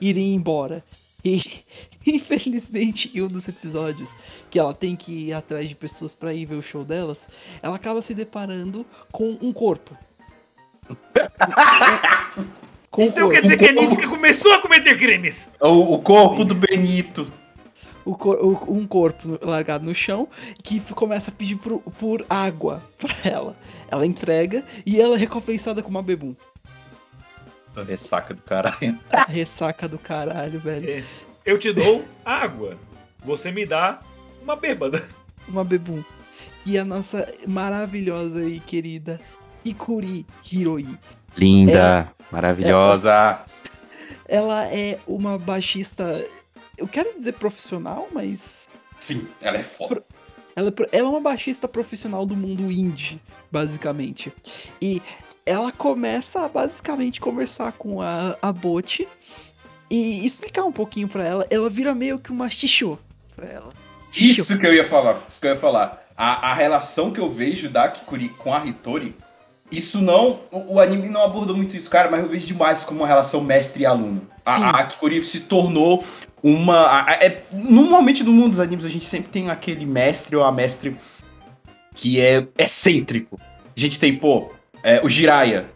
irem 0.00 0.34
embora. 0.34 0.84
E, 1.24 1.42
infelizmente, 2.06 3.10
em 3.12 3.20
um 3.22 3.26
dos 3.26 3.48
episódios 3.48 4.08
que 4.48 4.58
ela 4.60 4.72
tem 4.72 4.94
que 4.94 5.26
ir 5.26 5.32
atrás 5.32 5.68
de 5.68 5.74
pessoas 5.74 6.14
pra 6.14 6.32
ir 6.32 6.46
ver 6.46 6.54
o 6.54 6.62
show 6.62 6.84
delas, 6.84 7.18
ela 7.60 7.74
acaba 7.74 8.00
se 8.00 8.14
deparando 8.14 8.86
com 9.10 9.36
um 9.42 9.52
corpo. 9.52 9.96
com 12.90 13.02
Então 13.02 13.28
quer 13.28 13.42
dizer 13.42 13.56
que 13.56 13.66
a 13.66 13.72
Nítica 13.72 14.08
começou 14.08 14.52
a 14.54 14.60
cometer 14.62 14.96
crimes! 14.98 15.48
O, 15.60 15.94
o 15.94 15.98
corpo 16.00 16.44
do 16.44 16.54
Benito. 16.54 17.30
o 18.04 18.12
o- 18.12 18.72
um 18.78 18.86
corpo 18.86 19.38
largado 19.42 19.84
no 19.84 19.94
chão 19.94 20.28
que 20.62 20.80
começa 20.94 21.30
a 21.30 21.34
pedir 21.34 21.56
por, 21.56 21.80
por 21.98 22.24
água 22.28 22.82
pra 22.98 23.14
ela. 23.24 23.56
Ela 23.90 24.06
entrega 24.06 24.64
e 24.84 25.00
ela 25.00 25.16
é 25.16 25.18
recompensada 25.18 25.82
com 25.82 25.88
uma 25.90 26.02
bebum. 26.02 26.34
A 27.76 27.82
ressaca 27.82 28.34
do 28.34 28.42
caralho. 28.42 28.98
A 29.12 29.22
ressaca 29.24 29.88
do 29.88 29.98
caralho, 29.98 30.58
velho. 30.58 30.90
É, 30.90 31.02
Eu 31.44 31.58
te 31.58 31.72
dou 31.72 32.04
água. 32.24 32.76
Você 33.24 33.50
me 33.52 33.64
dá 33.64 34.00
uma 34.42 34.56
bêbada. 34.56 35.04
Uma 35.46 35.62
bebum. 35.64 36.02
E 36.66 36.76
a 36.76 36.84
nossa 36.84 37.32
maravilhosa 37.46 38.42
e 38.44 38.58
querida 38.60 39.20
Ikuri 39.64 40.26
Hiroi. 40.44 40.86
Linda. 41.36 42.12
Maravilhosa. 42.30 43.40
Ela 44.26 44.66
é 44.66 44.98
uma 45.06 45.38
baixista 45.38 46.22
eu 46.78 46.86
quero 46.86 47.12
dizer 47.14 47.32
profissional, 47.32 48.08
mas 48.12 48.40
Sim, 49.00 49.26
ela 49.42 49.56
é 49.56 49.62
foda. 49.62 50.02
ela, 50.54 50.70
é 50.70 50.96
ela 50.98 51.08
é 51.08 51.10
uma 51.10 51.20
baixista 51.20 51.66
profissional 51.66 52.24
do 52.24 52.36
mundo 52.36 52.70
indie, 52.70 53.20
basicamente. 53.50 54.32
E 54.80 55.02
ela 55.44 55.72
começa 55.72 56.40
a 56.40 56.48
basicamente 56.48 57.20
conversar 57.20 57.72
com 57.72 58.00
a, 58.00 58.36
a 58.40 58.52
Bot 58.52 59.06
e 59.90 60.24
explicar 60.24 60.64
um 60.64 60.72
pouquinho 60.72 61.08
pra 61.08 61.26
ela. 61.26 61.46
Ela 61.50 61.68
vira 61.68 61.94
meio 61.94 62.18
que 62.18 62.30
uma 62.30 62.48
xixô 62.48 62.96
pra 63.34 63.46
ela. 63.48 63.72
Xixô. 64.12 64.42
Isso 64.42 64.58
que 64.58 64.66
eu 64.66 64.74
ia 64.74 64.84
falar. 64.84 65.20
Isso 65.28 65.40
que 65.40 65.48
eu 65.48 65.54
ia 65.54 65.60
falar. 65.60 66.06
A, 66.16 66.50
a 66.50 66.54
relação 66.54 67.10
que 67.12 67.20
eu 67.20 67.28
vejo 67.28 67.68
da 67.68 67.88
Kikuri 67.88 68.28
com 68.30 68.54
a 68.54 68.64
Hitori, 68.64 69.16
isso 69.70 70.00
não. 70.00 70.40
O, 70.50 70.74
o 70.74 70.80
anime 70.80 71.08
não 71.08 71.22
abordou 71.22 71.56
muito 71.56 71.76
isso, 71.76 71.88
cara, 71.90 72.10
mas 72.10 72.22
eu 72.22 72.28
vejo 72.28 72.46
demais 72.46 72.84
como 72.84 73.00
uma 73.00 73.06
relação 73.06 73.40
mestre 73.42 73.82
e 73.82 73.86
aluno. 73.86 74.22
Sim. 74.46 74.62
A, 74.62 74.70
a 74.70 74.84
Kikuri 74.84 75.22
se 75.24 75.40
tornou 75.40 76.04
uma. 76.42 76.86
a- 77.04 77.12
é, 77.20 77.42
normalmente 77.52 78.22
no 78.24 78.32
mundo 78.32 78.50
dos 78.50 78.60
animes 78.60 78.84
a 78.84 78.88
gente 78.88 79.04
sempre 79.04 79.28
tem 79.30 79.50
aquele 79.50 79.84
mestre 79.84 80.34
ou 80.36 80.44
a 80.44 80.50
mestre 80.52 80.96
que 81.94 82.20
é 82.20 82.46
excêntrico. 82.56 83.38
A 83.76 83.80
gente 83.80 83.98
tem, 84.00 84.14
pô, 84.16 84.50
é, 84.82 85.00
o 85.04 85.08
Jiraiya. 85.08 85.66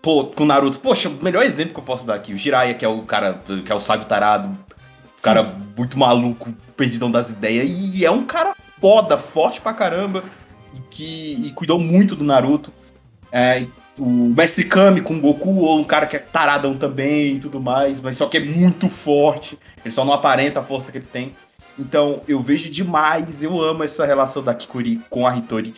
Pô, 0.00 0.24
com 0.24 0.42
o 0.44 0.46
Naruto. 0.46 0.78
Poxa, 0.80 1.08
o 1.08 1.24
melhor 1.24 1.42
exemplo 1.42 1.72
que 1.74 1.80
eu 1.80 1.84
posso 1.84 2.06
dar 2.06 2.14
aqui. 2.14 2.32
O 2.34 2.36
Jiraiya, 2.36 2.74
que 2.74 2.84
é 2.84 2.88
o 2.88 3.02
cara, 3.02 3.40
que 3.64 3.72
é 3.72 3.74
o 3.74 3.80
sábio 3.80 4.06
tarado. 4.06 4.48
O 5.18 5.22
cara 5.22 5.42
muito 5.76 5.98
maluco, 5.98 6.52
perdidão 6.76 7.10
das 7.10 7.30
ideias. 7.30 7.70
E 7.70 8.04
é 8.04 8.10
um 8.10 8.24
cara 8.24 8.54
foda, 8.80 9.16
forte 9.16 9.60
pra 9.62 9.72
caramba. 9.72 10.22
E 10.74 10.80
que 10.90 11.42
e 11.46 11.52
cuidou 11.54 11.78
muito 11.78 12.14
do 12.14 12.22
Naruto. 12.24 12.70
É, 13.36 13.66
o 13.98 14.32
Mestre 14.36 14.64
Kami 14.64 15.00
com 15.00 15.16
o 15.16 15.20
Goku, 15.20 15.56
ou 15.56 15.80
um 15.80 15.84
cara 15.84 16.06
que 16.06 16.14
é 16.14 16.20
taradão 16.20 16.76
também 16.78 17.34
e 17.34 17.40
tudo 17.40 17.60
mais, 17.60 18.00
mas 18.00 18.16
só 18.16 18.26
que 18.26 18.36
é 18.36 18.40
muito 18.40 18.88
forte. 18.88 19.58
Ele 19.84 19.92
só 19.92 20.04
não 20.04 20.12
aparenta 20.12 20.60
a 20.60 20.62
força 20.62 20.92
que 20.92 20.98
ele 20.98 21.06
tem. 21.06 21.34
Então, 21.76 22.22
eu 22.28 22.40
vejo 22.40 22.70
demais, 22.70 23.42
eu 23.42 23.60
amo 23.60 23.82
essa 23.82 24.06
relação 24.06 24.40
da 24.40 24.54
Kikuri 24.54 25.00
com 25.10 25.26
a 25.26 25.36
Hitori. 25.36 25.74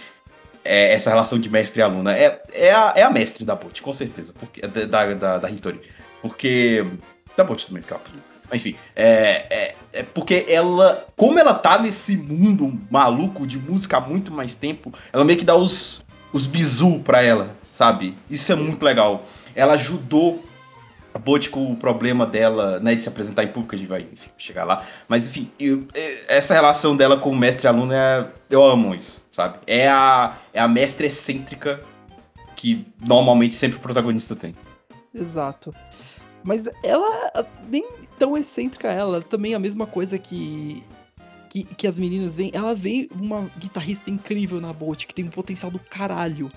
É, 0.63 0.93
essa 0.93 1.09
relação 1.09 1.39
de 1.39 1.49
mestre 1.49 1.81
e 1.81 1.83
aluna. 1.83 2.13
É, 2.13 2.43
é, 2.53 2.73
a, 2.73 2.93
é 2.97 3.03
a 3.03 3.11
mestre 3.11 3.45
da 3.45 3.55
Bot, 3.55 3.81
com 3.81 3.93
certeza. 3.93 4.35
Porque, 4.39 4.61
da, 4.61 5.15
da, 5.15 5.39
da 5.39 5.51
Hitori. 5.51 5.81
Porque. 6.21 6.85
Da 7.37 7.45
Bot 7.45 7.67
também, 7.67 7.83
fica 7.83 8.01
Mas 8.51 8.61
enfim, 8.61 8.77
é, 8.95 9.47
é, 9.49 9.75
é 9.93 10.03
porque 10.03 10.45
ela. 10.49 11.07
Como 11.17 11.39
ela 11.39 11.55
tá 11.55 11.79
nesse 11.79 12.17
mundo 12.17 12.79
maluco 12.91 13.47
de 13.47 13.59
música 13.59 13.99
há 13.99 14.01
muito 14.01 14.33
mais 14.33 14.57
tempo, 14.57 14.93
ela 15.13 15.25
meio 15.25 15.39
que 15.39 15.45
dá 15.45 15.55
os, 15.55 16.05
os 16.33 16.47
bizu 16.47 17.01
pra 17.01 17.23
ela, 17.23 17.57
sabe? 17.73 18.17
Isso 18.31 18.51
é 18.53 18.55
muito 18.55 18.83
legal. 18.85 19.25
Ela 19.55 19.75
ajudou 19.75 20.45
a 21.15 21.19
Bot 21.19 21.49
com 21.49 21.73
o 21.73 21.77
problema 21.77 22.27
dela, 22.27 22.79
né, 22.81 22.95
de 22.95 23.03
se 23.03 23.09
apresentar 23.09 23.43
em 23.43 23.49
público, 23.49 23.75
a 23.75 23.79
gente 23.79 23.89
vai 23.89 24.07
enfim, 24.13 24.29
chegar 24.37 24.65
lá. 24.65 24.85
Mas 25.09 25.27
enfim, 25.27 25.51
eu- 25.59 25.87
é- 25.95 26.37
essa 26.37 26.53
relação 26.53 26.95
dela 26.95 27.17
com 27.17 27.31
o 27.31 27.37
mestre 27.37 27.67
aluno, 27.67 27.93
é, 27.93 28.27
eu 28.51 28.63
amo 28.63 28.95
isso, 28.95 29.23
sabe? 29.31 29.57
É 29.67 29.89
a, 29.89 30.35
é 30.53 30.61
a 30.61 30.69
mestre 30.69 31.07
excêntrica 31.07 31.81
que 32.55 32.87
normalmente 33.01 33.55
sempre 33.55 33.79
o 33.79 33.81
protagonista 33.81 34.37
tem. 34.37 34.55
Exato. 35.15 35.75
Mas 36.45 36.65
ela 36.85 37.47
nem 37.69 37.87
tão 38.19 38.37
excêntrica 38.37 38.89
ela, 38.89 39.21
também 39.23 39.53
é 39.55 39.57
a 39.57 39.59
mesma 39.59 39.87
coisa 39.87 40.19
que 40.19 40.83
que, 41.65 41.75
que 41.75 41.87
as 41.87 41.99
meninas 41.99 42.37
veem, 42.37 42.51
ela 42.53 42.75
vê 42.75 43.09
uma 43.19 43.49
guitarrista 43.59 44.11
incrível 44.11 44.61
na 44.61 44.73
Bolt, 44.73 45.07
que 45.07 45.15
tem 45.15 45.25
um 45.25 45.31
potencial 45.31 45.71
do 45.71 45.79
caralho. 45.79 46.51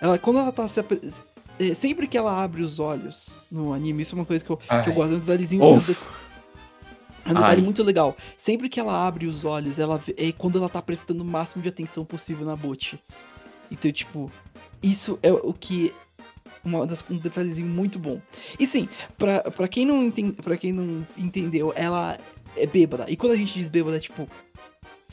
Ela 0.00 0.18
quando 0.18 0.38
ela 0.38 0.52
tá 0.52 0.68
se 0.68 0.80
eh, 1.58 1.74
sempre 1.74 2.06
que 2.06 2.16
ela 2.16 2.42
abre 2.42 2.62
os 2.62 2.78
olhos 2.78 3.36
no 3.50 3.72
anime, 3.72 4.02
isso 4.02 4.14
é 4.14 4.18
uma 4.18 4.24
coisa 4.24 4.44
que 4.44 4.50
eu, 4.50 4.56
que 4.56 4.90
eu 4.90 4.94
gosto, 4.94 5.12
é 5.14 5.16
um 5.16 5.20
detalhezinho, 5.20 5.62
é 5.62 5.66
um 7.30 7.34
detalhe 7.34 7.60
Ai. 7.60 7.64
muito 7.64 7.82
legal. 7.82 8.16
Sempre 8.38 8.68
que 8.68 8.80
ela 8.80 9.06
abre 9.06 9.26
os 9.26 9.44
olhos, 9.44 9.78
ela 9.78 9.98
vê- 9.98 10.14
é 10.16 10.32
quando 10.32 10.56
ela 10.56 10.68
tá 10.68 10.80
prestando 10.80 11.22
o 11.22 11.26
máximo 11.26 11.62
de 11.62 11.68
atenção 11.68 12.04
possível 12.04 12.46
na 12.46 12.56
Bot. 12.56 12.98
Então, 13.70 13.92
tipo, 13.92 14.32
isso 14.82 15.18
é 15.22 15.30
o 15.30 15.52
que 15.52 15.92
uma 16.64 16.86
das, 16.86 17.04
um 17.10 17.16
detalhezinho 17.16 17.68
muito 17.68 17.98
bom. 17.98 18.20
E 18.58 18.66
sim, 18.66 18.88
pra, 19.16 19.42
pra, 19.50 19.68
quem 19.68 19.84
não 19.84 20.10
pra 20.10 20.56
quem 20.56 20.72
não 20.72 21.06
entendeu, 21.16 21.72
ela 21.76 22.18
é 22.62 22.66
bêbada. 22.66 23.06
E 23.08 23.16
quando 23.16 23.32
a 23.32 23.36
gente 23.36 23.54
diz 23.54 23.68
bêbada, 23.68 23.96
é 23.96 24.00
tipo. 24.00 24.28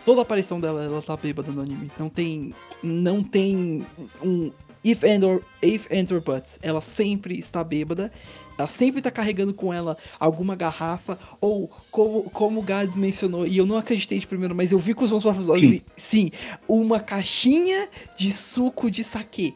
Toda 0.03 0.21
a 0.21 0.23
aparição 0.23 0.59
dela, 0.59 0.83
ela 0.83 1.01
tá 1.01 1.17
bêbada 1.17 1.51
no 1.51 1.61
anime. 1.61 1.89
Não 1.97 2.09
tem. 2.09 2.53
Não 2.83 3.23
tem 3.23 3.85
um. 4.23 4.51
If 4.83 5.03
and 5.03 5.25
or, 5.25 5.41
if 5.63 5.87
and 5.91 6.13
or 6.13 6.21
buts. 6.21 6.59
Ela 6.61 6.79
sempre 6.79 7.39
está 7.39 7.63
bêbada. 7.63 8.11
Ela 8.55 8.67
sempre 8.67 9.01
tá 9.01 9.09
carregando 9.09 9.51
com 9.51 9.73
ela 9.73 9.97
alguma 10.19 10.55
garrafa. 10.55 11.17
Ou, 11.41 11.71
como, 11.89 12.29
como 12.29 12.59
o 12.59 12.63
Gads 12.63 12.95
mencionou, 12.95 13.47
e 13.47 13.57
eu 13.57 13.65
não 13.65 13.77
acreditei 13.77 14.19
de 14.19 14.27
primeiro, 14.27 14.53
mas 14.53 14.71
eu 14.71 14.77
vi 14.77 14.93
com 14.93 15.03
os 15.03 15.09
meus 15.09 15.23
próprios 15.23 15.49
olhos. 15.49 15.71
Sim. 15.71 15.81
Sim, 15.97 16.31
uma 16.67 16.99
caixinha 16.99 17.89
de 18.15 18.31
suco 18.31 18.91
de 18.91 19.03
saquê. 19.03 19.55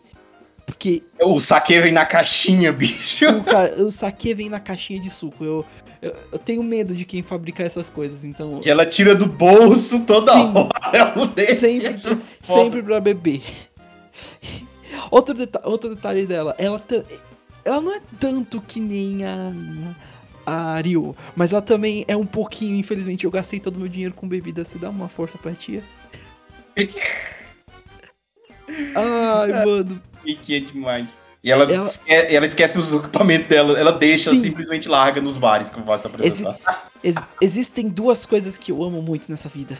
Porque 0.65 1.03
O 1.21 1.39
saque 1.39 1.79
vem 1.79 1.91
na 1.91 2.05
caixinha, 2.05 2.71
bicho. 2.73 3.25
o, 3.79 3.85
o 3.85 3.91
saque 3.91 4.33
vem 4.33 4.49
na 4.49 4.59
caixinha 4.59 4.99
de 4.99 5.09
suco. 5.09 5.43
Eu, 5.43 5.65
eu, 6.01 6.15
eu 6.31 6.39
tenho 6.39 6.63
medo 6.63 6.95
de 6.95 7.03
quem 7.03 7.21
fabrica 7.21 7.63
essas 7.63 7.89
coisas, 7.89 8.23
então. 8.23 8.61
E 8.65 8.69
ela 8.69 8.85
tira 8.85 9.13
do 9.13 9.25
bolso 9.25 10.05
toda 10.05 10.33
Sim. 10.33 10.53
hora. 10.55 10.97
É 10.97 11.19
um 11.19 11.27
desse. 11.27 11.59
Sempre, 11.59 11.87
acho 11.87 12.21
foda. 12.41 12.63
sempre 12.63 12.83
pra 12.83 12.99
beber. 12.99 13.41
Outro, 15.11 15.33
deta 15.33 15.61
outro 15.63 15.93
detalhe 15.95 16.25
dela, 16.25 16.55
ela, 16.57 16.81
ela 17.65 17.81
não 17.81 17.93
é 17.95 18.01
tanto 18.19 18.61
que 18.61 18.79
nem 18.79 19.25
a, 19.25 19.51
a 20.45 20.81
Ryu, 20.81 21.15
mas 21.35 21.51
ela 21.51 21.61
também 21.61 22.05
é 22.07 22.15
um 22.15 22.25
pouquinho, 22.25 22.75
infelizmente. 22.75 23.25
Eu 23.25 23.31
gastei 23.31 23.59
todo 23.59 23.75
o 23.75 23.79
meu 23.79 23.89
dinheiro 23.89 24.13
com 24.13 24.27
bebida. 24.27 24.63
Você 24.63 24.77
dá 24.77 24.89
uma 24.89 25.09
força 25.09 25.37
pra 25.37 25.51
tia? 25.53 25.83
Ai, 28.95 29.65
mano. 29.65 30.01
E 30.23 30.35
que 30.35 30.55
é 30.55 30.59
demais. 30.59 31.07
E 31.43 31.51
ela, 31.51 31.63
Ela- 31.63 31.85
esque- 31.85 32.11
ela 32.11 32.45
esquece 32.45 32.77
os 32.77 32.91
equipamentos 32.91 33.47
dela, 33.47 33.79
ela 33.79 33.91
deixa, 33.93 34.31
Sim. 34.31 34.39
simplesmente 34.39 34.89
larga 34.89 35.21
nos 35.21 35.37
bares 35.37 35.69
que 35.69 35.79
vai 35.81 35.97
se 35.97 36.05
apresentar. 36.05 36.89
Ex- 37.03 37.15
existem 37.39 37.87
duas 37.87 38.25
coisas 38.25 38.57
que 38.57 38.71
eu 38.73 38.83
amo 38.83 39.01
muito 39.01 39.31
nessa 39.31 39.47
vida: 39.47 39.79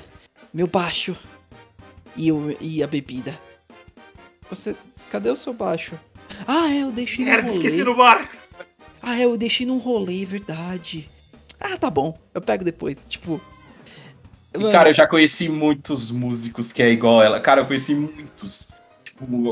meu 0.54 0.68
baixo 0.68 1.18
e, 2.16 2.32
o, 2.32 2.56
e 2.62 2.82
a 2.82 2.88
bebida. 2.88 3.38
Você. 4.50 4.76
Cadê 5.12 5.30
o 5.30 5.36
seu 5.36 5.54
baixo? 5.54 5.96
Ah, 6.48 6.72
é, 6.72 6.84
eu 6.84 6.92
deixei 6.92 7.26
no 7.26 7.32
Merda, 7.32 7.48
rolê. 7.52 7.58
esqueci 7.66 7.84
no 7.84 7.96
bar. 7.96 8.30
Ah, 9.02 9.20
é, 9.20 9.26
eu 9.26 9.36
deixei 9.36 9.66
num 9.66 9.80
rolê, 9.80 10.24
verdade. 10.24 11.10
Ah, 11.60 11.76
tá 11.78 11.90
bom. 11.90 12.18
Eu 12.34 12.42
pego 12.42 12.64
depois. 12.64 13.04
Tipo. 13.10 13.42
E, 14.54 14.72
cara, 14.72 14.90
eu 14.90 14.94
já 14.94 15.06
conheci 15.08 15.50
muitos 15.50 16.10
músicos 16.12 16.72
que 16.72 16.82
é 16.82 16.90
igual 16.90 17.22
ela. 17.22 17.40
Cara, 17.40 17.62
eu 17.62 17.66
conheci 17.66 17.94
muitos. 17.96 18.70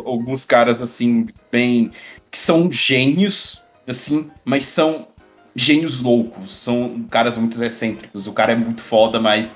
Alguns 0.05 0.45
caras, 0.45 0.81
assim, 0.81 1.27
bem. 1.51 1.91
que 2.31 2.37
são 2.37 2.71
gênios, 2.71 3.61
assim, 3.87 4.29
mas 4.45 4.63
são 4.65 5.07
gênios 5.55 6.01
loucos. 6.01 6.55
São 6.55 7.05
caras 7.09 7.37
muito 7.37 7.61
excêntricos. 7.63 8.27
O 8.27 8.33
cara 8.33 8.53
é 8.53 8.55
muito 8.55 8.81
foda, 8.81 9.19
mas. 9.19 9.53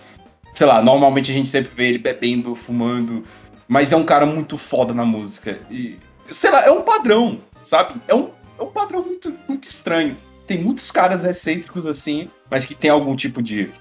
Sei 0.53 0.68
lá, 0.68 0.82
normalmente 0.82 1.32
a 1.32 1.34
gente 1.34 1.49
sempre 1.49 1.72
vê 1.74 1.89
ele 1.89 1.97
bebendo, 1.97 2.55
fumando. 2.55 3.24
Mas 3.68 3.91
é 3.91 3.95
um 3.95 4.03
cara 4.03 4.26
muito 4.26 4.57
foda 4.57 4.93
na 4.93 5.05
música. 5.05 5.59
E. 5.70 5.97
Sei 6.30 6.49
lá, 6.49 6.64
é 6.66 6.72
um 6.72 6.82
padrão, 6.82 7.39
sabe? 7.66 7.99
É 8.07 8.16
um, 8.16 8.30
é 8.59 8.64
um 8.64 8.72
padrão 8.72 9.03
muito, 9.03 9.34
muito 9.47 9.68
estranho. 9.68 10.18
Tem 10.45 10.57
muitos 10.57 10.91
caras 10.91 11.24
excêntricos 11.24 11.86
assim, 11.86 12.30
mas 12.49 12.66
que 12.66 12.76
tem 12.76 12.89
algum 12.89 13.16
tipo 13.16 13.41
de 13.41 13.72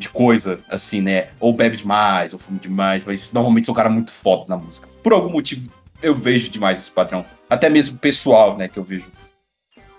de 0.00 0.08
coisa, 0.08 0.60
assim, 0.68 1.00
né? 1.00 1.28
Ou 1.38 1.52
bebe 1.52 1.76
demais, 1.76 2.32
ou 2.32 2.38
fuma 2.38 2.58
demais, 2.58 3.04
mas 3.04 3.32
normalmente 3.32 3.66
sou 3.66 3.74
um 3.74 3.76
cara 3.76 3.90
muito 3.90 4.10
foda 4.10 4.46
na 4.48 4.56
música. 4.56 4.88
Por 5.02 5.12
algum 5.12 5.30
motivo, 5.30 5.70
eu 6.02 6.14
vejo 6.14 6.50
demais 6.50 6.78
esse 6.78 6.90
padrão. 6.90 7.24
Até 7.48 7.68
mesmo 7.68 7.98
pessoal, 7.98 8.56
né, 8.56 8.68
que 8.68 8.78
eu 8.78 8.84
vejo. 8.84 9.10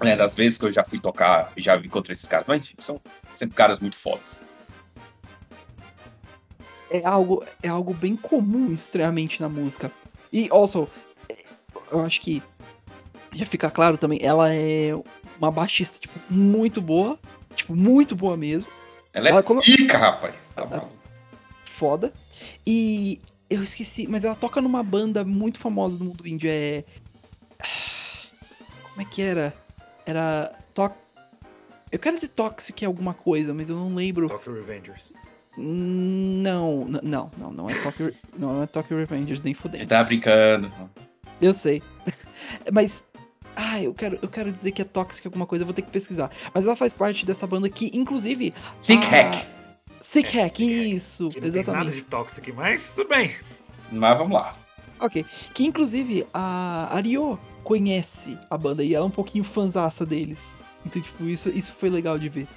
Né, 0.01 0.15
das 0.15 0.33
vezes 0.33 0.57
que 0.57 0.65
eu 0.65 0.71
já 0.71 0.83
fui 0.83 0.99
tocar 0.99 1.51
e 1.55 1.61
já 1.61 1.75
encontrei 1.75 2.13
esses 2.13 2.25
caras. 2.25 2.47
Mas, 2.47 2.63
enfim, 2.63 2.75
são 2.79 2.99
sempre 3.35 3.55
caras 3.55 3.79
muito 3.79 3.95
fodas. 3.95 4.43
é 6.89 7.05
algo, 7.05 7.43
é 7.63 7.69
algo 7.69 7.93
bem 7.93 8.15
comum, 8.15 8.71
estranhamente, 8.71 9.41
na 9.41 9.47
música. 9.47 9.91
E, 10.31 10.49
also, 10.51 10.89
eu 11.91 12.01
acho 12.01 12.19
que 12.21 12.43
já 13.33 13.45
fica 13.45 13.69
claro 13.71 13.97
também, 13.97 14.19
ela 14.21 14.53
é 14.53 14.91
uma 15.39 15.51
baixista, 15.51 15.97
tipo, 15.99 16.19
muito 16.29 16.81
boa. 16.81 17.17
Tipo, 17.55 17.75
muito 17.75 18.15
boa 18.15 18.37
mesmo. 18.37 18.69
Ela 19.13 19.29
é 19.29 19.31
Ela 19.31 19.43
pica, 19.61 19.97
rapaz. 19.97 20.51
Tá 20.55 20.65
maluco. 20.65 20.91
Foda. 21.65 22.13
E 22.65 23.19
eu 23.51 23.63
esqueci, 23.63 24.07
mas 24.07 24.23
ela 24.23 24.35
toca 24.35 24.61
numa 24.61 24.81
banda 24.81 25.23
muito 25.23 25.59
famosa 25.59 25.97
do 25.97 26.05
mundo 26.05 26.27
índio. 26.27 26.49
É. 26.49 26.83
Como 28.89 29.01
é 29.01 29.05
que 29.05 29.21
era? 29.21 29.53
Era. 30.05 30.51
To... 30.73 30.89
Eu 31.91 31.99
quero 31.99 32.15
dizer 32.15 32.29
Toxic 32.29 32.83
alguma 32.85 33.13
coisa, 33.13 33.53
mas 33.53 33.69
eu 33.69 33.75
não 33.75 33.93
lembro. 33.93 34.27
Tokyo 34.29 34.53
Revengers. 34.53 35.01
Não, 35.57 36.85
não, 36.85 37.29
não, 37.37 37.51
não 37.51 37.69
é 37.69 37.73
Tokyo, 37.83 38.13
não 38.37 38.63
é 38.63 38.67
Tokyo 38.67 38.97
Revengers, 38.97 39.43
nem 39.43 39.51
Ele 39.51 39.59
fudendo. 39.59 39.85
tá 39.87 40.01
brincando. 40.03 40.71
Eu 41.41 41.53
sei. 41.53 41.83
Mas. 42.71 43.03
Ah, 43.53 43.81
eu 43.81 43.93
quero, 43.93 44.17
eu 44.21 44.29
quero 44.29 44.49
dizer 44.49 44.71
que 44.71 44.81
é 44.81 44.85
Toxic 44.85 45.27
alguma 45.27 45.45
coisa, 45.45 45.63
eu 45.63 45.65
vou 45.65 45.73
ter 45.73 45.81
que 45.81 45.89
pesquisar. 45.91 46.31
Mas 46.53 46.63
ela 46.63 46.75
faz 46.75 46.93
parte 46.93 47.25
dessa 47.25 47.45
banda 47.45 47.69
que, 47.69 47.91
inclusive. 47.93 48.53
Sick 48.79 49.03
a- 49.03 49.09
Hack. 49.09 49.45
Sick 50.01 50.37
É, 50.37 50.43
Hack, 50.43 50.59
isso, 50.59 51.29
Que 51.29 51.39
não 51.39 51.51
tem 51.51 51.51
nada 51.51 51.59
exatamente. 51.71 51.95
de 51.95 52.01
Toxic, 52.03 52.51
mas 52.51 52.89
tudo 52.91 53.09
bem. 53.09 53.31
Mas 53.91 54.17
vamos 54.17 54.33
lá. 54.33 54.55
Ok. 54.99 55.25
Que 55.53 55.65
inclusive 55.65 56.25
a 56.33 56.89
Ario 56.95 57.39
conhece 57.63 58.37
a 58.49 58.57
banda 58.57 58.83
e 58.83 58.93
ela 58.95 59.05
é 59.05 59.07
um 59.07 59.11
pouquinho 59.11 59.43
fanzaça 59.43 60.05
deles. 60.05 60.39
Então, 60.85 61.01
tipo, 61.01 61.23
isso, 61.25 61.49
isso 61.49 61.73
foi 61.73 61.89
legal 61.89 62.17
de 62.17 62.29
ver. 62.29 62.47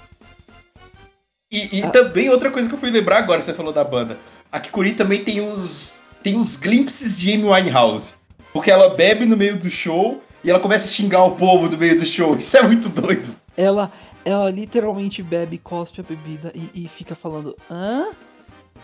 E, 1.51 1.79
e 1.79 1.83
Ah. 1.83 1.91
também 1.91 2.29
outra 2.31 2.51
coisa 2.51 2.69
que 2.69 2.75
eu 2.75 2.79
fui 2.79 2.91
lembrar 2.91 3.19
agora, 3.19 3.41
você 3.41 3.55
falou 3.55 3.73
da 3.73 3.85
banda. 3.85 4.19
A 4.51 4.59
Kikuri 4.61 4.95
também 4.95 5.23
tem 5.23 5.41
uns. 5.41 5.95
Tem 6.23 6.37
uns 6.37 6.57
glimpses 6.57 7.21
de 7.21 7.33
Amy 7.35 7.45
Winehouse. 7.45 8.15
Porque 8.53 8.71
ela 8.71 8.89
bebe 8.95 9.27
no 9.27 9.37
meio 9.37 9.59
do 9.59 9.69
show 9.69 10.23
e 10.43 10.49
ela 10.51 10.61
começa 10.61 10.87
a 10.87 10.89
xingar 10.89 11.23
o 11.25 11.33
povo 11.37 11.69
no 11.69 11.77
meio 11.77 11.99
do 11.99 12.07
show. 12.07 12.37
Isso 12.39 12.57
é 12.57 12.63
muito 12.63 12.89
doido. 12.89 13.35
Ela, 13.57 13.93
ela 14.25 14.51
literalmente 14.51 15.22
bebe, 15.22 15.59
cospe 15.59 16.01
a 16.01 16.05
bebida 16.05 16.53
e, 16.55 16.85
e 16.85 16.89
fica 16.89 17.14
falando: 17.14 17.57
hã? 17.70 18.11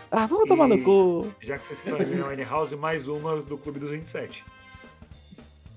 Ah, 0.09 0.25
vamos 0.25 0.47
tomar 0.47 0.67
no 0.67 0.75
E- 0.75 0.83
cu. 0.83 1.27
Já 1.41 1.57
que 1.57 1.67
vocês 1.67 1.79
estão 1.85 2.19
em 2.19 2.29
Winehouse, 2.29 2.75
mais 2.75 3.07
uma 3.07 3.37
do 3.41 3.57
Clube 3.57 3.79
dos 3.79 3.91
27. 3.91 4.43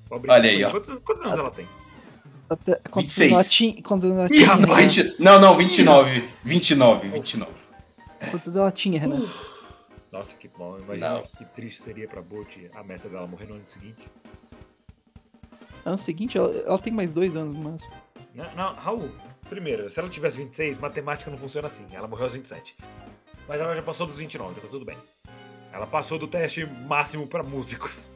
Pobre 0.09 0.31
Olha 0.31 0.51
aí, 0.51 0.65
ó. 0.65 0.71
Quantos, 0.71 0.99
quantos 1.05 1.25
anos 1.25 1.39
ela 1.39 1.51
tem? 1.51 1.67
Até, 2.51 2.75
quantos 2.91 3.17
26. 3.17 3.33
anos 3.33 3.41
ela 3.45 3.51
tinha? 3.51 3.83
Quantos 3.83 4.05
anos 4.11 4.19
ela 4.19 4.27
Ih, 4.27 4.31
tinha? 4.31 4.47
rapaz! 4.49 4.97
Renan? 4.97 5.09
20 5.11 5.21
não, 5.23 5.41
não, 5.41 5.57
29. 5.57 6.25
29, 6.45 7.09
29. 7.09 7.53
Quantos 8.31 8.49
anos 8.49 8.61
ela 8.61 8.73
tinha, 8.73 9.01
Renan? 9.01 9.29
Nossa, 10.13 10.37
que 10.37 10.47
bom. 10.49 10.79
Imagina 10.79 11.15
Não. 11.15 11.23
que 11.23 11.45
triste 11.47 11.83
seria 11.83 12.07
pra 12.07 12.21
Bolt 12.23 12.57
a 12.75 12.83
mestra 12.85 13.09
dela 13.11 13.27
morrer 13.27 13.47
no 13.47 13.55
ano 13.55 13.65
seguinte. 13.67 14.09
Ano 15.85 15.99
seguinte, 15.99 16.39
ela, 16.39 16.53
ela 16.67 16.79
tem 16.79 16.93
mais 16.93 17.13
dois 17.13 17.35
anos, 17.37 17.57
mas. 17.57 17.81
Não, 18.35 18.55
não, 18.55 18.75
Raul, 18.75 19.11
primeiro, 19.49 19.91
se 19.91 19.99
ela 19.99 20.09
tivesse 20.09 20.37
26, 20.37 20.79
matemática 20.79 21.31
não 21.31 21.39
funciona 21.39 21.69
assim. 21.69 21.87
Ela 21.93 22.09
morreu 22.09 22.25
aos 22.25 22.35
27. 22.35 22.77
Mas 23.49 23.61
ela 23.61 23.75
já 23.75 23.83
passou 23.83 24.07
dos 24.07 24.17
29, 24.17 24.53
então 24.53 24.65
tá 24.65 24.69
tudo 24.71 24.85
bem. 24.85 24.97
Ela 25.73 25.87
passou 25.87 26.19
do 26.19 26.27
teste 26.27 26.65
máximo 26.67 27.27
pra 27.27 27.43
músicos. 27.43 28.09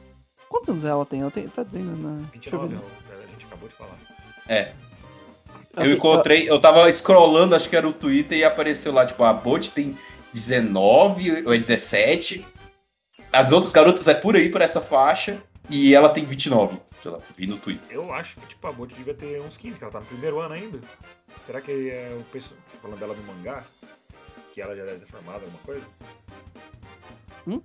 Quantos 0.47 0.69
anos 0.69 0.83
ela 0.83 1.05
tem? 1.05 1.21
Ela 1.21 1.31
tem, 1.31 1.47
tá 1.47 1.63
dizendo 1.63 1.95
na. 1.95 2.21
eu 2.21 2.25
29, 2.33 2.67
ver. 2.67 2.75
Raul, 2.75 3.23
a 3.23 3.27
gente 3.27 3.45
acabou 3.45 3.69
de 3.69 3.75
falar. 3.75 3.97
É. 4.47 4.73
Eu 5.77 5.93
encontrei, 5.93 6.49
eu 6.49 6.59
tava 6.59 6.91
scrollando, 6.91 7.55
acho 7.55 7.69
que 7.69 7.75
era 7.75 7.87
o 7.87 7.93
Twitter, 7.93 8.37
e 8.37 8.43
apareceu 8.43 8.91
lá, 8.91 9.05
tipo, 9.05 9.23
a 9.23 9.31
Bot 9.31 9.71
tem 9.71 9.95
19 10.33 11.45
ou 11.45 11.53
é 11.53 11.57
17. 11.57 12.45
As 13.31 13.51
outras 13.51 13.71
garotas 13.71 14.07
é 14.07 14.13
por 14.13 14.35
aí, 14.35 14.49
por 14.49 14.61
essa 14.61 14.81
faixa, 14.81 15.37
e 15.69 15.93
ela 15.93 16.09
tem 16.09 16.25
29. 16.25 16.77
Sei 17.01 17.11
lá, 17.11 17.19
vi 17.37 17.47
no 17.47 17.57
Twitter. 17.57 17.95
Eu 17.95 18.13
acho 18.13 18.35
que 18.39 18.47
tipo, 18.47 18.67
a 18.67 18.71
Bolt 18.71 18.93
devia 18.93 19.13
ter 19.13 19.39
uns 19.41 19.57
15, 19.57 19.77
que 19.77 19.83
ela 19.83 19.93
tá 19.93 19.99
no 20.01 20.05
primeiro 20.05 20.39
ano 20.39 20.53
ainda. 20.53 20.79
Será 21.45 21.61
que 21.61 21.89
é 21.89 22.15
o 22.19 22.23
pessoal 22.25 22.59
falando 22.81 22.99
dela 22.99 23.15
no 23.15 23.23
mangá? 23.23 23.63
Que 24.53 24.61
ela 24.61 24.75
já 24.75 24.83
deve 24.83 24.99
ter 24.99 25.05
formado 25.05 25.41
alguma 25.43 25.59
coisa? 25.59 25.85
Hum? 27.47 27.61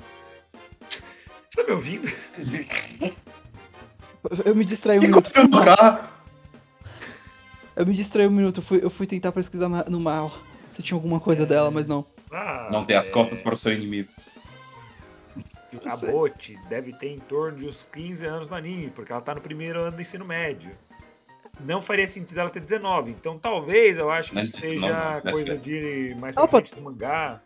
Você 1.48 1.62
tá 1.62 1.64
me 1.64 1.72
ouvindo? 1.72 2.08
Eu 4.44 4.54
me 4.54 4.64
distraí 4.64 4.98
um 4.98 5.02
Que 5.02 5.06
minuto. 5.08 5.30
Eu 7.76 7.86
me 7.86 7.92
distraí 7.92 8.26
um 8.26 8.30
minuto. 8.30 8.58
Eu 8.58 8.62
fui, 8.62 8.80
eu 8.82 8.90
fui 8.90 9.06
tentar 9.06 9.32
pesquisar 9.32 9.68
na- 9.68 9.84
no 9.84 10.00
mal 10.00 10.32
se 10.72 10.82
tinha 10.82 10.96
alguma 10.96 11.20
coisa 11.20 11.44
dela, 11.44 11.70
mas 11.70 11.86
não. 11.86 12.04
Ah, 12.32 12.68
Não 12.72 12.84
tem 12.84 12.96
as 12.96 13.08
é, 13.08 13.12
costas 13.12 13.42
para 13.42 13.54
o 13.54 13.56
seu 13.56 13.72
inimigo. 13.72 14.08
A. 15.86 15.96
Bote 15.96 16.58
deve 16.68 16.92
ter 16.92 17.08
em 17.08 17.18
torno 17.18 17.58
de 17.58 17.66
uns 17.66 17.88
15 17.92 18.26
anos 18.26 18.48
no 18.48 18.56
anime, 18.56 18.90
porque 18.90 19.12
ela 19.12 19.20
tá 19.20 19.34
no 19.34 19.40
primeiro 19.40 19.80
ano 19.80 19.96
do 19.96 20.02
ensino 20.02 20.24
médio. 20.24 20.70
Não 21.60 21.80
faria 21.80 22.06
sentido 22.06 22.40
ela 22.40 22.50
ter 22.50 22.60
19, 22.60 23.12
então 23.12 23.38
talvez 23.38 23.96
eu 23.96 24.10
acho 24.10 24.30
que 24.30 24.36
Não 24.36 24.42
isso 24.42 24.60
19, 24.60 24.80
seja 24.80 24.92
não, 24.92 25.12
é 25.12 25.32
coisa 25.32 25.58
de 25.58 26.16
mais 26.18 26.34
pra 26.34 26.48
frente 26.48 26.74
do 26.74 26.82
mangá. 26.82 27.40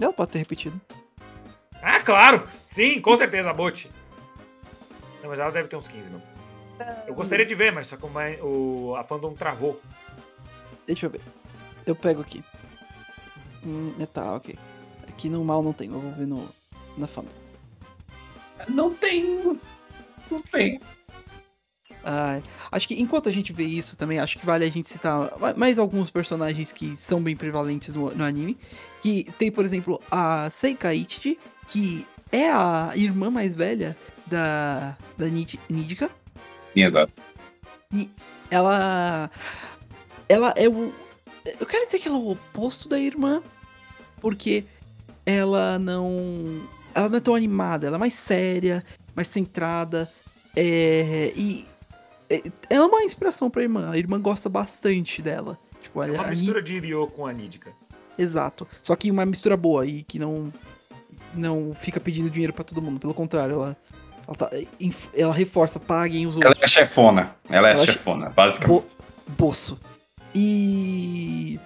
Ela 0.00 0.12
pode 0.12 0.32
ter 0.32 0.38
repetido. 0.38 0.80
Ah, 1.80 2.00
claro! 2.00 2.46
Sim, 2.68 3.00
com 3.00 3.16
certeza, 3.16 3.50
a 3.50 3.54
Bote. 3.54 3.90
Não, 5.22 5.30
mas 5.30 5.38
ela 5.38 5.50
deve 5.50 5.68
ter 5.68 5.76
uns 5.76 5.86
15 5.86 6.10
mesmo. 6.10 6.34
Eu 7.06 7.14
gostaria 7.14 7.46
de 7.46 7.54
ver, 7.54 7.72
mas 7.72 7.86
só 7.86 7.96
que 7.96 8.04
o 8.42 8.94
a 8.96 9.04
fandom 9.04 9.34
travou. 9.34 9.80
Deixa 10.86 11.06
eu 11.06 11.10
ver. 11.10 11.20
Eu 11.86 11.94
pego 11.94 12.20
aqui. 12.20 12.42
Hum, 13.64 13.94
é, 14.00 14.06
tá, 14.06 14.34
ok. 14.34 14.58
Aqui 15.08 15.28
no 15.28 15.44
mal 15.44 15.62
não 15.62 15.72
tem, 15.72 15.88
eu 15.88 16.00
vou 16.00 16.10
ver 16.12 16.26
no, 16.26 16.48
na 16.98 17.06
fama. 17.06 17.28
Não 18.68 18.92
tem. 18.92 19.58
Não 20.30 20.40
tem. 20.50 20.80
Ai, 22.06 22.42
acho 22.70 22.86
que 22.88 23.00
enquanto 23.00 23.28
a 23.30 23.32
gente 23.32 23.52
vê 23.52 23.64
isso 23.64 23.96
também, 23.96 24.18
acho 24.18 24.38
que 24.38 24.44
vale 24.44 24.64
a 24.66 24.70
gente 24.70 24.90
citar 24.90 25.32
ma- 25.38 25.54
mais 25.54 25.78
alguns 25.78 26.10
personagens 26.10 26.70
que 26.70 26.94
são 26.98 27.22
bem 27.22 27.34
prevalentes 27.34 27.94
no, 27.94 28.14
no 28.14 28.24
anime. 28.24 28.58
Que 29.00 29.24
tem, 29.38 29.50
por 29.50 29.64
exemplo, 29.64 30.00
a 30.10 30.50
Seika 30.50 30.94
Ichichi, 30.94 31.38
que 31.66 32.06
é 32.30 32.50
a 32.50 32.92
irmã 32.94 33.30
mais 33.30 33.54
velha 33.54 33.96
da, 34.26 34.96
da 35.16 35.26
Nid- 35.26 35.58
Nidika. 35.68 36.10
Sim, 36.74 36.82
exato. 36.84 37.12
Ela. 38.50 39.30
Ela 40.28 40.52
é 40.56 40.68
o. 40.68 40.92
Eu 41.58 41.66
quero 41.66 41.86
dizer 41.86 41.98
que 42.00 42.08
ela 42.08 42.16
é 42.18 42.20
o 42.20 42.30
oposto 42.32 42.88
da 42.88 42.98
irmã, 42.98 43.42
porque 44.20 44.64
ela 45.24 45.78
não. 45.78 46.60
Ela 46.94 47.08
não 47.08 47.16
é 47.16 47.20
tão 47.20 47.34
animada, 47.34 47.86
ela 47.86 47.96
é 47.96 47.98
mais 47.98 48.14
séria, 48.14 48.84
mais 49.14 49.28
centrada. 49.28 50.08
É, 50.56 51.32
e. 51.34 51.66
é- 52.30 52.42
Ela 52.70 52.84
é 52.84 52.88
uma 52.88 53.02
inspiração 53.02 53.50
pra 53.50 53.62
irmã. 53.62 53.90
A 53.90 53.98
irmã 53.98 54.20
gosta 54.20 54.48
bastante 54.48 55.20
dela. 55.20 55.58
Tipo, 55.82 56.02
É 56.02 56.10
uma 56.12 56.24
a 56.24 56.28
mistura 56.28 56.62
de 56.62 56.78
Ryo 56.80 57.06
com 57.08 57.26
a 57.26 57.32
Nidica. 57.32 57.70
Ni- 57.70 58.24
Exato. 58.24 58.66
Só 58.82 58.94
que 58.94 59.10
uma 59.10 59.26
mistura 59.26 59.56
boa 59.56 59.84
e 59.84 60.02
que 60.04 60.18
não. 60.18 60.52
Não 61.34 61.74
fica 61.80 61.98
pedindo 61.98 62.30
dinheiro 62.30 62.52
pra 62.52 62.62
todo 62.64 62.80
mundo. 62.80 63.00
Pelo 63.00 63.12
contrário, 63.12 63.54
ela. 63.56 63.76
Ela, 64.26 64.36
tá- 64.36 64.50
ela 65.12 65.34
reforça, 65.34 65.78
paguem 65.80 66.26
os 66.26 66.36
Ela 66.36 66.48
outros. 66.50 66.64
é 66.64 66.68
chefona. 66.68 67.34
Ela 67.50 67.68
é 67.68 67.72
Ela 67.72 67.82
é 67.82 67.84
chefona, 67.86 68.30
basicamente. 68.30 68.82
Bo 68.82 68.84
Boço. 69.36 69.78
E. 70.34 71.58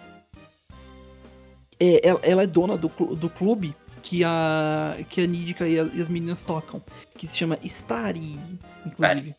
É, 1.78 2.08
ela, 2.08 2.20
ela 2.22 2.42
é 2.42 2.46
dona 2.46 2.76
do, 2.76 2.88
do 2.88 3.30
clube 3.30 3.74
que 4.02 4.22
a, 4.24 4.96
que 5.08 5.20
a 5.22 5.26
Nidica 5.26 5.66
e, 5.68 5.74
e 5.74 6.00
as 6.00 6.08
meninas 6.08 6.42
tocam. 6.42 6.82
Que 7.16 7.26
se 7.26 7.36
chama 7.36 7.58
Stari, 7.64 8.38
inclusive. 8.86 9.34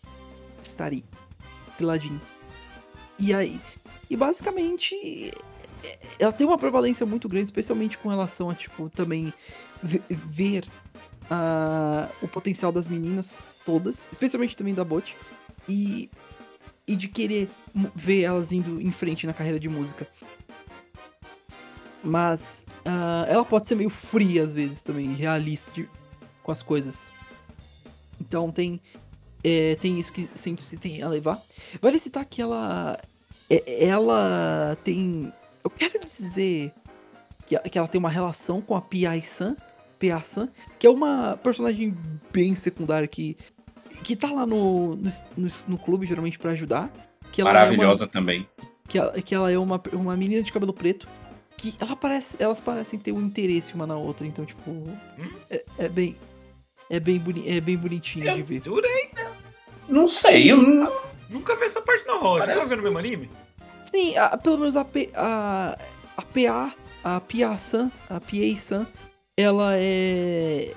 Stari. 0.64 1.04
Filadinho. 1.78 2.22
E 3.18 3.34
aí. 3.34 3.60
E 4.10 4.16
basicamente. 4.16 4.96
é- 5.84 6.00
Ela 6.20 6.32
tem 6.34 6.46
uma 6.46 6.58
prevalência 6.58 7.06
muito 7.06 7.28
grande, 7.30 7.46
especialmente 7.46 7.98
com 7.98 8.10
relação 8.10 8.50
a, 8.50 8.56
tipo, 8.56 8.90
também 8.90 9.34
ve- 9.82 10.02
ver 10.10 10.68
ah, 11.30 12.10
o 12.22 12.28
potencial 12.28 12.72
das 12.72 12.88
meninas 12.88 13.42
todas, 13.66 14.10
especialmente 14.12 14.56
também 14.58 14.74
da 14.74 14.84
Bot. 14.84 15.16
E 15.68 16.10
e 16.88 16.96
de 16.96 17.08
querer 17.08 17.48
ver 17.96 18.24
elas 18.24 18.52
indo 18.52 18.82
em 18.82 18.92
frente 18.92 19.28
na 19.28 19.34
carreira 19.34 19.60
de 19.60 19.70
música. 19.70 20.08
Mas 22.04 22.66
ah, 22.86 23.26
ela 23.28 23.44
pode 23.44 23.68
ser 23.68 23.76
meio 23.76 23.90
fria 23.90 24.44
às 24.44 24.54
vezes 24.54 24.82
também, 24.82 25.14
realista 25.14 25.72
com 26.44 26.52
as 26.52 26.64
coisas. 26.64 27.12
Então 28.20 28.52
tem 28.52 28.80
é, 29.44 29.76
tem 29.76 30.00
isso 30.00 30.12
que 30.12 30.30
sempre 30.36 30.64
se 30.64 30.78
tem 30.78 31.02
a 31.02 31.08
levar. 31.08 31.42
Vale 31.82 32.00
citar 32.00 32.26
que 32.26 32.42
ela 32.42 33.00
é- 33.50 33.86
ela 33.86 34.78
tem, 34.84 35.32
eu 35.64 35.70
quero 35.70 36.00
dizer 36.06 36.74
que, 37.46 37.58
que 37.58 37.78
ela 37.78 37.88
tem 37.88 38.00
uma 38.00 38.10
relação 38.10 38.62
com 38.62 38.76
a 38.76 38.82
Piai-san, 38.82 39.56
Pia-san, 39.98 40.50
que 40.78 40.86
é 40.88 40.90
uma 40.90 41.38
personagem 41.42 41.98
bem 42.32 42.56
secundária 42.56 43.08
que 43.08 43.38
que 44.04 44.16
tá 44.16 44.32
lá 44.32 44.46
no, 44.46 44.96
no, 44.96 45.12
no, 45.36 45.50
no 45.68 45.78
clube, 45.78 46.06
geralmente, 46.06 46.40
pra 46.40 46.52
ajudar. 46.52 46.90
Que 47.32 47.42
ela 47.42 47.52
Maravilhosa 47.52 48.08
também. 48.08 48.48
É 48.58 48.62
uma, 48.62 48.70
que, 48.88 48.98
ela, 48.98 49.22
que 49.22 49.36
ela 49.36 49.52
é 49.52 49.58
uma, 49.58 49.82
uma 49.92 50.16
menina 50.16 50.42
de 50.42 50.52
cabelo 50.54 50.74
preto. 50.74 51.06
Que 51.60 51.76
ela 51.80 51.96
parece, 51.96 52.38
elas 52.40 52.60
parecem 52.62 52.98
ter 52.98 53.12
um 53.12 53.22
interesse 53.22 53.74
uma 53.76 53.86
na 53.86 53.96
outra. 53.98 54.26
Então, 54.26 54.46
tipo. 54.46 54.88
É, 55.50 55.64
é 55.78 55.90
bem. 55.90 56.16
É 56.90 57.00
bem, 57.00 57.20
boni, 57.20 57.48
é 57.48 57.60
bem 57.62 57.78
bonitinho 57.78 58.34
de 58.34 58.42
ver. 58.42 58.62
Durei. 58.62 59.12
Não 59.88 60.08
sei, 60.08 60.52
eu 60.52 60.58
não... 60.58 60.92
Nunca 61.30 61.56
vi 61.56 61.66
essa 61.66 61.82
parte 61.82 62.06
não, 62.08 62.20
Roger. 62.20 62.46
Você 62.46 62.48
tá 62.48 62.54
Parece- 62.54 62.70
vendo 62.70 62.80
o 62.80 62.84
mesmo 62.84 62.98
anime? 62.98 63.30
Sim, 63.84 64.18
a- 64.18 64.38
pelo 64.38 64.58
menos 64.58 64.76
a, 64.76 64.84
P, 64.86 65.10
a, 65.14 65.78
a 66.18 66.22
PA, 66.22 66.74
a 67.04 67.20
Pia-san, 67.22 67.92
a 68.10 68.20
Piei-san, 68.20 68.88
ela 69.38 69.74
é. 69.76 70.74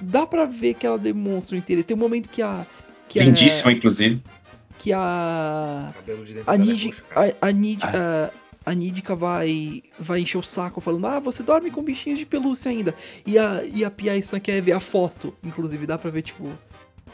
Dá 0.00 0.26
pra 0.26 0.44
ver 0.44 0.74
que 0.74 0.86
ela 0.86 0.98
demonstra 0.98 1.54
um 1.56 1.58
interesse. 1.58 1.86
Tem 1.86 1.96
um 1.96 2.00
momento 2.00 2.28
que 2.28 2.42
a. 2.42 2.66
Que 3.08 3.20
Lindíssima, 3.20 3.72
inclusive. 3.72 4.22
A, 4.26 4.74
que 4.78 4.92
a. 4.92 5.92
Cabelo 5.94 6.24
de 6.24 6.34
dentro 6.34 6.50
A, 6.50 6.54
é 6.54 6.58
Nid, 6.58 7.02
a, 7.14 7.46
a, 7.46 7.52
Nid, 7.52 7.82
a, 7.82 8.30
a 8.66 8.74
Nidica 8.74 9.14
vai, 9.14 9.82
vai 9.98 10.20
encher 10.20 10.36
o 10.38 10.42
saco 10.42 10.80
falando, 10.80 11.06
ah, 11.06 11.20
você 11.20 11.42
dorme 11.42 11.70
com 11.70 11.82
bichinhos 11.82 12.18
de 12.18 12.26
pelúcia 12.26 12.68
ainda. 12.70 12.92
E 13.24 13.38
a, 13.38 13.62
e 13.64 13.84
a 13.84 13.90
Pia-san 13.90 14.40
quer 14.40 14.60
ver 14.60 14.72
a 14.72 14.80
foto, 14.80 15.32
inclusive, 15.44 15.86
dá 15.86 15.96
pra 15.96 16.10
ver, 16.10 16.22
tipo, 16.22 16.50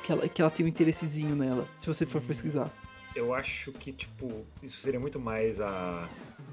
que 0.02 0.10
ela, 0.10 0.26
que 0.28 0.40
ela 0.40 0.50
tem 0.50 0.64
um 0.64 0.68
interessezinho 0.68 1.36
nela, 1.36 1.68
se 1.78 1.86
você 1.86 2.06
for 2.06 2.22
pesquisar. 2.22 2.70
eu 3.14 3.34
acho 3.34 3.70
que, 3.72 3.92
tipo, 3.92 4.44
isso 4.62 4.78
seria 4.80 4.98
muito 4.98 5.20
mais 5.20 5.60
a 5.60 6.08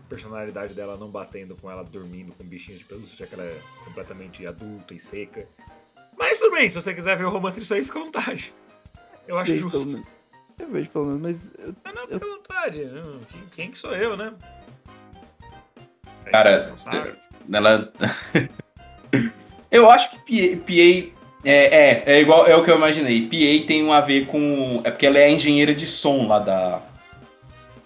personalidade 0.09 0.73
dela 0.73 0.97
não 0.97 1.09
batendo 1.09 1.55
com 1.55 1.71
ela 1.71 1.83
dormindo 1.83 2.33
com 2.33 2.43
bichinhos 2.43 2.79
de 2.79 2.85
pelúcia, 2.85 3.15
já 3.15 3.25
que 3.25 3.33
ela 3.35 3.43
é 3.45 3.57
completamente 3.85 4.45
adulta 4.45 4.93
e 4.93 4.99
seca. 4.99 5.47
Mas 6.17 6.37
tudo 6.37 6.51
bem, 6.55 6.67
se 6.67 6.75
você 6.75 6.93
quiser 6.93 7.17
ver 7.17 7.23
o 7.25 7.29
romance 7.29 7.57
disso 7.59 7.73
aí, 7.73 7.83
fica 7.85 7.99
à 7.99 8.03
vontade. 8.03 8.53
Eu 9.25 9.37
acho 9.37 9.51
Vejo 9.53 9.69
justo. 9.69 10.03
Eu 10.57 10.69
vejo 10.69 10.89
pelo 10.89 11.05
menos, 11.05 11.21
mas 11.21 11.51
eu- 11.57 11.73
Ah, 11.85 11.93
não, 11.93 12.01
fica 12.07 12.25
à 12.25 12.29
vontade. 12.29 12.81
Hum, 12.83 13.21
Quem, 13.31 13.41
quem 13.55 13.71
que 13.71 13.77
sou 13.77 13.95
eu, 13.95 14.17
né? 14.17 14.33
Cara. 16.31 16.73
Ela. 17.51 17.91
eu 19.71 19.89
acho 19.89 20.11
que 20.25 20.55
PA, 20.55 20.65
PA 20.65 21.19
é, 21.43 21.53
é, 21.53 22.03
é 22.05 22.21
igual 22.21 22.45
é 22.47 22.55
o 22.55 22.63
que 22.63 22.71
eu 22.71 22.75
imaginei. 22.75 23.21
PA 23.27 23.67
tem 23.67 23.83
um 23.83 23.93
a 23.93 24.01
ver 24.01 24.25
com. 24.27 24.81
É 24.83 24.91
porque 24.91 25.05
ela 25.05 25.17
é 25.17 25.31
engenheira 25.31 25.73
de 25.73 25.87
som 25.87 26.27
lá 26.27 26.39
da. 26.39 26.81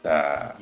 Da. 0.03 0.55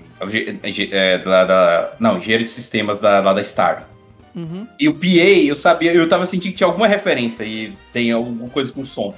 é, 0.92 1.18
da, 1.18 1.46
da- 1.46 1.94
não, 2.00 2.18
engenheira 2.18 2.44
de 2.44 2.52
sistemas 2.52 3.00
da, 3.00 3.20
lá 3.22 3.34
da 3.34 3.44
Star. 3.44 3.88
Uhum. 4.36 4.68
E 4.80 4.88
o 4.88 4.94
PA, 4.94 5.06
eu 5.08 5.56
sabia, 5.56 5.94
eu 5.94 6.08
tava 6.08 6.26
sentindo 6.26 6.52
que 6.52 6.58
tinha 6.58 6.68
alguma 6.68 6.88
referência 6.88 7.44
e 7.44 7.74
tem 7.92 8.12
alguma 8.12 8.50
coisa 8.50 8.72
com 8.72 8.84
som. 8.86 9.14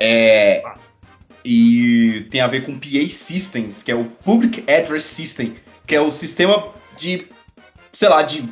É. 0.00 0.62
E 1.44 2.26
tem 2.30 2.40
a 2.40 2.46
ver 2.46 2.64
com 2.64 2.78
PA 2.78 3.08
Systems, 3.08 3.82
que 3.82 3.90
é 3.90 3.94
o 3.94 4.04
Public 4.04 4.64
Address 4.70 5.04
System, 5.04 5.54
que 5.86 5.94
é 5.94 6.00
o 6.00 6.10
sistema 6.10 6.72
de. 6.98 7.26
sei 7.92 8.08
lá, 8.08 8.22
de. 8.22 8.48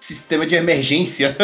sistema 0.00 0.46
de 0.46 0.54
emergência. 0.54 1.36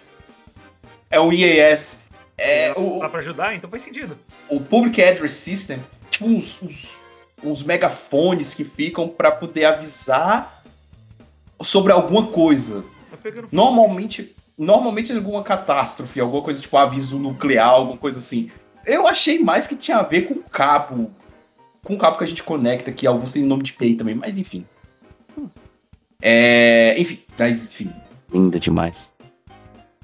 é 1.10 1.20
um 1.20 1.32
IAS. 1.32 2.04
É, 2.38 2.72
o, 2.78 2.98
Dá 2.98 3.08
pra 3.08 3.20
ajudar? 3.20 3.54
Então 3.54 3.70
faz 3.70 3.82
sentido. 3.82 4.18
o 4.48 4.60
Public 4.60 5.02
Address 5.02 5.32
System, 5.32 5.82
tipo 6.10 6.26
uns, 6.26 6.62
uns, 6.62 7.00
uns 7.42 7.62
megafones 7.62 8.52
que 8.52 8.64
ficam 8.64 9.08
pra 9.08 9.30
poder 9.30 9.64
avisar 9.64 10.62
sobre 11.62 11.92
alguma 11.92 12.26
coisa. 12.26 12.84
Tá. 13.10 13.18
Normalmente, 13.50 14.34
normalmente 14.58 15.12
alguma 15.12 15.42
catástrofe, 15.42 16.20
alguma 16.20 16.42
coisa 16.42 16.60
tipo 16.60 16.76
aviso 16.76 17.18
nuclear, 17.18 17.68
alguma 17.68 17.96
coisa 17.96 18.18
assim. 18.18 18.50
Eu 18.84 19.06
achei 19.06 19.38
mais 19.38 19.66
que 19.66 19.74
tinha 19.74 19.96
a 19.96 20.02
ver 20.02 20.28
com 20.28 20.34
o 20.34 20.42
cabo. 20.42 21.10
Com 21.82 21.94
o 21.94 21.98
cabo 21.98 22.18
que 22.18 22.24
a 22.24 22.26
gente 22.26 22.42
conecta, 22.42 22.92
que 22.92 23.06
alguns 23.06 23.32
têm 23.32 23.44
nome 23.44 23.62
de 23.62 23.72
PEI 23.72 23.94
também, 23.94 24.14
mas 24.14 24.36
enfim. 24.38 24.66
É, 26.22 26.94
enfim, 26.98 27.22
mas 27.38 27.66
enfim, 27.68 27.92
linda 28.32 28.58
demais. 28.58 29.14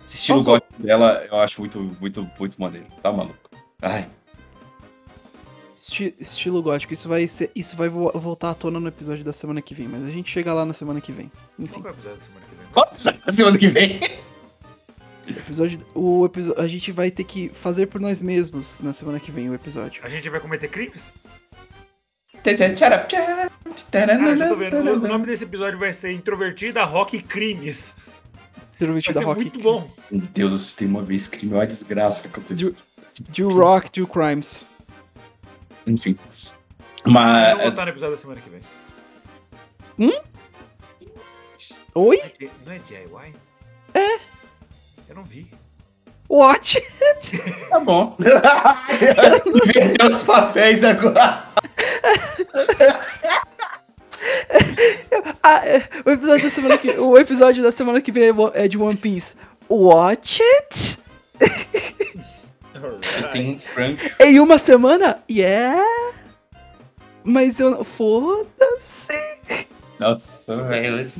Esse 0.06 0.16
estilo 0.18 0.42
gótico 0.44 0.82
dela 0.82 1.24
eu 1.30 1.38
acho 1.38 1.60
muito, 1.60 1.78
muito, 2.00 2.28
muito 2.38 2.60
maneiro. 2.60 2.86
Tá 3.02 3.10
maluco. 3.12 3.38
Ai. 3.80 4.08
Esti- 5.80 6.14
estilo 6.20 6.62
gótico, 6.62 6.92
isso 6.92 7.08
vai 7.08 7.26
ser, 7.26 7.50
isso 7.56 7.76
vai 7.76 7.88
vo- 7.88 8.12
voltar 8.14 8.50
à 8.50 8.54
tona 8.54 8.78
no 8.78 8.88
episódio 8.88 9.24
da 9.24 9.32
semana 9.32 9.60
que 9.60 9.74
vem, 9.74 9.88
mas 9.88 10.04
a 10.04 10.10
gente 10.10 10.30
chega 10.30 10.52
lá 10.52 10.64
na 10.64 10.74
semana 10.74 11.00
que 11.00 11.10
vem. 11.12 11.30
Qual 11.56 11.66
Enfim, 11.66 11.80
que 11.82 11.86
é 11.88 11.90
o 11.90 11.94
episódio 11.94 12.18
da 12.18 12.24
semana 12.24 12.46
que 12.46 12.54
vem? 12.54 12.66
Qual 12.72 13.32
semana 13.32 13.58
que 13.58 13.68
vem? 13.68 14.00
o 15.26 15.30
episódio, 15.30 15.86
o 15.94 16.26
episódio, 16.26 16.62
a 16.62 16.68
gente 16.68 16.92
vai 16.92 17.10
ter 17.10 17.24
que 17.24 17.48
fazer 17.48 17.86
por 17.86 18.00
nós 18.00 18.20
mesmos 18.22 18.78
na 18.80 18.92
semana 18.92 19.18
que 19.18 19.32
vem 19.32 19.48
o 19.50 19.54
episódio. 19.54 20.00
A 20.04 20.08
gente 20.08 20.28
vai 20.28 20.38
cometer 20.40 20.68
crimes? 20.68 21.12
Ah, 23.94 24.36
já 24.36 24.48
tô 24.48 24.56
vendo. 24.56 24.76
O 24.76 25.08
nome 25.08 25.26
desse 25.26 25.44
episódio 25.44 25.78
vai 25.78 25.92
ser 25.92 26.12
Introvertida, 26.12 26.84
Rock 26.84 27.16
e 27.16 27.22
Crimes. 27.22 27.92
Vai 27.96 28.64
Introvertida 28.74 29.18
ser 29.20 29.24
rock. 29.24 29.40
muito 29.40 29.60
bom. 29.60 29.88
Meu 30.10 30.20
Deus, 30.20 30.60
se 30.68 30.76
tem 30.76 30.88
uma 30.88 31.02
vez 31.02 31.28
crime, 31.28 31.52
é 31.52 31.56
uma 31.56 31.66
desgraça 31.66 32.22
que 32.22 32.28
aconteceu. 32.28 32.74
Do 33.28 33.48
rock, 33.50 34.00
do 34.00 34.06
crimes. 34.06 34.64
Enfim. 35.86 36.16
Eu 37.04 37.12
Mas. 37.12 37.54
vou 37.56 37.64
botar 37.70 37.84
no 37.84 37.90
episódio 37.90 38.16
da 38.16 38.20
semana 38.20 38.40
que 38.40 38.50
vem. 38.50 38.60
Oi? 41.94 42.16
Não 42.16 42.24
é 42.24 42.28
D- 42.38 42.50
Não 42.64 42.72
é 42.72 42.78
DIY? 42.78 43.34
É. 43.94 44.14
Eu 45.08 45.16
não 45.16 45.24
vi. 45.24 45.50
What? 46.28 46.82
Tá 47.68 47.80
bom. 47.80 48.16
Inverteu 49.46 50.10
os 50.10 50.22
papéis 50.22 50.82
agora. 50.84 51.46
Ah, 55.42 55.62
o 56.06 56.10
episódio 56.10 56.44
da 56.44 56.50
semana 56.50 56.78
que 56.78 56.90
o 56.90 57.18
episódio 57.18 57.62
da 57.62 57.72
semana 57.72 58.00
que 58.00 58.12
vem 58.12 58.24
é 58.24 58.64
é 58.64 58.68
de 58.68 58.78
One 58.78 58.96
Piece. 58.96 59.34
Watch 59.68 60.42
it? 60.42 60.98
Tem 63.32 63.50
um 63.52 63.58
crunch. 63.58 64.16
Em 64.20 64.40
uma 64.40 64.58
semana? 64.58 65.22
Yeah. 65.30 65.82
Mas 67.24 67.58
eu 67.58 67.70
não. 67.70 67.84
Foda-se. 67.84 69.66
Nossa, 69.98 70.62
velho. 70.64 71.10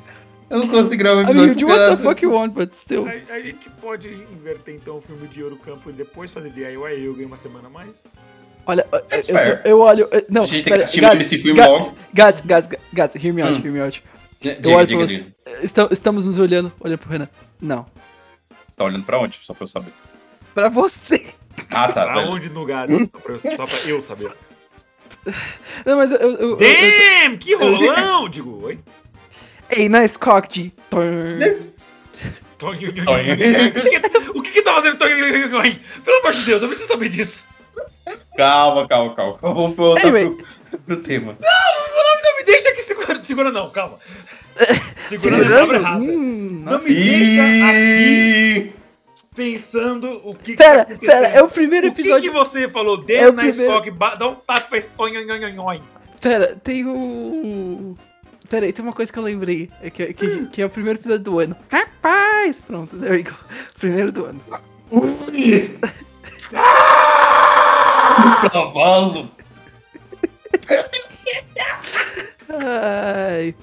Eu 0.50 0.58
não 0.58 0.68
consigo 0.68 1.02
gravar 1.02 1.22
um 1.22 1.30
I 1.30 1.34
mean, 1.34 1.44
episódio. 1.44 1.66
do 1.66 1.72
what 1.72 1.96
the 1.96 2.02
fuck 2.02 2.22
you 2.22 2.32
want, 2.32 2.52
but 2.52 2.74
still. 2.74 3.06
A, 3.06 3.34
a 3.34 3.40
gente 3.40 3.70
pode 3.80 4.08
inverter 4.08 4.74
então 4.74 4.98
o 4.98 5.00
filme 5.00 5.26
de 5.28 5.42
Ouro 5.42 5.56
Campo 5.56 5.88
e 5.88 5.92
depois 5.94 6.30
fazer 6.30 6.50
DIY 6.50 6.98
e 6.98 7.04
eu 7.06 7.14
ganho 7.14 7.28
uma 7.28 7.38
semana 7.38 7.68
a 7.68 7.70
mais? 7.70 8.04
Olha, 8.66 8.86
eu, 8.92 9.00
That's 9.02 9.28
eu, 9.28 9.34
fair. 9.34 9.60
eu 9.64 9.80
olho. 9.80 10.08
eu- 10.10 10.24
Não, 10.28 10.42
A 10.42 10.46
gente 10.46 10.62
tem 10.64 10.72
que 10.72 10.78
assistir 10.80 11.00
Gats, 11.00 11.20
esse 11.20 11.38
filme 11.38 11.58
Gats, 11.58 11.72
logo. 11.72 11.96
Gats, 12.14 12.40
Gats, 12.44 12.68
Gats, 12.92 13.16
hear 13.24 13.34
me 13.34 13.42
out, 13.42 13.52
Hum. 13.54 13.60
hear 13.64 13.72
me 13.72 13.80
out. 13.80 14.02
Diga, 14.40 14.68
Eu 14.68 14.76
olho 14.76 14.86
diga, 14.86 14.98
pra 14.98 15.06
diga. 15.08 15.26
você. 15.46 15.64
Estam- 15.64 15.88
Estamos 15.90 16.26
nos 16.26 16.38
olhando, 16.38 16.72
olhando 16.80 16.98
pro 16.98 17.10
Renan. 17.10 17.28
Não. 17.60 17.86
Você 18.70 18.76
tá 18.78 18.84
olhando 18.84 19.04
pra 19.04 19.18
onde? 19.18 19.38
Só 19.42 19.52
pra 19.54 19.64
eu 19.64 19.68
saber. 19.68 19.92
Pra 20.54 20.68
você. 20.68 21.26
Ah, 21.70 21.92
tá. 21.92 22.06
beleza. 22.06 22.26
Aonde 22.28 22.48
no 22.50 22.64
Gades? 22.64 23.08
Só 23.10 23.18
pra, 23.18 23.32
eu, 23.34 23.40
só 23.56 23.66
pra 23.66 23.78
eu 23.90 24.00
saber. 24.02 24.30
Não, 25.86 25.96
mas 25.98 26.10
eu. 26.10 26.16
eu, 26.18 26.30
eu, 26.36 26.50
eu 26.50 26.56
Damn! 26.56 27.36
Que 27.38 27.54
rolão! 27.54 28.28
Digo, 28.28 28.64
oi? 28.64 28.78
Ei, 29.70 29.88
nice 29.88 30.18
cock, 30.18 30.48
G. 30.54 30.72
O 34.34 34.42
que 34.42 34.50
que- 34.52 34.62
tá 34.62 34.74
fazendo? 34.74 34.96
Pelo 34.96 36.18
amor 36.20 36.32
de 36.32 36.44
Deus, 36.44 36.62
eu 36.62 36.68
preciso 36.68 36.88
saber 36.88 37.08
disso. 37.08 37.44
Calma, 38.36 38.86
calma, 38.88 39.14
calma. 39.14 39.38
Vamos 39.42 39.76
voltar 39.76 40.06
Anyway. 40.08 40.30
pro, 40.70 40.78
pro 40.78 40.96
tema. 40.98 41.36
Não 41.40 42.36
me 42.38 42.44
deixa 42.44 42.68
aqui 42.70 42.82
segura. 42.82 43.22
Segura 43.22 43.50
não, 43.52 43.70
calma. 43.70 43.98
Segura 45.08 45.38
na 45.38 45.44
palavra 45.48 45.76
errada. 45.78 46.02
Hum, 46.04 46.62
Não 46.64 46.78
me 46.82 46.94
deixa 46.94 47.42
aqui 47.70 48.72
pensando 49.34 50.20
o 50.28 50.34
que 50.34 50.52
que 50.52 50.56
Pera, 50.58 50.84
tá 50.84 50.92
acontecendo. 50.92 51.08
pera, 51.22 51.26
é 51.28 51.42
o 51.42 51.48
primeiro 51.48 51.88
O 51.88 51.94
que, 51.94 52.02
episódio. 52.02 52.30
que 52.30 52.36
você 52.38 52.68
falou? 52.68 53.00
É 53.00 53.04
Deu 53.04 53.30
o 53.30 53.32
na 53.32 53.42
primeiro- 53.44 53.72
Spock, 53.72 53.90
ba- 53.90 54.14
dá 54.14 54.28
um 54.28 54.34
tapa, 54.34 54.76
nho, 55.08 55.24
nho. 55.24 55.82
Pera, 56.20 56.54
tem 56.62 56.84
o. 56.86 57.96
Pera 58.50 58.66
aí, 58.66 58.72
tem 58.72 58.84
uma 58.84 58.92
coisa 58.92 59.10
que 59.10 59.18
eu 59.18 59.22
lembrei. 59.22 59.70
É 59.82 59.88
que, 59.88 60.12
que, 60.12 60.46
que 60.48 60.60
é 60.62 60.66
o 60.66 60.70
primeiro 60.70 60.98
episódio 60.98 61.24
do 61.24 61.38
ano. 61.38 61.56
Rapaz! 61.70 62.60
Pronto, 62.60 62.94
there 62.98 63.14
we 63.16 63.22
go. 63.22 63.32
Primeiro 63.78 64.12
do 64.12 64.26
ano. 64.26 64.40
Cavalo. 68.50 69.30
Ai. 72.48 73.54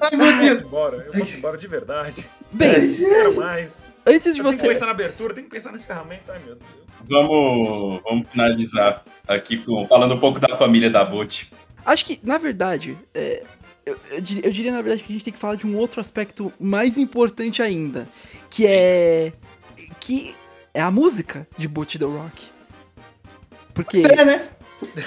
Ai, 0.00 0.10
meu 0.16 0.38
Deus. 0.38 0.64
embora, 0.66 0.96
eu 0.98 1.12
posso 1.12 1.34
ir 1.34 1.38
embora 1.38 1.56
de 1.56 1.66
verdade. 1.66 2.28
Bem, 2.52 2.94
Quero 2.94 3.36
mais. 3.36 3.72
antes 4.06 4.34
de 4.34 4.40
Eu 4.40 4.44
tenho 4.44 4.54
que 4.54 4.60
você. 4.60 4.68
pensar 4.68 4.86
na 4.86 4.92
abertura, 4.92 5.34
tenho 5.34 5.46
que 5.46 5.52
pensar 5.52 5.70
no 5.70 5.76
encerramento. 5.76 6.22
Ai, 6.28 6.38
meu 6.44 6.56
Deus. 6.56 6.84
Vamos, 7.06 8.02
vamos 8.02 8.28
finalizar 8.30 9.02
aqui 9.26 9.58
com, 9.58 9.86
falando 9.86 10.14
um 10.14 10.18
pouco 10.20 10.38
da 10.38 10.56
família 10.56 10.90
da 10.90 11.04
Bote. 11.04 11.50
Acho 11.84 12.04
que, 12.06 12.18
na 12.22 12.38
verdade, 12.38 12.96
é, 13.14 13.42
eu, 13.84 13.98
eu 14.10 14.20
diria, 14.20 14.46
eu 14.46 14.52
diria, 14.52 14.72
na 14.72 14.80
verdade, 14.80 15.02
que 15.02 15.12
a 15.12 15.14
gente 15.16 15.24
tem 15.24 15.32
que 15.32 15.38
falar 15.38 15.56
de 15.56 15.66
um 15.66 15.76
outro 15.76 16.00
aspecto 16.00 16.52
mais 16.58 16.96
importante 16.96 17.62
ainda. 17.62 18.06
Que 18.50 18.66
é. 18.66 19.32
Que 20.00 20.34
é 20.72 20.80
a 20.80 20.90
música 20.90 21.46
de 21.58 21.68
Boot 21.68 21.98
the 21.98 22.04
Rock. 22.04 22.53
Porque, 23.74 23.98
É, 23.98 24.24
né? 24.24 24.48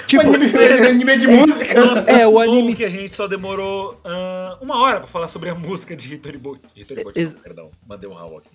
tipo, 0.06 0.24
um 0.28 0.34
anime, 0.34 0.58
anime 0.88 1.16
de 1.18 1.26
música. 1.26 1.74
Nossa, 1.84 2.10
É, 2.10 2.26
o 2.28 2.38
anime- 2.38 2.74
que 2.74 2.84
a 2.84 2.88
gente 2.88 3.14
só 3.16 3.26
demorou 3.26 3.98
ah, 4.04 4.58
uma 4.60 4.76
hora 4.76 5.00
pra 5.00 5.08
falar 5.08 5.28
sobre 5.28 5.48
a 5.48 5.54
música 5.56 5.96
de 5.96 6.14
Hitori 6.14 6.38
Bote. 6.38 6.62
Hitori 6.76 7.02
Ex- 7.14 7.34
não, 7.34 7.40
perdão. 7.40 7.70
Mandei 7.86 8.08
um 8.08 8.12
rau 8.14 8.38
aqui. 8.38 8.48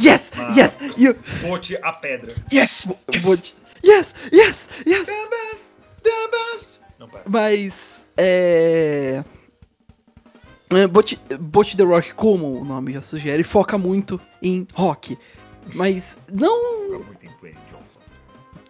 yes, 0.00 0.30
Ah. 0.38 0.54
yes, 0.56 0.72
you, 0.96 1.16
Bote 1.42 1.76
a 1.82 1.92
pedra. 1.92 2.32
Yes! 2.52 2.88
yes. 3.12 3.54
Yes, 3.84 4.14
yes, 4.32 4.68
yes. 4.86 5.04
The 5.06 5.28
best, 5.28 5.64
the 6.02 6.28
best. 6.30 6.68
Não, 6.98 7.08
pera. 7.08 7.22
Mas, 7.26 8.04
é. 8.16 9.22
é, 10.70 10.86
Bot, 10.86 11.18
Bot 11.38 11.76
The 11.76 11.82
Rock, 11.84 12.14
como 12.14 12.60
o 12.60 12.64
nome 12.64 12.92
já 12.92 13.00
sugere, 13.02 13.42
foca 13.44 13.76
muito 13.78 14.20
em 14.42 14.66
rock. 14.74 15.16
Mas 15.74 16.16
não 16.32 16.86
Fica 16.86 16.98
muito 16.98 17.24
em 17.24 17.52
Johnson. 17.52 17.75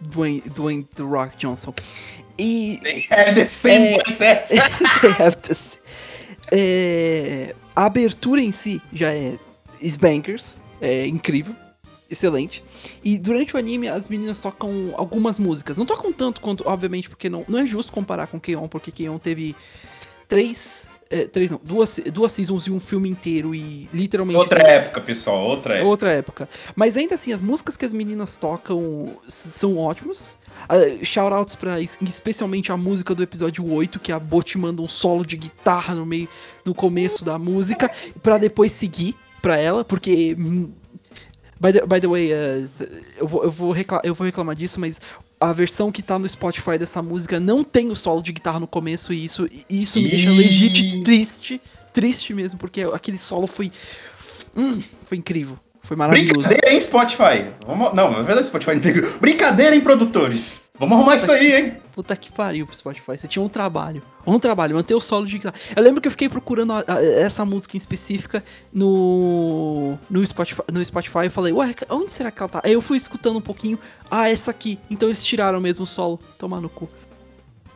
Dwayne, 0.01 0.41
Dwayne 0.55 0.83
The 0.95 1.03
Rock 1.03 1.37
Johnson. 1.37 1.73
E. 2.37 2.79
É 3.09 3.33
the 3.33 3.45
same 3.47 3.87
É. 3.87 3.93
voice. 3.97 4.17
They 5.01 5.11
have 5.19 5.37
to 5.37 5.55
say. 5.55 5.77
É, 6.51 7.55
a 7.75 7.85
abertura 7.85 8.41
em 8.41 8.51
si 8.51 8.81
já 8.93 9.13
é 9.13 9.37
Spankers, 9.85 10.55
é 10.79 11.05
incrível. 11.05 11.53
excelente. 12.09 12.63
E 13.03 13.17
durante 13.17 13.53
o 13.55 13.59
anime, 13.59 13.89
as 13.89 14.07
meninas 14.07 14.39
tocam 14.39 14.93
algumas 14.95 15.37
músicas. 15.37 15.75
Não 15.77 15.85
tocam 15.85 16.13
tanto 16.13 16.39
quanto, 16.39 16.63
obviamente, 16.65 17.09
porque 17.09 17.29
não, 17.29 17.43
não 17.49 17.59
é 17.59 17.65
justo 17.65 17.91
comparar 17.91 18.27
com 18.27 18.39
Keion, 18.39 18.67
porque 18.69 18.91
Keion 18.91 19.17
teve 19.17 19.55
três. 20.27 20.87
É, 21.09 21.25
três 21.25 21.49
não, 21.51 21.59
duas, 21.63 21.99
duas 22.11 22.31
seasons 22.31 22.65
e 22.67 22.71
um 22.71 22.79
filme 22.79 23.09
inteiro 23.09 23.53
e 23.55 23.87
literalmente. 23.93 24.37
Outra 24.37 24.61
época, 24.67 24.99
pessoal, 25.01 25.43
outra 25.45 25.75
época. 25.75 25.89
outra 25.89 26.11
época. 26.11 26.49
Mas 26.75 26.97
ainda 26.97 27.15
assim, 27.15 27.31
as 27.33 27.41
músicas 27.41 27.77
que 27.77 27.85
as 27.85 27.93
meninas 27.93 28.37
tocam 28.37 29.17
são 29.27 29.77
ótimas. 29.77 30.37
Uh, 30.69 31.05
Shoutouts 31.05 31.55
pra 31.55 31.79
es- 31.79 31.97
especialmente 32.01 32.71
a 32.71 32.77
música 32.77 33.13
do 33.13 33.21
episódio 33.21 33.71
8, 33.71 33.99
que 33.99 34.11
a 34.11 34.19
Bot 34.19 34.57
manda 34.57 34.81
um 34.81 34.87
solo 34.87 35.25
de 35.25 35.37
guitarra 35.37 35.93
no 35.93 36.05
meio 36.05 36.27
no 36.65 36.73
começo 36.73 37.23
da 37.23 37.37
música, 37.37 37.89
pra 38.23 38.37
depois 38.37 38.71
seguir 38.71 39.15
pra 39.41 39.55
ela, 39.57 39.85
porque. 39.85 40.35
hum, 40.37 40.69
By 41.59 41.73
the, 41.73 41.81
by 41.87 41.99
the 41.99 42.07
way, 42.07 42.31
uh, 42.33 42.69
eu, 43.17 43.27
vou, 43.27 43.43
eu, 43.43 43.49
vou 43.49 43.71
recla- 43.71 44.01
eu 44.03 44.13
vou 44.13 44.23
reclamar 44.25 44.55
disso, 44.55 44.79
mas 44.79 45.01
a 45.39 45.53
versão 45.53 45.91
que 45.91 46.01
tá 46.01 46.17
no 46.17 46.27
Spotify 46.27 46.77
dessa 46.77 47.01
música 47.01 47.39
não 47.39 47.63
tem 47.63 47.89
o 47.89 47.95
solo 47.95 48.21
de 48.21 48.31
guitarra 48.31 48.59
no 48.59 48.67
começo, 48.67 49.13
e 49.13 49.23
isso, 49.23 49.47
e 49.69 49.81
isso 49.81 49.99
me 49.99 50.09
deixa 50.09 50.29
legit 50.31 51.03
triste. 51.03 51.61
Triste 51.93 52.33
mesmo, 52.33 52.59
porque 52.59 52.81
aquele 52.81 53.17
solo 53.17 53.47
foi. 53.47 53.71
Hum, 54.55 54.83
foi 55.07 55.17
incrível. 55.17 55.57
Foi 55.81 55.95
maravilhoso. 55.95 56.33
Brincadeira, 56.33 56.73
hein, 56.73 56.81
Spotify? 56.81 57.45
Vamos... 57.65 57.93
Não, 57.93 58.11
na 58.11 58.21
verdade, 58.21 58.47
Spotify 58.47 58.79
tem. 58.79 58.93
Brincadeira, 59.21 59.73
hein, 59.73 59.81
produtores? 59.81 60.66
Vamos 60.79 60.95
arrumar 60.97 61.15
isso 61.15 61.31
aí, 61.31 61.55
hein? 61.55 61.73
Puta 61.93 62.15
que 62.15 62.31
pariu 62.31 62.67
pro 62.67 62.75
Spotify. 62.75 63.17
Você 63.17 63.27
tinha 63.27 63.41
um 63.43 63.49
trabalho. 63.49 64.01
Um 64.25 64.37
trabalho, 64.39 64.75
manter 64.75 64.93
o 64.93 65.01
solo 65.01 65.25
de 65.25 65.37
guitarra. 65.39 65.55
Eu 65.75 65.81
lembro 65.81 65.99
que 65.99 66.07
eu 66.07 66.11
fiquei 66.11 66.29
procurando 66.29 66.73
a- 66.73 66.83
a- 66.87 67.01
essa 67.03 67.43
música 67.43 67.75
em 67.75 67.79
específica 67.79 68.43
no, 68.71 69.97
no, 70.09 70.25
Spotify, 70.25 70.61
no 70.71 70.83
Spotify. 70.85 71.25
Eu 71.25 71.31
falei, 71.31 71.53
ué, 71.53 71.73
onde 71.89 72.11
será 72.11 72.29
que 72.31 72.41
ela 72.41 72.49
tá? 72.49 72.61
Aí 72.63 72.73
eu 72.73 72.81
fui 72.81 72.97
escutando 72.97 73.37
um 73.37 73.41
pouquinho. 73.41 73.79
Ah, 74.09 74.29
essa 74.29 74.51
aqui. 74.51 74.77
Então 74.89 75.09
eles 75.09 75.23
tiraram 75.23 75.59
mesmo 75.59 75.83
o 75.83 75.87
solo. 75.87 76.19
Tomar 76.37 76.61
no 76.61 76.69
cu. 76.69 76.87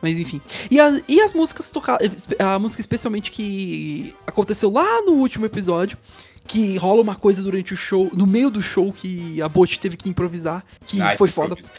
Mas 0.00 0.18
enfim. 0.18 0.40
E, 0.70 0.80
a- 0.80 1.00
e 1.08 1.20
as 1.20 1.32
músicas 1.32 1.70
tocadas. 1.70 2.26
A 2.38 2.58
música 2.58 2.80
especialmente 2.80 3.30
que 3.30 4.14
aconteceu 4.26 4.70
lá 4.70 5.02
no 5.02 5.12
último 5.12 5.46
episódio. 5.46 5.96
Que 6.44 6.76
rola 6.76 7.00
uma 7.00 7.14
coisa 7.14 7.40
durante 7.40 7.72
o 7.72 7.76
show, 7.76 8.10
no 8.12 8.26
meio 8.26 8.50
do 8.50 8.60
show, 8.60 8.92
que 8.92 9.40
a 9.40 9.48
Bot 9.48 9.78
teve 9.78 9.96
que 9.96 10.08
improvisar. 10.08 10.64
Que 10.86 10.98
Nice 10.98 11.16
foi 11.16 11.28
foda. 11.28 11.54
Nice 11.54 11.70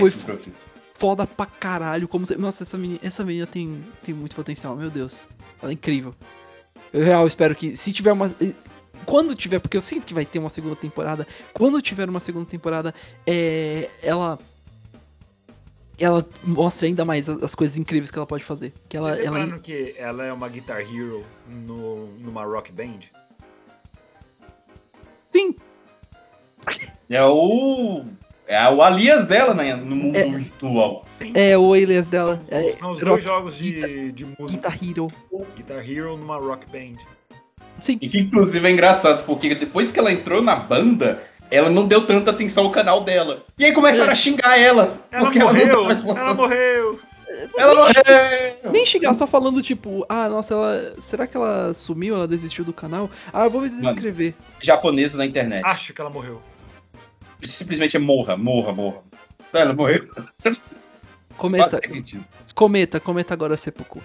Foi 0.00 0.10
improviso. 0.10 0.50
Foda 0.98 1.26
pra 1.26 1.46
caralho. 1.46 2.08
Como 2.08 2.26
você... 2.26 2.36
Nossa, 2.36 2.62
essa 2.62 2.76
menina, 2.76 3.00
essa 3.02 3.24
menina 3.24 3.46
tem, 3.46 3.82
tem 4.04 4.14
muito 4.14 4.36
potencial, 4.36 4.76
meu 4.76 4.90
Deus. 4.90 5.14
Ela 5.62 5.72
é 5.72 5.74
incrível. 5.74 6.14
Eu 6.92 7.04
real 7.04 7.26
espero 7.26 7.54
que 7.54 7.76
se 7.76 7.92
tiver 7.92 8.12
uma. 8.12 8.34
Quando 9.04 9.34
tiver, 9.34 9.58
porque 9.58 9.76
eu 9.76 9.80
sinto 9.80 10.06
que 10.06 10.14
vai 10.14 10.24
ter 10.24 10.38
uma 10.38 10.48
segunda 10.48 10.76
temporada. 10.76 11.26
Quando 11.52 11.80
tiver 11.80 12.08
uma 12.08 12.20
segunda 12.20 12.46
temporada, 12.46 12.94
é, 13.26 13.88
ela. 14.02 14.38
Ela 16.00 16.24
mostra 16.44 16.86
ainda 16.86 17.04
mais 17.04 17.28
as, 17.28 17.42
as 17.42 17.54
coisas 17.56 17.76
incríveis 17.76 18.10
que 18.10 18.16
ela 18.16 18.26
pode 18.26 18.44
fazer. 18.44 18.72
Que 18.88 18.96
ela, 18.96 19.14
Vocês 19.14 19.26
ela 19.26 19.38
lembraram 19.38 19.60
que 19.60 19.94
ela 19.98 20.24
é 20.24 20.32
uma 20.32 20.48
Guitar 20.48 20.80
Hero 20.80 21.24
no, 21.48 22.06
numa 22.18 22.44
rock 22.44 22.70
band? 22.70 23.00
Sim, 25.32 25.56
É 27.08 27.24
o. 27.24 28.04
É 28.50 28.66
o 28.70 28.82
alias 28.82 29.26
dela 29.26 29.52
né, 29.52 29.76
no 29.76 29.94
mundo 29.94 30.16
É. 30.16 30.24
virtual. 30.24 31.04
É 31.34 31.58
o 31.58 31.74
alias 31.74 32.08
dela. 32.08 32.40
São, 32.50 32.58
É, 32.58 32.72
são 32.72 32.90
os 32.92 32.98
rock- 32.98 33.04
dois 33.04 33.22
jogos 33.24 33.54
de, 33.54 34.10
de 34.12 34.24
música. 34.24 34.46
Guitar 34.70 34.78
Hero. 34.82 35.08
Guitar 35.54 35.88
Hero 35.90 36.16
numa 36.16 36.38
rock 36.38 36.66
band. 36.72 36.96
Sim, 37.78 37.98
E 38.00 38.08
que 38.08 38.18
inclusive 38.18 38.66
é 38.66 38.70
engraçado, 38.72 39.24
porque 39.24 39.54
depois 39.54 39.90
que 39.92 39.98
ela 39.98 40.10
entrou 40.10 40.40
na 40.42 40.56
banda, 40.56 41.22
ela 41.50 41.68
não 41.68 41.86
deu 41.86 42.06
tanta 42.06 42.30
atenção 42.30 42.64
ao 42.64 42.70
canal 42.72 43.02
dela. 43.04 43.44
E 43.58 43.64
aí 43.66 43.72
começaram 43.72 44.10
a 44.10 44.14
xingar 44.14 44.58
ela. 44.58 44.98
Ela 45.12 45.24
porque 45.24 45.38
ela 45.38 45.52
não 45.52 45.60
morreu! 45.60 45.78
tá 45.80 45.84
mais 45.84 46.04
Ela 46.18 46.34
morreu! 46.34 47.00
Ela 47.56 47.74
morreu! 47.74 48.72
nem 48.72 48.84
chegar 48.86 49.12
só 49.14 49.26
falando 49.26 49.62
tipo, 49.62 50.04
ah, 50.08 50.28
nossa, 50.28 50.54
ela. 50.54 50.94
Será 51.02 51.26
que 51.26 51.36
ela 51.36 51.72
sumiu? 51.74 52.16
Ela 52.16 52.26
desistiu 52.26 52.64
do 52.64 52.72
canal? 52.72 53.08
Ah, 53.32 53.44
eu 53.44 53.50
vou 53.50 53.60
me 53.60 53.68
desinscrever. 53.68 54.34
Japonesa 54.60 55.18
na 55.18 55.26
internet. 55.26 55.62
Acho 55.64 55.92
que 55.92 56.00
ela 56.00 56.10
morreu. 56.10 56.40
Simplesmente 57.42 57.96
é 57.96 58.00
morra, 58.00 58.36
morra, 58.36 58.72
morra. 58.72 59.02
Ela 59.52 59.72
morreu. 59.72 60.08
Cometa, 61.36 61.80
cometa, 62.54 63.00
cometa 63.00 63.34
agora 63.34 63.56
seppuku. 63.56 64.02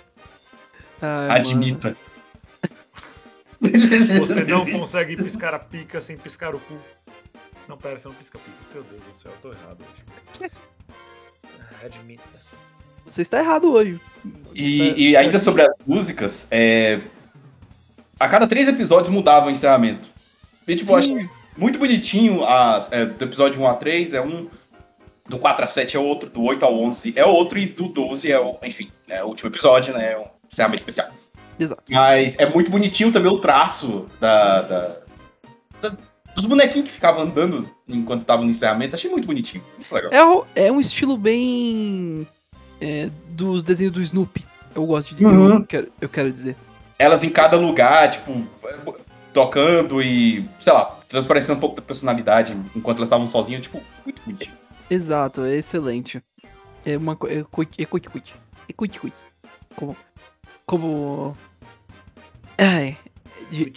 Ai. 1.02 1.40
Admita. 1.40 1.98
Você 3.60 4.44
não 4.44 4.70
consegue 4.70 5.16
piscar 5.16 5.54
a 5.54 5.60
pica 5.60 6.00
sem 6.00 6.18
piscar 6.18 6.54
o 6.54 6.60
cu. 6.60 6.78
Não, 7.68 7.78
pera, 7.78 7.98
você 7.98 8.08
não 8.08 8.16
pisca 8.16 8.38
a 8.38 8.42
pica. 8.42 8.58
Meu 8.74 8.84
Deus 8.84 9.02
do 9.02 9.22
céu, 9.22 9.32
eu 9.32 9.38
tô 9.42 9.52
errado 9.52 9.80
hoje. 9.82 10.52
Ah, 11.46 11.86
Admita. 11.86 12.24
Você 13.06 13.22
está 13.22 13.40
errado 13.40 13.72
hoje. 13.72 14.00
E, 14.54 15.10
e 15.10 15.18
ainda 15.18 15.40
sobre 15.40 15.62
as 15.64 15.74
músicas, 15.86 16.48
é... 16.50 17.02
a 18.20 18.30
cada 18.30 18.48
três 18.48 18.68
episódios 18.68 19.10
mudava 19.10 19.48
o 19.48 19.50
encerramento. 19.50 20.10
E 20.68 20.76
tipo, 20.76 20.96
acho. 20.96 21.30
Muito 21.58 21.78
bonitinho 21.80 22.44
as, 22.46 22.92
é, 22.92 23.06
do 23.06 23.24
episódio 23.24 23.62
1 23.62 23.68
a 23.68 23.74
3 23.76 24.14
é 24.14 24.22
um, 24.22 24.48
do 25.28 25.38
4 25.38 25.64
a 25.64 25.68
7 25.68 25.96
é 25.96 26.00
outro, 26.00 26.30
do 26.30 26.42
8 26.44 26.64
ao 26.66 26.78
11 26.80 27.14
é 27.16 27.26
outro 27.26 27.58
e 27.60 27.66
do 27.66 27.88
12 27.88 28.32
é 28.32 28.40
o, 28.40 28.58
enfim, 28.64 28.90
é 29.08 29.24
o 29.24 29.28
último 29.28 29.50
episódio, 29.50 29.94
né, 29.94 30.14
é 30.14 30.18
um 30.18 30.26
encerramento 30.52 30.82
especial. 30.82 31.08
Exato. 31.60 31.84
Mas 31.90 32.38
é 32.40 32.46
muito 32.50 32.72
bonitinho 32.72 33.12
também 33.12 33.32
o 33.32 33.38
traço 33.38 34.08
da, 34.20 34.62
da- 34.64 34.96
da- 35.82 35.98
dos 36.36 36.46
bonequinhos 36.46 36.88
que 36.88 36.94
ficavam 36.94 37.22
andando 37.24 37.70
enquanto 37.88 38.22
estavam 38.22 38.44
no 38.44 38.50
encerramento, 38.52 38.96
achei 38.96 39.10
muito 39.10 39.26
bonitinho, 39.28 39.64
muito 39.78 39.94
legal. 39.94 40.48
É, 40.56 40.66
é 40.68 40.72
um 40.72 40.80
estilo 40.80 41.16
bem. 41.16 42.28
é, 42.82 43.10
dos 43.30 43.64
desenhos 43.64 43.94
do 43.94 44.02
Snoopy. 44.02 44.44
Eu 44.76 44.86
gosto 44.88 45.14
de. 45.14 45.24
Uhum. 45.24 45.58
Eu, 45.60 45.64
quero, 45.66 45.88
eu 46.02 46.10
quero 46.10 46.32
dizer. 46.32 46.56
elas 46.98 47.24
em 47.24 47.30
cada 47.30 47.56
lugar, 47.56 48.10
tipo, 48.10 48.32
tocando 49.34 50.02
e, 50.02 50.48
sei 50.60 50.72
lá, 50.74 50.86
transparecendo 51.10 51.58
um 51.58 51.62
pouco 51.62 51.76
da 51.76 51.82
personalidade 51.82 52.54
enquanto 52.76 52.98
elas 52.98 53.08
estavam 53.08 53.28
sozinhas, 53.28 53.64
tipo, 53.64 53.82
muito 54.06 54.22
bonitinho. 54.24 54.56
Exato, 54.90 55.42
é 55.44 55.56
excelente. 55.56 56.22
É 56.86 56.98
uma 56.98 57.16
coisa. 57.16 57.40
É 57.40 57.44
cuit, 57.44 57.82
é 57.82 57.86
cuit, 57.86 58.10
cuit. 58.10 58.36
É 58.70 58.74
cuit, 58.74 59.00
cuit. 59.00 59.16
Como. 59.76 59.98
Como. 60.66 61.38
Ai. 62.58 62.98
de-. 63.50 63.74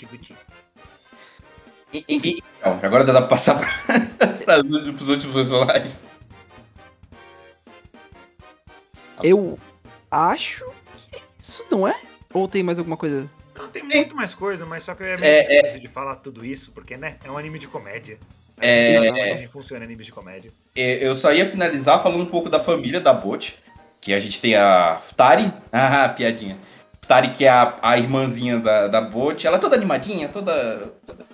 E, 1.92 2.04
e- 2.08 2.20
e- 2.38 2.42
não, 2.64 2.72
agora 2.82 3.04
dá 3.04 3.12
pra 3.12 3.22
passar 3.28 3.58
pra, 3.58 3.68
pra, 4.44 4.64
pros 4.64 5.08
últimos 5.08 5.34
personagens. 5.34 6.04
Eu 9.22 9.58
acho 10.10 10.64
que 10.96 11.16
é 11.16 11.20
isso, 11.38 11.64
não 11.70 11.86
é? 11.88 11.98
Ou 12.34 12.46
tem 12.46 12.62
mais 12.62 12.78
alguma 12.78 12.96
coisa? 12.96 13.30
Não, 13.56 13.68
tem 13.68 13.82
muito 13.82 14.14
mais 14.14 14.34
coisa, 14.34 14.66
mas 14.66 14.82
só 14.82 14.94
que 14.94 15.02
é 15.02 15.16
meio 15.16 15.24
É, 15.24 15.60
difícil 15.62 15.80
de 15.80 15.88
falar 15.88 16.16
tudo 16.16 16.44
isso, 16.44 16.72
porque, 16.72 16.96
né, 16.96 17.16
é 17.24 17.30
um 17.30 17.38
anime 17.38 17.58
de 17.58 17.68
comédia. 17.68 18.18
É, 18.60 18.94
É, 18.94 19.32
a 19.34 19.36
gente 19.36 19.48
funciona 19.48 19.84
em 19.84 19.86
animes 19.86 20.06
de 20.06 20.12
comédia. 20.12 20.50
É, 20.74 21.06
Eu 21.06 21.14
só 21.14 21.32
ia 21.32 21.46
finalizar 21.46 22.02
falando 22.02 22.22
um 22.22 22.26
pouco 22.26 22.48
da 22.48 22.58
família 22.58 23.00
da 23.00 23.12
Bot, 23.12 23.58
que 24.00 24.12
a 24.12 24.20
gente 24.20 24.40
tem 24.40 24.54
a 24.54 24.98
Futari, 25.00 25.52
ah, 25.72 26.08
piadinha. 26.08 26.58
Futari, 27.00 27.30
que 27.30 27.44
é 27.44 27.48
a, 27.48 27.78
a 27.82 27.98
irmãzinha 27.98 28.58
da, 28.58 28.88
da 28.88 29.00
Bot, 29.00 29.46
ela 29.46 29.56
é 29.56 29.60
toda 29.60 29.76
animadinha, 29.76 30.28
toda, 30.28 30.92
toda, 31.06 31.24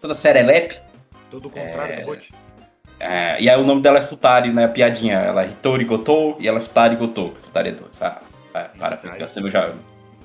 toda 0.00 0.14
serelepe. 0.14 0.78
Todo 1.30 1.48
o 1.48 1.50
contrário 1.50 2.00
do 2.00 2.06
Bot. 2.06 2.32
É, 3.00 3.40
e 3.40 3.50
aí 3.50 3.60
o 3.60 3.64
nome 3.64 3.82
dela 3.82 3.98
é 3.98 4.02
Futari, 4.02 4.52
né? 4.52 4.68
Piadinha. 4.68 5.18
Ela 5.18 5.42
é 5.44 5.48
Hitori 5.48 5.84
Gotou 5.84 6.36
e 6.38 6.46
ela 6.46 6.58
é 6.58 6.60
Futari 6.60 6.94
Gotou. 6.96 7.34
Futari 7.34 7.70
é 7.70 7.72
dois. 7.72 8.00
Ah, 8.00 8.20
Ai. 8.54 9.18
você 9.18 9.40
eu 9.40 9.50
já 9.50 9.72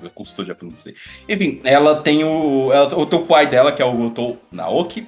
custou 0.08 0.44
de 0.44 0.50
aprender. 0.50 0.94
Enfim, 1.28 1.60
ela 1.64 2.00
tem 2.00 2.24
o. 2.24 2.72
Ela, 2.72 2.96
o 2.96 3.26
pai 3.26 3.46
dela, 3.46 3.72
que 3.72 3.82
é 3.82 3.84
o 3.84 3.92
Gotou 3.92 4.40
Naoki, 4.50 5.06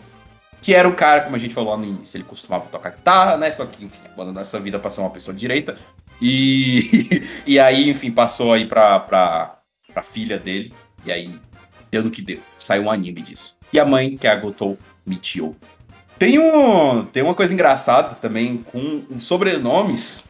que 0.60 0.74
era 0.74 0.88
um 0.88 0.92
cara, 0.92 1.22
como 1.22 1.34
a 1.34 1.38
gente 1.38 1.54
falou 1.54 1.76
no 1.76 1.84
início, 1.84 2.16
ele 2.16 2.24
costumava 2.24 2.66
tocar 2.66 2.90
guitarra, 2.90 3.36
né? 3.36 3.50
Só 3.50 3.64
que, 3.66 3.84
enfim, 3.84 4.00
abandonou 4.12 4.42
essa 4.42 4.60
vida 4.60 4.78
pra 4.78 4.90
ser 4.90 5.00
uma 5.00 5.10
pessoa 5.10 5.34
direita. 5.34 5.76
E, 6.20 7.22
e 7.46 7.58
aí, 7.58 7.88
enfim, 7.88 8.10
passou 8.10 8.52
aí 8.52 8.66
pra, 8.66 9.00
pra, 9.00 9.58
pra 9.92 10.02
filha 10.02 10.38
dele. 10.38 10.72
E 11.04 11.10
aí, 11.10 11.34
deu 11.90 12.04
no 12.04 12.10
que 12.10 12.22
deu. 12.22 12.40
Saiu 12.58 12.84
um 12.84 12.90
anime 12.90 13.22
disso. 13.22 13.56
E 13.72 13.80
a 13.80 13.84
mãe, 13.84 14.16
que 14.16 14.26
é 14.26 14.30
a 14.30 14.36
Gotou 14.36 14.78
Michio. 15.04 15.56
Tem, 16.18 16.38
um, 16.38 17.04
tem 17.06 17.22
uma 17.22 17.34
coisa 17.34 17.52
engraçada 17.52 18.14
também 18.14 18.58
com 18.58 19.04
os 19.10 19.26
sobrenomes 19.26 20.22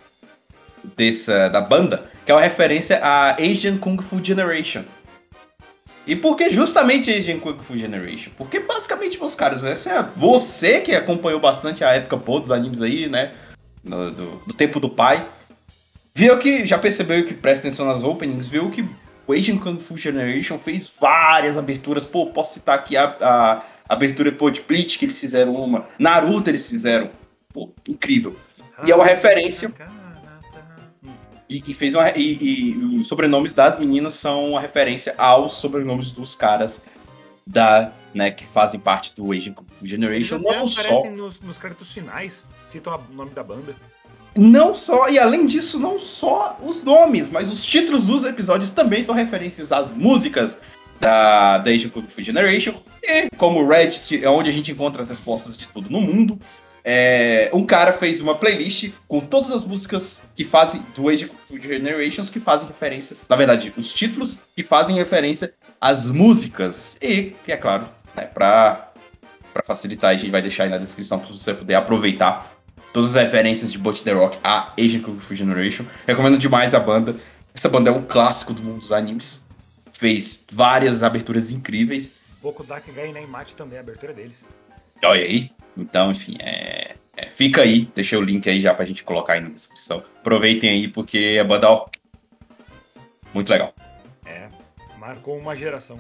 dessa, 0.97 1.49
da 1.49 1.61
banda, 1.61 2.11
que 2.25 2.31
é 2.33 2.35
uma 2.35 2.41
referência 2.41 2.99
a 3.03 3.35
Asian 3.35 3.77
Kung 3.79 4.01
Fu 4.01 4.25
Generation. 4.25 4.85
E 6.07 6.17
por 6.17 6.37
que 6.37 6.51
justamente 6.51 7.13
Asian 7.13 7.39
Kung 7.39 7.59
Fu 7.61 7.77
Generation? 7.77 8.33
Porque 8.37 8.59
basicamente, 8.59 9.19
meus 9.19 9.35
caras, 9.35 9.63
essa 9.65 9.91
é 9.91 10.03
você 10.17 10.81
que 10.81 10.95
acompanhou 10.95 11.39
bastante 11.39 11.85
a 11.85 11.91
época 11.91 12.17
boa 12.17 12.41
dos 12.41 12.51
animes 12.51 12.83
aí, 12.83 13.09
né? 13.09 13.33
No- 13.85 14.11
do, 14.11 14.27
do 14.47 14.55
tempo 14.55 14.81
do 14.81 14.89
pai. 14.89 15.27
Viu 16.15 16.37
que, 16.39 16.67
já 16.67 16.79
percebeu 16.79 17.25
que 17.25 17.35
presta 17.35 17.69
atenção 17.69 17.87
nas 17.87 18.03
openings, 18.03 18.49
viu 18.49 18.71
que 18.71 18.85
o 19.27 19.33
Asian 19.33 19.57
Kung 19.59 19.79
Fu 19.79 19.97
Generation 19.97 20.59
fez 20.59 20.93
várias 21.01 21.57
aberturas. 21.57 22.05
Pô, 22.05 22.27
posso 22.27 22.55
citar 22.55 22.75
aqui 22.75 22.97
a, 22.97 23.17
a, 23.21 23.63
abertura 23.89 24.33
pô, 24.33 24.51
de 24.51 24.61
Bleach 24.61 24.99
que 24.99 25.05
eles 25.05 25.19
fizeram 25.19 25.55
uma, 25.55 25.87
Naruto 25.99 26.51
eles 26.51 26.69
fizeram. 26.69 27.11
Pô, 27.53 27.73
incrível. 27.89 28.37
E 28.85 28.91
é 28.91 28.95
uma 28.95 29.05
referência. 29.05 29.73
E, 31.53 31.63
e 31.67 31.75
fez 31.75 31.95
uma, 31.95 32.09
e, 32.11 32.39
e 32.41 32.77
os 32.99 33.07
sobrenomes 33.07 33.53
das 33.53 33.79
meninas 33.79 34.15
são 34.15 34.51
uma 34.51 34.61
referência 34.61 35.15
aos 35.19 35.55
sobrenomes 35.55 36.11
dos 36.11 36.35
caras 36.35 36.83
da, 37.47 37.93
né, 38.15 38.31
que 38.31 38.47
fazem 38.47 38.81
parte 38.81 39.15
do 39.15 39.33
Asian 39.33 39.53
Kung 39.53 39.67
Fu 39.69 39.85
Eles 39.85 39.91
Generation. 39.91 40.37
até 40.37 40.59
Não 40.59 40.67
só, 40.67 41.11
nos, 41.11 41.41
nos 41.41 41.59
créditos 41.59 41.93
finais, 41.93 42.45
citam 42.67 42.99
o 43.11 43.15
nome 43.15 43.33
da 43.33 43.43
banda. 43.43 43.75
não 44.35 44.75
só, 44.75 45.09
e 45.11 45.19
além 45.19 45.47
disso, 45.47 45.79
não 45.79 45.99
só 45.99 46.57
os 46.63 46.83
nomes, 46.83 47.29
mas 47.29 47.51
os 47.51 47.65
títulos 47.65 48.07
dos 48.07 48.25
episódios 48.25 48.71
também 48.71 49.03
são 49.03 49.15
referências 49.15 49.73
às 49.73 49.93
músicas 49.93 50.59
da, 50.99 51.59
da 51.59 51.71
Asian 51.71 51.91
Kung 51.91 52.07
Fu 52.07 52.23
Generation. 52.23 52.73
E 53.03 53.29
como 53.37 53.61
o 53.61 53.69
Reddit 53.69 54.25
é 54.25 54.31
onde 54.31 54.49
a 54.49 54.53
gente 54.53 54.71
encontra 54.71 55.03
as 55.03 55.11
respostas 55.11 55.57
de 55.57 55.69
tudo 55.69 55.91
no 55.91 56.01
mundo, 56.01 56.39
é, 56.85 57.51
um 57.53 57.65
cara 57.65 57.93
fez 57.93 58.21
uma 58.21 58.35
playlist 58.35 58.91
com 59.07 59.21
todas 59.21 59.53
as 59.53 59.65
músicas 59.65 60.23
que 60.35 60.45
fazem 60.45 60.83
do 60.95 61.09
Age 61.09 61.27
of 61.27 61.63
Generations 61.63 62.29
que 62.29 62.41
fazem 62.41 62.67
referências, 62.67 63.27
na 63.29 63.37
verdade, 63.37 63.73
os 63.77 63.93
títulos 63.93 64.39
que 64.55 64.63
fazem 64.63 64.97
referência 64.97 65.55
às 65.81 66.09
músicas. 66.09 66.97
E, 67.01 67.35
que 67.45 67.53
é 67.53 67.57
claro, 67.57 67.89
né, 68.17 68.25
pra, 68.25 68.93
pra 69.53 69.63
facilitar, 69.65 70.11
a 70.11 70.17
gente 70.17 70.31
vai 70.31 70.43
deixar 70.43 70.65
aí 70.65 70.71
na 70.71 70.79
descrição 70.79 71.19
pra 71.19 71.29
você 71.29 71.55
poder 71.55 71.75
aproveitar 71.75 72.53
todas 72.93 73.17
as 73.17 73.23
referências 73.23 73.71
de 73.71 73.79
Bot 73.79 74.03
The 74.03 74.13
Rock 74.13 74.39
a 74.43 74.75
Kung 75.05 75.19
Fu 75.19 75.35
Generation. 75.35 75.85
Recomendo 76.07 76.37
demais 76.37 76.75
a 76.75 76.81
banda. 76.81 77.17
Essa 77.55 77.69
banda 77.69 77.91
é 77.91 77.93
um 77.93 78.03
clássico 78.03 78.53
do 78.53 78.63
mundo 78.63 78.81
dos 78.81 78.93
animes. 78.93 79.45
Fez 79.93 80.45
várias 80.51 81.03
aberturas 81.03 81.51
incríveis. 81.51 82.13
Boku 82.43 82.65
Dakegai 82.65 83.11
e 83.11 83.13
Neimate 83.13 83.55
também, 83.55 83.79
a 83.79 83.83
abertura 83.83 84.13
deles. 84.13 84.45
Olha 85.05 85.23
aí. 85.23 85.51
Então, 85.77 86.11
enfim, 86.11 86.37
é, 86.41 86.97
é, 87.17 87.31
fica 87.31 87.63
aí. 87.63 87.87
Deixei 87.95 88.19
o 88.19 88.23
link 88.23 88.49
aí 88.49 88.61
já 88.61 88.75
pra 88.75 88.85
gente 88.85 89.05
colocar 89.05 89.35
aí 89.35 89.41
na 89.41 89.49
descrição. 89.49 90.05
Aproveitem 90.21 90.71
aí, 90.71 90.89
porque 90.89 91.39
a 91.41 91.45
banda, 91.45 91.71
ó, 91.71 91.87
muito 93.33 93.49
legal. 93.49 93.75
É, 94.25 94.49
marcou 94.99 95.37
uma 95.39 95.57
geração. 95.57 95.99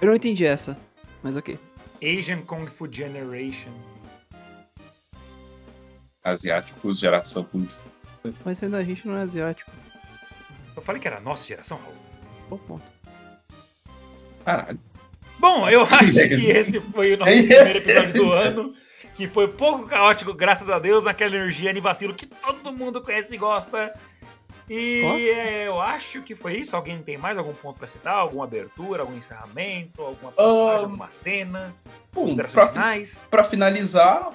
Eu 0.00 0.08
não 0.08 0.14
entendi 0.14 0.44
essa, 0.44 0.76
mas 1.22 1.36
ok. 1.36 1.58
Asian 2.02 2.42
Kung 2.42 2.66
Fu 2.66 2.92
Generation. 2.92 3.72
Asiáticos, 6.22 6.98
geração 6.98 7.44
Kung 7.44 7.66
Fu. 7.66 7.82
Mas 8.44 8.62
ainda 8.62 8.78
a 8.78 8.84
gente 8.84 9.06
não 9.06 9.16
é 9.16 9.22
asiático. 9.22 9.70
Eu 10.76 10.82
falei 10.82 11.00
que 11.00 11.06
era 11.06 11.18
a 11.18 11.20
nossa 11.20 11.46
geração, 11.46 11.78
Raul. 11.78 11.94
Bom 12.48 12.58
ponto. 12.58 12.84
Caralho. 14.44 14.78
Bom, 15.38 15.68
eu 15.68 15.82
acho 15.90 16.12
que 16.12 16.46
esse 16.50 16.80
foi 16.80 17.14
o 17.14 17.18
nosso 17.18 17.32
primeiro 17.32 17.68
episódio 17.68 18.12
do 18.14 18.32
ano. 18.32 18.74
Que 19.16 19.28
foi 19.28 19.46
pouco 19.46 19.86
caótico, 19.86 20.34
graças 20.34 20.68
a 20.68 20.78
Deus, 20.78 21.04
naquela 21.04 21.36
energia 21.36 21.70
anivacilo 21.70 22.12
que 22.14 22.26
todo 22.26 22.72
mundo 22.72 23.00
conhece 23.00 23.32
e 23.32 23.38
gosta. 23.38 23.94
E 24.68 25.02
Gosta? 25.02 25.40
é, 25.40 25.68
eu 25.68 25.80
acho 25.80 26.22
que 26.22 26.34
foi 26.34 26.56
isso. 26.56 26.74
Alguém 26.74 26.98
tem 26.98 27.16
mais 27.18 27.36
algum 27.38 27.52
ponto 27.52 27.78
pra 27.78 27.86
citar? 27.86 28.14
Alguma 28.14 28.44
abertura, 28.44 29.02
algum 29.02 29.16
encerramento, 29.16 30.00
alguma 30.02 30.32
Ahn, 30.38 30.64
passagem, 30.64 30.84
alguma 30.84 31.10
cena? 31.10 31.74
Pra 33.30 33.44
finalizar, 33.44 34.30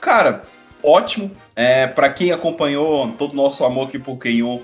cara, 0.00 0.42
ótimo. 0.82 1.30
É, 1.54 1.86
pra 1.86 2.10
quem 2.10 2.32
acompanhou 2.32 3.12
todo 3.12 3.32
o 3.32 3.36
nosso 3.36 3.64
amor 3.64 3.88
aqui 3.88 3.98
por 3.98 4.16
Kenyon, 4.16 4.60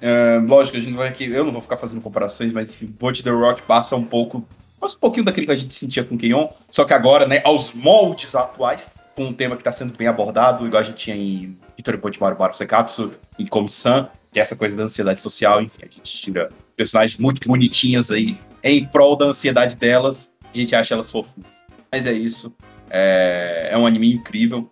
é, 0.00 0.40
lógico, 0.44 0.76
a 0.76 0.80
gente 0.80 0.90
não 0.90 0.98
vai 0.98 1.08
aqui, 1.08 1.30
eu 1.30 1.44
não 1.44 1.52
vou 1.52 1.60
ficar 1.60 1.76
fazendo 1.76 2.00
comparações, 2.00 2.50
mas 2.52 2.70
enfim, 2.70 2.86
Bot 2.86 3.22
The 3.22 3.30
Rock 3.30 3.62
passa 3.62 3.94
um 3.94 4.04
pouco, 4.04 4.42
passa 4.80 4.96
um 4.96 5.00
pouquinho 5.00 5.24
daquele 5.24 5.46
que 5.46 5.52
a 5.52 5.56
gente 5.56 5.74
sentia 5.74 6.04
com 6.04 6.16
Kenyon, 6.16 6.48
só 6.70 6.84
que 6.84 6.92
agora, 6.92 7.26
né, 7.26 7.40
aos 7.44 7.72
moldes 7.72 8.34
atuais, 8.34 8.92
com 9.14 9.24
um 9.26 9.32
tema 9.32 9.56
que 9.56 9.64
tá 9.64 9.72
sendo 9.72 9.96
bem 9.96 10.06
abordado, 10.08 10.66
igual 10.66 10.80
a 10.80 10.84
gente 10.84 10.96
tinha 10.98 11.16
em 11.16 11.56
Hitori 11.78 11.98
Maru 12.20 12.38
Maru 12.38 12.54
Sekatsu, 12.54 13.12
em 13.38 13.46
Komi-san, 13.46 14.08
que 14.30 14.38
é 14.38 14.42
essa 14.42 14.54
coisa 14.54 14.76
da 14.76 14.82
ansiedade 14.84 15.20
social, 15.20 15.62
enfim, 15.62 15.78
a 15.82 15.86
gente 15.86 16.02
tira 16.02 16.50
personagens 16.76 17.18
muito 17.18 17.48
bonitinhas 17.48 18.10
aí 18.10 18.38
em 18.62 18.84
prol 18.84 19.16
da 19.16 19.24
ansiedade 19.26 19.76
delas, 19.76 20.30
e 20.52 20.58
a 20.58 20.62
gente 20.62 20.74
acha 20.74 20.94
elas 20.94 21.10
fofinhas. 21.10 21.64
Mas 21.90 22.04
é 22.04 22.12
isso. 22.12 22.52
É, 22.90 23.68
é 23.72 23.78
um 23.78 23.86
anime 23.86 24.12
incrível. 24.12 24.70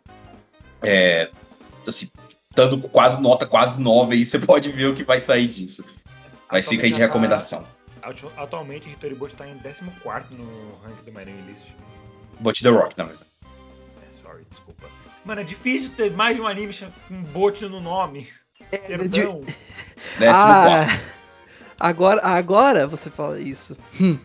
É, 0.83 1.31
assim, 1.87 2.09
dando 2.55 2.79
quase 2.89 3.21
nota 3.21 3.47
quase 3.47 3.81
9 3.81 4.15
aí, 4.15 4.25
você 4.27 4.39
pode 4.39 4.71
ver 4.71 4.87
o 4.87 4.95
que 4.95 5.05
vai 5.05 5.21
sair 5.21 5.49
disso. 5.49 5.85
Mas 6.51 6.69
fica 6.69 6.85
aí 6.85 6.93
de 6.93 6.99
tá- 6.99 7.07
recomendação. 7.07 7.61
atu- 7.61 7.69
Atualmente, 8.37 8.89
Hitori 8.89 9.15
Bote 9.15 9.35
tá 9.35 9.47
em 9.49 9.59
14 9.59 9.83
no 10.35 10.79
ranking 10.83 11.05
do 11.05 11.13
My 11.13 11.25
Name 11.25 11.43
List. 11.51 11.67
Bot 12.41 12.63
The 12.63 12.69
Rock, 12.69 12.99
na 12.99 13.05
verdade. 13.05 13.27
É, 14.03 14.23
sorry, 14.23 14.45
desculpa. 14.51 14.87
Mano, 15.25 15.41
é 15.41 15.45
difícil 15.45 15.91
ter 15.97 16.11
mais 16.13 16.37
de 16.37 16.43
um 16.43 16.47
anime 16.47 16.75
com 17.09 17.23
Bote 17.25 17.65
no 17.67 17.81
nome. 17.81 18.29
Perdão. 18.71 19.43
Décimo 20.19 20.47
quarto. 20.47 20.91
ah, 20.93 21.01
agora, 21.81 22.21
agora 22.23 22.87
você 22.87 23.09
fala 23.11 23.41
isso. 23.41 23.77
Hum, 24.01 24.19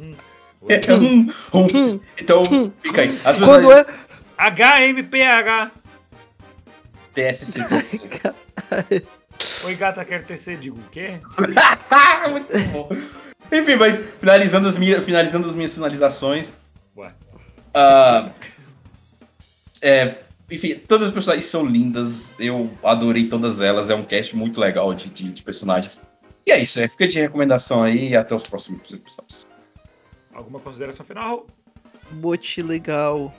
Hum. 0.00 0.14
É, 0.66 0.80
hum, 0.94 1.30
hum. 1.52 1.66
hum. 1.74 2.00
Então, 2.18 2.42
fica 2.80 3.02
aí. 3.02 3.20
As 3.22 3.36
Quando 3.38 3.68
pessoas. 3.68 3.86
é. 3.86 4.50
HMPH. 4.50 5.70
TSC. 7.14 7.60
Oi, 9.64 9.74
gata, 9.74 10.04
quer 10.04 10.24
TC? 10.24 10.56
Digo 10.56 10.78
o 10.78 10.90
quê? 10.90 11.20
Muito 12.30 12.58
bom. 12.70 12.88
Enfim, 13.52 13.76
mas 13.76 14.02
finalizando 14.18 14.68
as 14.68 14.76
minhas, 14.76 15.04
finalizando 15.04 15.48
as 15.48 15.54
minhas 15.54 15.74
finalizações. 15.74 16.52
Ué. 16.96 17.12
ah, 17.74 18.30
é, 19.82 20.18
enfim, 20.50 20.76
todas 20.76 21.08
as 21.08 21.14
personagens 21.14 21.46
são 21.46 21.64
lindas. 21.64 22.34
Eu 22.38 22.70
adorei 22.82 23.28
todas 23.28 23.60
elas. 23.60 23.90
É 23.90 23.94
um 23.94 24.04
cast 24.04 24.36
muito 24.36 24.60
legal 24.60 24.94
de, 24.94 25.08
de, 25.08 25.32
de 25.32 25.42
personagens. 25.42 26.00
E 26.46 26.52
é 26.52 26.62
isso, 26.62 26.78
é, 26.78 26.86
fica 26.86 27.08
de 27.08 27.18
recomendação 27.18 27.82
aí 27.82 28.10
e 28.10 28.16
até 28.16 28.34
os 28.34 28.42
próximos 28.42 28.92
episódios. 28.92 29.46
Alguma 30.32 30.60
consideração 30.60 31.04
final? 31.04 31.46
Bote 32.10 32.60
legal. 32.60 33.34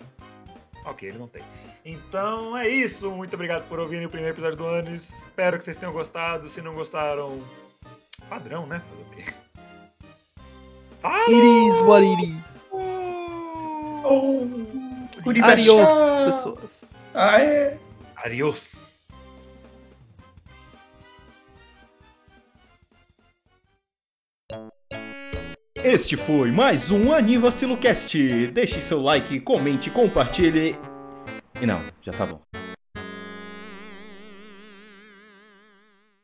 Ok, 0.86 1.10
ele 1.10 1.20
não 1.20 1.28
tem. 1.28 1.43
Então 1.86 2.57
é 2.57 2.67
isso. 2.67 3.11
Muito 3.11 3.36
obrigado 3.36 3.67
por 3.69 3.79
ouvirem 3.79 4.07
o 4.07 4.09
primeiro 4.09 4.33
episódio 4.33 4.57
do 4.57 4.65
ano. 4.65 4.89
Espero 4.95 5.59
que 5.59 5.63
vocês 5.63 5.77
tenham 5.77 5.93
gostado. 5.93 6.49
Se 6.49 6.59
não 6.59 6.73
gostaram, 6.73 7.39
padrão, 8.27 8.65
né? 8.65 8.81
Fazer 8.89 9.03
o 9.03 9.05
quê? 9.15 9.33
Fala! 10.99 11.25
It 11.25 11.69
is 11.69 11.81
what 11.81 12.03
it 12.03 12.25
is. 12.25 12.36
Curitiba 15.23 15.53
Adiós, 15.53 15.88
Chá. 15.88 16.25
pessoas. 16.25 16.69
Ah, 17.13 17.39
é. 17.39 17.77
Adiós! 18.15 18.73
Este 25.83 26.17
foi 26.17 26.49
mais 26.51 26.89
um 26.89 27.13
Anivacilocast. 27.13 28.47
Deixe 28.47 28.81
seu 28.81 28.99
like, 29.03 29.39
comente, 29.41 29.91
compartilhe. 29.91 30.75
E 31.62 31.66
não, 31.66 31.82
já 32.01 32.12
tá 32.12 32.26
bom. 32.26 32.45